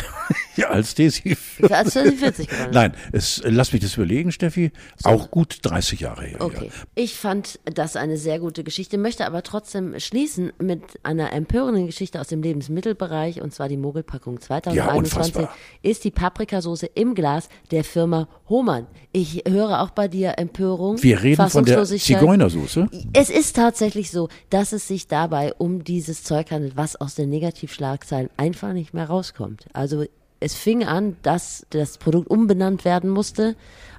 Ja, 0.56 0.68
als 0.68 0.94
Desi. 0.94 1.36
Als 1.70 1.94
die 1.94 2.10
40 2.10 2.48
geworden 2.48 2.64
bist. 2.64 2.74
Nein, 2.74 2.92
es, 3.12 3.40
lass 3.44 3.72
mich 3.72 3.82
das 3.82 3.94
überlegen, 3.96 4.32
Steffi. 4.32 4.72
Auch 5.04 5.30
gut 5.30 5.58
30 5.62 6.00
Jahre 6.00 6.24
her. 6.24 6.40
Okay. 6.40 6.66
Ja. 6.66 6.72
Ich 6.94 7.14
fand 7.14 7.60
das 7.64 7.96
eine 7.96 8.16
sehr 8.16 8.40
gute 8.40 8.64
Geschichte, 8.64 8.98
möchte 8.98 9.26
aber 9.26 9.42
trotzdem 9.42 9.98
schließen 9.98 10.52
mit 10.58 10.82
einer 11.02 11.32
empörenden 11.32 11.86
Geschichte 11.86 12.20
aus 12.20 12.28
dem 12.28 12.42
Lebensmittelbereich 12.42 13.40
und 13.40 13.54
zwar 13.54 13.68
die 13.68 13.76
Mogelpackung 13.76 14.40
2021 14.40 15.36
unfassbar. 15.36 15.56
ist 15.82 16.04
die 16.04 16.10
Paprikasauce 16.10 16.84
im 16.94 17.14
Glas 17.14 17.48
der 17.70 17.84
Firma 17.84 18.28
Hohmann. 18.48 18.86
Ich 19.12 19.44
höre 19.48 19.80
auch 19.80 19.90
bei 19.90 20.08
dir 20.08 20.34
Empörung. 20.38 21.02
Wir 21.02 21.22
reden 21.22 21.48
von 21.48 21.64
der. 21.64 21.84
Zigeunersoße. 21.84 22.88
Es 23.12 23.30
ist 23.30 23.56
tatsächlich 23.56 24.10
so, 24.10 24.28
dass 24.50 24.72
es 24.72 24.86
sich 24.86 25.06
dabei 25.06 25.54
um 25.54 25.84
dieses 25.84 26.22
Zeug 26.22 26.50
handelt, 26.50 26.76
was 26.76 26.96
aus 26.96 27.14
den 27.14 27.30
Negativschlagzeilen 27.30 28.28
einfach 28.36 28.72
nicht 28.72 28.92
mehr 28.92 29.06
rauskommt. 29.20 29.66
Also 29.72 30.04
es 30.40 30.54
fing 30.54 30.84
an, 30.84 31.16
dass 31.22 31.66
das 31.70 31.98
Produkt 31.98 32.28
umbenannt 32.30 32.84
werden 32.84 33.10
musste, 33.10 33.54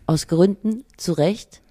aus 0.07 0.27
Gründen, 0.27 0.83
zu 0.97 1.13
Recht. 1.13 1.61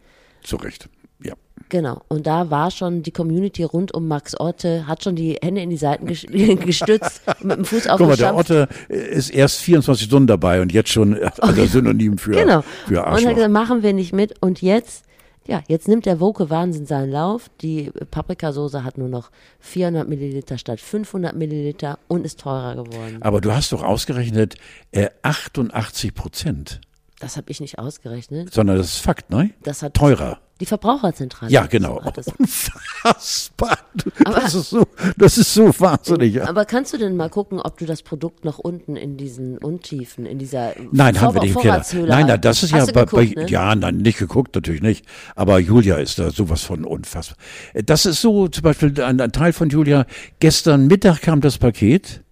Zu 0.45 0.57
Recht. 0.57 0.89
Ja. 1.23 1.35
Genau. 1.69 2.03
Und 2.09 2.27
da 2.27 2.51
war 2.51 2.71
schon 2.71 3.03
die 3.03 3.11
Community 3.11 3.65
rund 3.65 3.93
um 3.93 4.07
Max 4.09 4.39
Otte, 4.39 4.87
hat 4.87 5.03
schon 5.05 5.17
die 5.17 5.37
Hände 5.43 5.61
in 5.61 5.71
die 5.71 5.77
Seiten 5.77 6.07
ges- 6.09 6.27
gestützt, 6.65 7.23
mit 7.43 7.59
dem 7.59 7.65
Fuß 7.65 7.89
Guck 7.89 8.01
mal, 8.07 8.17
der 8.17 8.33
aufgestampft. 8.35 8.71
Otte 8.91 8.95
ist 8.95 9.31
erst 9.31 9.59
24 9.61 10.07
Stunden 10.07 10.29
dabei 10.29 10.63
und 10.63 10.73
jetzt 10.73 10.91
schon 10.91 11.19
also 11.19 11.67
Synonym 11.67 12.17
für, 12.17 12.31
Genau. 12.31 12.63
für 12.87 13.01
und 13.01 13.07
hat 13.07 13.07
Arschloch. 13.13 13.35
gesagt, 13.35 13.53
machen 13.53 13.83
wir 13.83 13.93
nicht 13.93 14.13
mit. 14.15 14.35
Und 14.41 14.63
jetzt, 14.63 15.05
ja, 15.47 15.63
jetzt 15.69 15.89
nimmt 15.89 16.07
der 16.07 16.21
Woke 16.21 16.51
Wahnsinn 16.51 16.87
seinen 16.87 17.11
Lauf. 17.11 17.51
Die 17.61 17.91
Paprikasauce 18.11 18.75
hat 18.75 18.99
nur 18.99 19.09
noch 19.09 19.31
400 19.61 20.09
Milliliter 20.09 20.59
statt 20.59 20.81
500 20.81 21.35
Milliliter 21.35 21.99
und 22.09 22.25
ist 22.25 22.41
teurer 22.41 22.77
geworden. 22.77 23.23
Aber 23.23 23.41
du 23.41 23.53
hast 23.53 23.73
doch 23.73 23.83
ausgerechnet 23.83 24.57
äh, 24.93 25.09
88 25.23 26.15
Prozent. 26.15 26.81
Das 27.19 27.37
habe 27.37 27.51
ich 27.51 27.61
nicht 27.61 27.79
ausgerechnet. 27.79 28.53
Sondern 28.53 28.77
das 28.77 28.95
ist 28.95 28.99
Fakt, 28.99 29.31
ne? 29.31 29.51
Das 29.63 29.83
hat 29.83 29.95
Teurer. 29.95 30.39
Die 30.61 30.67
Verbraucherzentrale. 30.67 31.51
Ja, 31.51 31.67
genau. 31.67 32.01
Unfassbar. 32.39 33.79
Das 34.25 34.55
ist 34.55 34.71
so, 34.71 34.87
das 35.17 35.39
ist 35.39 35.55
so 35.55 35.69
wahnsinnig. 35.81 36.43
Aber 36.47 36.65
kannst 36.67 36.93
du 36.93 36.99
denn 36.99 37.17
mal 37.17 37.31
gucken, 37.31 37.61
ob 37.61 37.79
du 37.79 37.87
das 37.87 38.03
Produkt 38.03 38.45
noch 38.45 38.59
unten 38.59 38.95
in 38.97 39.17
diesen 39.17 39.59
Untiefen, 39.59 40.27
in 40.27 40.39
dieser 40.39 40.75
Nein, 40.93 41.21
haben 41.21 41.35
wir 41.35 41.41
Vor- 41.41 41.43
nicht 41.43 41.57
im 41.57 41.61
Keller. 41.63 42.07
Nein, 42.07 42.27
nein, 42.27 42.41
das 42.41 42.63
ist 42.63 42.73
Hast 42.73 42.89
ja 42.89 42.93
bei, 42.93 43.05
geguckt, 43.07 43.35
bei 43.35 43.43
ne? 43.43 43.49
ja, 43.49 43.75
nein, 43.75 43.97
nicht 43.97 44.19
geguckt, 44.19 44.55
natürlich 44.55 44.83
nicht. 44.83 45.07
Aber 45.35 45.59
Julia 45.59 45.97
ist 45.97 46.19
da 46.19 46.31
sowas 46.31 46.63
von 46.63 46.85
unfassbar. 46.85 47.39
Das 47.85 48.05
ist 48.07 48.21
so, 48.21 48.49
zum 48.49 48.63
Beispiel 48.63 49.01
ein, 49.03 49.21
ein 49.21 49.33
Teil 49.33 49.53
von 49.53 49.71
Julia. 49.71 50.05
Gestern 50.41 50.87
Mittag 50.87 51.23
kam 51.23 51.41
das 51.41 51.59
Paket. 51.59 52.23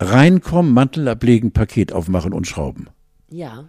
Reinkommen, 0.00 0.72
Mantel 0.74 1.06
ablegen, 1.08 1.52
Paket 1.52 1.92
aufmachen 1.92 2.32
und 2.32 2.46
schrauben. 2.48 2.88
Ja. 3.30 3.64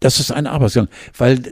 Das 0.00 0.20
ist 0.20 0.30
ein 0.30 0.46
Arbeitsgang, 0.46 0.88
weil 1.16 1.42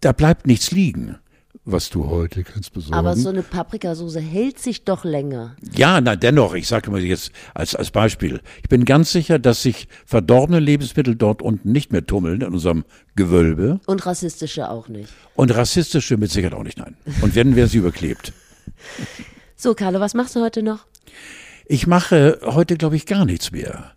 da 0.00 0.12
bleibt 0.12 0.46
nichts 0.46 0.70
liegen, 0.70 1.18
was 1.64 1.90
du 1.90 2.08
heute 2.08 2.44
kannst 2.44 2.72
besorgen. 2.72 2.94
Aber 2.94 3.16
so 3.16 3.28
eine 3.28 3.42
Paprikasauce 3.42 4.16
hält 4.16 4.58
sich 4.58 4.84
doch 4.84 5.04
länger. 5.04 5.56
Ja, 5.74 6.00
na 6.00 6.16
dennoch, 6.16 6.54
ich 6.54 6.68
sage 6.68 6.90
mal 6.90 7.00
jetzt 7.00 7.32
als, 7.52 7.74
als 7.74 7.90
Beispiel. 7.90 8.40
Ich 8.62 8.68
bin 8.68 8.84
ganz 8.84 9.10
sicher, 9.12 9.38
dass 9.38 9.62
sich 9.62 9.88
verdorbene 10.06 10.60
Lebensmittel 10.60 11.16
dort 11.16 11.42
unten 11.42 11.72
nicht 11.72 11.92
mehr 11.92 12.06
tummeln 12.06 12.40
in 12.40 12.52
unserem 12.52 12.84
Gewölbe. 13.16 13.80
Und 13.86 14.06
rassistische 14.06 14.70
auch 14.70 14.88
nicht. 14.88 15.12
Und 15.34 15.54
rassistische 15.54 16.16
mit 16.16 16.30
Sicherheit 16.30 16.54
auch 16.54 16.62
nicht, 16.62 16.78
nein. 16.78 16.96
Und 17.22 17.34
wenn, 17.34 17.56
wäre 17.56 17.68
sie 17.68 17.78
überklebt. 17.78 18.32
So, 19.56 19.74
Carlo, 19.74 20.00
was 20.00 20.14
machst 20.14 20.36
du 20.36 20.40
heute 20.40 20.62
noch? 20.62 20.86
Ich 21.66 21.86
mache 21.86 22.40
heute, 22.44 22.76
glaube 22.76 22.96
ich, 22.96 23.06
gar 23.06 23.24
nichts 23.24 23.52
mehr. 23.52 23.92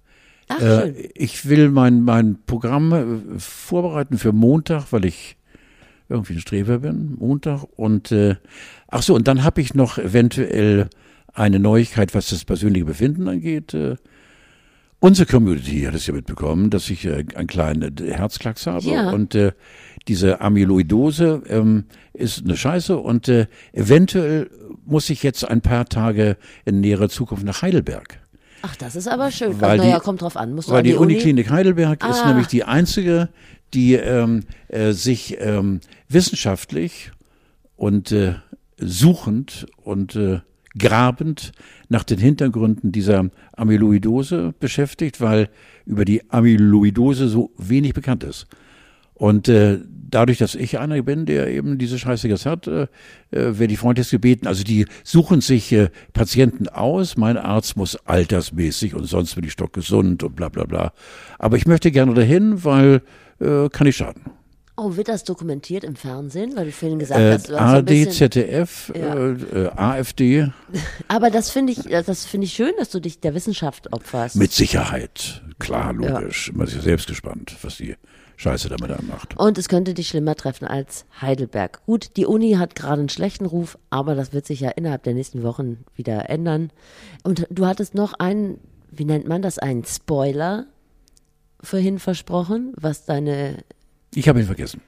Ach, 0.56 0.62
Äh, 0.86 1.10
ich 1.16 1.47
will 1.47 1.70
mein, 1.70 2.01
mein 2.04 2.38
Programm 2.45 2.93
äh, 2.93 3.39
vorbereiten 3.39 4.18
für 4.18 4.32
Montag, 4.32 4.91
weil 4.91 5.06
ich 5.06 5.38
irgendwie 6.10 6.34
ein 6.34 6.39
Streber 6.39 6.80
bin, 6.80 7.16
Montag. 7.18 7.64
Und 7.76 8.12
äh, 8.12 8.36
ach 8.88 9.01
so, 9.01 9.16
und 9.16 9.28
dann 9.28 9.43
habe 9.43 9.62
ich 9.62 9.74
noch 9.74 9.97
eventuell 9.97 10.89
eine 11.34 11.60
Neuigkeit, 11.60 12.14
was 12.14 12.30
das 12.30 12.45
persönliche 12.45 12.86
Befinden 12.86 13.28
angeht. 13.28 13.74
Äh, 13.74 13.95
unsere 14.99 15.30
Community 15.30 15.82
hat 15.82 15.95
es 15.95 16.08
ja 16.08 16.14
mitbekommen, 16.14 16.70
dass 16.70 16.89
ich 16.89 17.06
äh, 17.06 17.26
einen 17.36 17.47
kleinen 17.47 17.97
äh, 17.97 18.14
Herzklacks 18.14 18.68
habe. 18.68 18.86
Ja. 18.86 19.10
Und 19.12 19.34
äh, 19.34 19.54
diese 20.08 20.41
Amyloidose 20.41 21.41
ähm, 21.47 21.86
ist 22.14 22.43
eine 22.43 22.58
Scheiße. 22.58 22.97
Und 22.97 23.28
äh, 23.30 23.47
eventuell 23.72 24.49
muss 24.86 25.10
ich 25.10 25.24
jetzt 25.24 25.47
ein 25.47 25.62
paar 25.62 25.86
Tage 25.86 26.38
in 26.66 26.82
näherer 26.82 27.10
Zukunft 27.10 27.45
nach 27.45 27.62
Heidelberg. 27.62 28.20
Ach, 28.66 28.76
das 28.78 28.95
ist 28.95 29.07
aber 29.07 29.30
schön. 29.30 29.59
Weil 29.61 29.78
naja, 29.78 29.99
die- 29.99 30.03
kommt 30.03 30.22
drauf 30.22 30.38
an. 30.38 30.53
Musst 30.55 30.70
Weil 30.70 30.84
die, 30.84 30.91
die 30.91 30.95
Uni? 30.95 31.14
Uniklinik 31.14 31.49
Heidelberg 31.49 32.03
ist 32.09 32.22
Ah. 32.24 32.30
nämlich 32.30 32.47
die 32.47 32.64
einzige, 32.64 33.28
die 33.74 33.93
ähm, 33.95 34.43
äh, 34.70 34.93
sich 34.93 35.38
ähm, 35.39 35.82
wissenschaftlich 36.07 37.11
und 37.76 38.11
äh, 38.14 38.36
suchend 38.78 39.66
und 39.84 40.16
äh, 40.16 40.39
grabend 40.78 41.51
nach 41.89 42.03
den 42.03 42.18
Hintergründen 42.20 42.91
dieser 42.91 43.30
Amyloidose 43.55 44.53
beschäftigt, 44.59 45.20
weil 45.22 45.49
über 45.86 46.05
die 46.05 46.32
Amyloidose 46.32 47.28
so 47.28 47.51
wenig 47.57 47.93
bekannt 47.93 48.24
ist. 48.24 48.47
Und 49.24 49.48
äh, 49.48 49.80
dadurch, 50.10 50.38
dass 50.40 50.54
ich 50.54 50.80
einer 50.80 51.02
bin, 51.02 51.26
der 51.26 51.48
eben 51.48 51.78
diese 51.78 51.98
Scheiße 51.98 52.28
jetzt 52.28 52.46
hat, 52.46 52.68
äh, 52.68 52.88
äh, 53.32 53.58
werde 53.58 53.72
ich 53.72 53.80
freundlich 53.80 54.10
gebeten. 54.10 54.48
Also 54.48 54.66
die 54.66 54.86
suchen 55.06 55.40
sich 55.40 55.72
äh, 55.72 55.90
Patienten 56.12 56.68
aus. 56.68 57.16
Mein 57.16 57.38
Arzt 57.38 57.78
muss 57.78 57.96
altersmäßig 58.06 58.96
und 58.96 59.06
sonst 59.06 59.36
bin 59.36 59.46
ich 59.46 59.54
stockgesund 59.54 60.24
und 60.24 60.36
bla 60.36 60.50
bla 60.50 60.66
bla. 60.66 60.92
Aber 61.40 61.56
ich 61.56 61.66
möchte 61.66 61.90
gerne 61.90 62.14
dahin, 62.14 62.66
weil 62.66 63.02
äh, 63.40 63.70
kann 63.70 63.88
nicht 63.88 63.96
schaden. 63.96 64.24
Oh, 64.76 64.98
wird 64.98 65.08
das 65.08 65.24
dokumentiert 65.24 65.86
im 65.86 65.96
Fernsehen? 65.96 66.58
Weil 66.58 66.66
du 66.66 66.72
vorhin 66.74 67.00
gesagt 67.00 67.22
Äh, 67.22 67.32
hast, 67.36 67.50
du 67.50 67.54
hast 67.54 67.70
so 67.70 67.76
ARD, 67.78 67.86
bisschen, 67.86 68.12
ZDF, 68.12 68.92
Ja. 68.94 69.16
äh, 69.16 69.32
äh, 69.32 69.70
AfD, 69.70 70.48
Aber 71.08 71.30
das 71.30 71.50
finde 71.50 71.72
ich, 71.72 71.80
das 72.06 72.26
finde 72.26 72.46
ich 72.48 72.54
schön, 72.54 72.74
dass 72.78 72.90
du 72.90 73.00
dich 73.00 73.22
der 73.22 73.34
Wissenschaft 73.36 73.94
opferst. 73.94 74.36
mit 74.36 74.52
Sicherheit. 74.52 75.42
Klar, 75.60 75.94
logisch. 75.94 76.52
Man 76.54 76.68
ist 76.68 76.76
ja 76.76 76.82
selbst 76.82 77.08
gespannt, 77.08 77.56
was 77.62 77.78
die 77.78 77.96
Scheiße 78.38 78.70
damit 78.70 78.92
anmacht. 78.92 79.38
Und 79.38 79.58
es 79.58 79.70
könnte 79.70 79.94
dich 79.94 80.10
schlimmer 80.10 80.36
treffen 80.36 80.68
als 80.68 81.06
Heidelberg. 81.22 81.86
Gut, 81.86 82.18
die 82.18 82.26
Uni 82.26 82.54
hat 82.54 82.76
gerade 82.76 83.00
einen 83.00 83.10
schlechten 83.10 83.46
Ruf, 83.46 83.78
aber 83.90 84.16
das 84.16 84.34
wird 84.34 84.46
sich 84.46 84.60
ja 84.60 84.70
innerhalb 84.70 85.04
der 85.04 85.14
nächsten 85.14 85.44
Wochen 85.44 85.86
wieder 85.96 86.30
ändern. 86.30 86.72
Und 87.24 87.48
du 87.50 87.66
hattest 87.66 87.96
noch 87.96 88.14
einen, 88.14 88.60
wie 88.92 89.06
nennt 89.06 89.28
man 89.28 89.42
das, 89.42 89.60
einen 89.60 89.86
Spoiler 89.86 90.66
vorhin 91.62 92.00
versprochen, 92.00 92.74
was 92.76 93.06
deine, 93.06 93.64
Ich 94.14 94.28
habe 94.28 94.40
ihn 94.40 94.46
vergessen. 94.46 94.82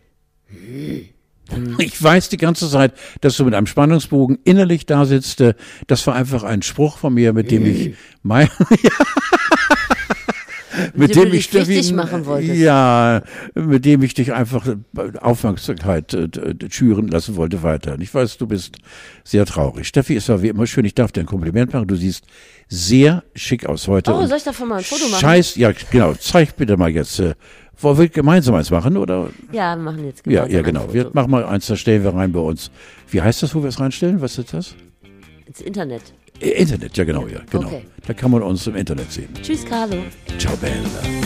Ich 1.78 2.02
weiß 2.02 2.30
die 2.30 2.38
ganze 2.38 2.70
Zeit, 2.70 2.94
dass 3.22 3.38
du 3.38 3.46
mit 3.46 3.54
einem 3.54 3.68
Spannungsbogen 3.68 4.40
innerlich 4.44 4.86
da 4.86 5.06
sitzt. 5.06 5.44
Das 5.88 6.08
war 6.08 6.16
einfach 6.16 6.44
ein 6.44 6.64
Spruch 6.64 6.98
von 6.98 7.14
mir, 7.14 7.34
mit 7.34 7.52
dem 7.52 7.66
ich 7.66 7.96
mein, 8.24 8.50
Mit, 8.70 8.82
mit 10.94 11.16
dem 11.16 11.34
ich 11.34 11.50
dich 11.50 11.94
machen 11.94 12.26
wolltest. 12.26 12.56
Ja, 12.60 13.22
mit 13.54 13.86
dem 13.86 14.02
ich 14.04 14.14
dich 14.14 14.34
einfach 14.34 14.68
äh, 14.68 14.76
Aufmerksamkeit 15.20 16.14
äh, 16.14 16.28
d- 16.30 16.68
schüren 16.70 17.08
lassen 17.08 17.36
wollte 17.36 17.64
weiter. 17.64 17.98
Ich 18.00 18.14
weiß, 18.14 18.38
du 18.38 18.48
bist 18.48 18.78
sehr 19.24 19.46
traurig. 19.46 19.88
Steffi, 19.88 20.16
es 20.16 20.28
war 20.30 20.42
wie 20.42 20.50
immer 20.50 20.68
schön. 20.68 20.86
Ich 20.86 20.96
darf 20.96 21.12
dir 21.12 21.22
ein 21.22 21.26
Kompliment 21.26 21.74
machen. 21.74 21.88
Du 21.88 21.96
siehst 21.96 22.26
sehr 22.68 23.24
schick 23.36 23.66
aus 23.66 23.88
heute. 23.88 24.14
Oh, 24.14 24.26
soll 24.26 24.38
ich 24.38 24.44
davon 24.44 24.68
mal 24.70 24.78
ein 24.78 24.84
Foto 24.84 25.08
machen? 25.10 25.20
Scheiß, 25.22 25.56
ja, 25.56 25.72
genau. 25.92 26.14
Zeig 26.14 26.56
bitte 26.58 26.78
mal 26.78 26.90
jetzt. 26.90 27.20
Äh, 27.20 27.36
wollen 27.80 27.98
wir 27.98 28.08
gemeinsam 28.10 28.56
eins 28.56 28.72
machen, 28.72 28.96
oder? 28.96 29.30
Ja, 29.52 29.76
wir 29.76 29.84
machen 29.84 30.06
jetzt 30.06 30.26
Ja, 30.26 30.46
gemeinsam 30.46 30.52
ja, 30.54 30.60
ein 30.60 30.64
genau. 30.64 30.94
Wir 30.94 31.10
machen 31.14 31.30
mal 31.32 31.44
eins, 31.46 31.68
da 31.68 31.76
stellen 31.76 32.04
wir 32.04 32.14
rein 32.14 32.32
bei 32.32 32.40
uns. 32.40 32.72
Wie 33.10 33.22
heißt 33.22 33.44
das, 33.44 33.54
wo 33.54 33.62
wir 33.64 33.70
es 33.70 33.80
reinstellen? 33.80 34.22
Was 34.22 34.38
ist 34.38 34.54
das? 34.54 34.76
ins 35.46 35.62
Internet. 35.62 36.02
Internet, 36.40 36.98
ja 36.98 37.04
genau, 37.04 37.28
ja, 37.28 37.40
genau. 37.50 37.68
Okay. 37.68 37.86
Da 38.08 38.14
kann 38.14 38.32
man 38.32 38.44
uns 38.44 38.68
im 38.68 38.76
Internet 38.76 39.12
sehen. 39.12 39.30
Tschüss, 39.42 39.66
Carlo. 39.66 39.98
Ciao, 40.38 40.56
Bella. 40.58 41.25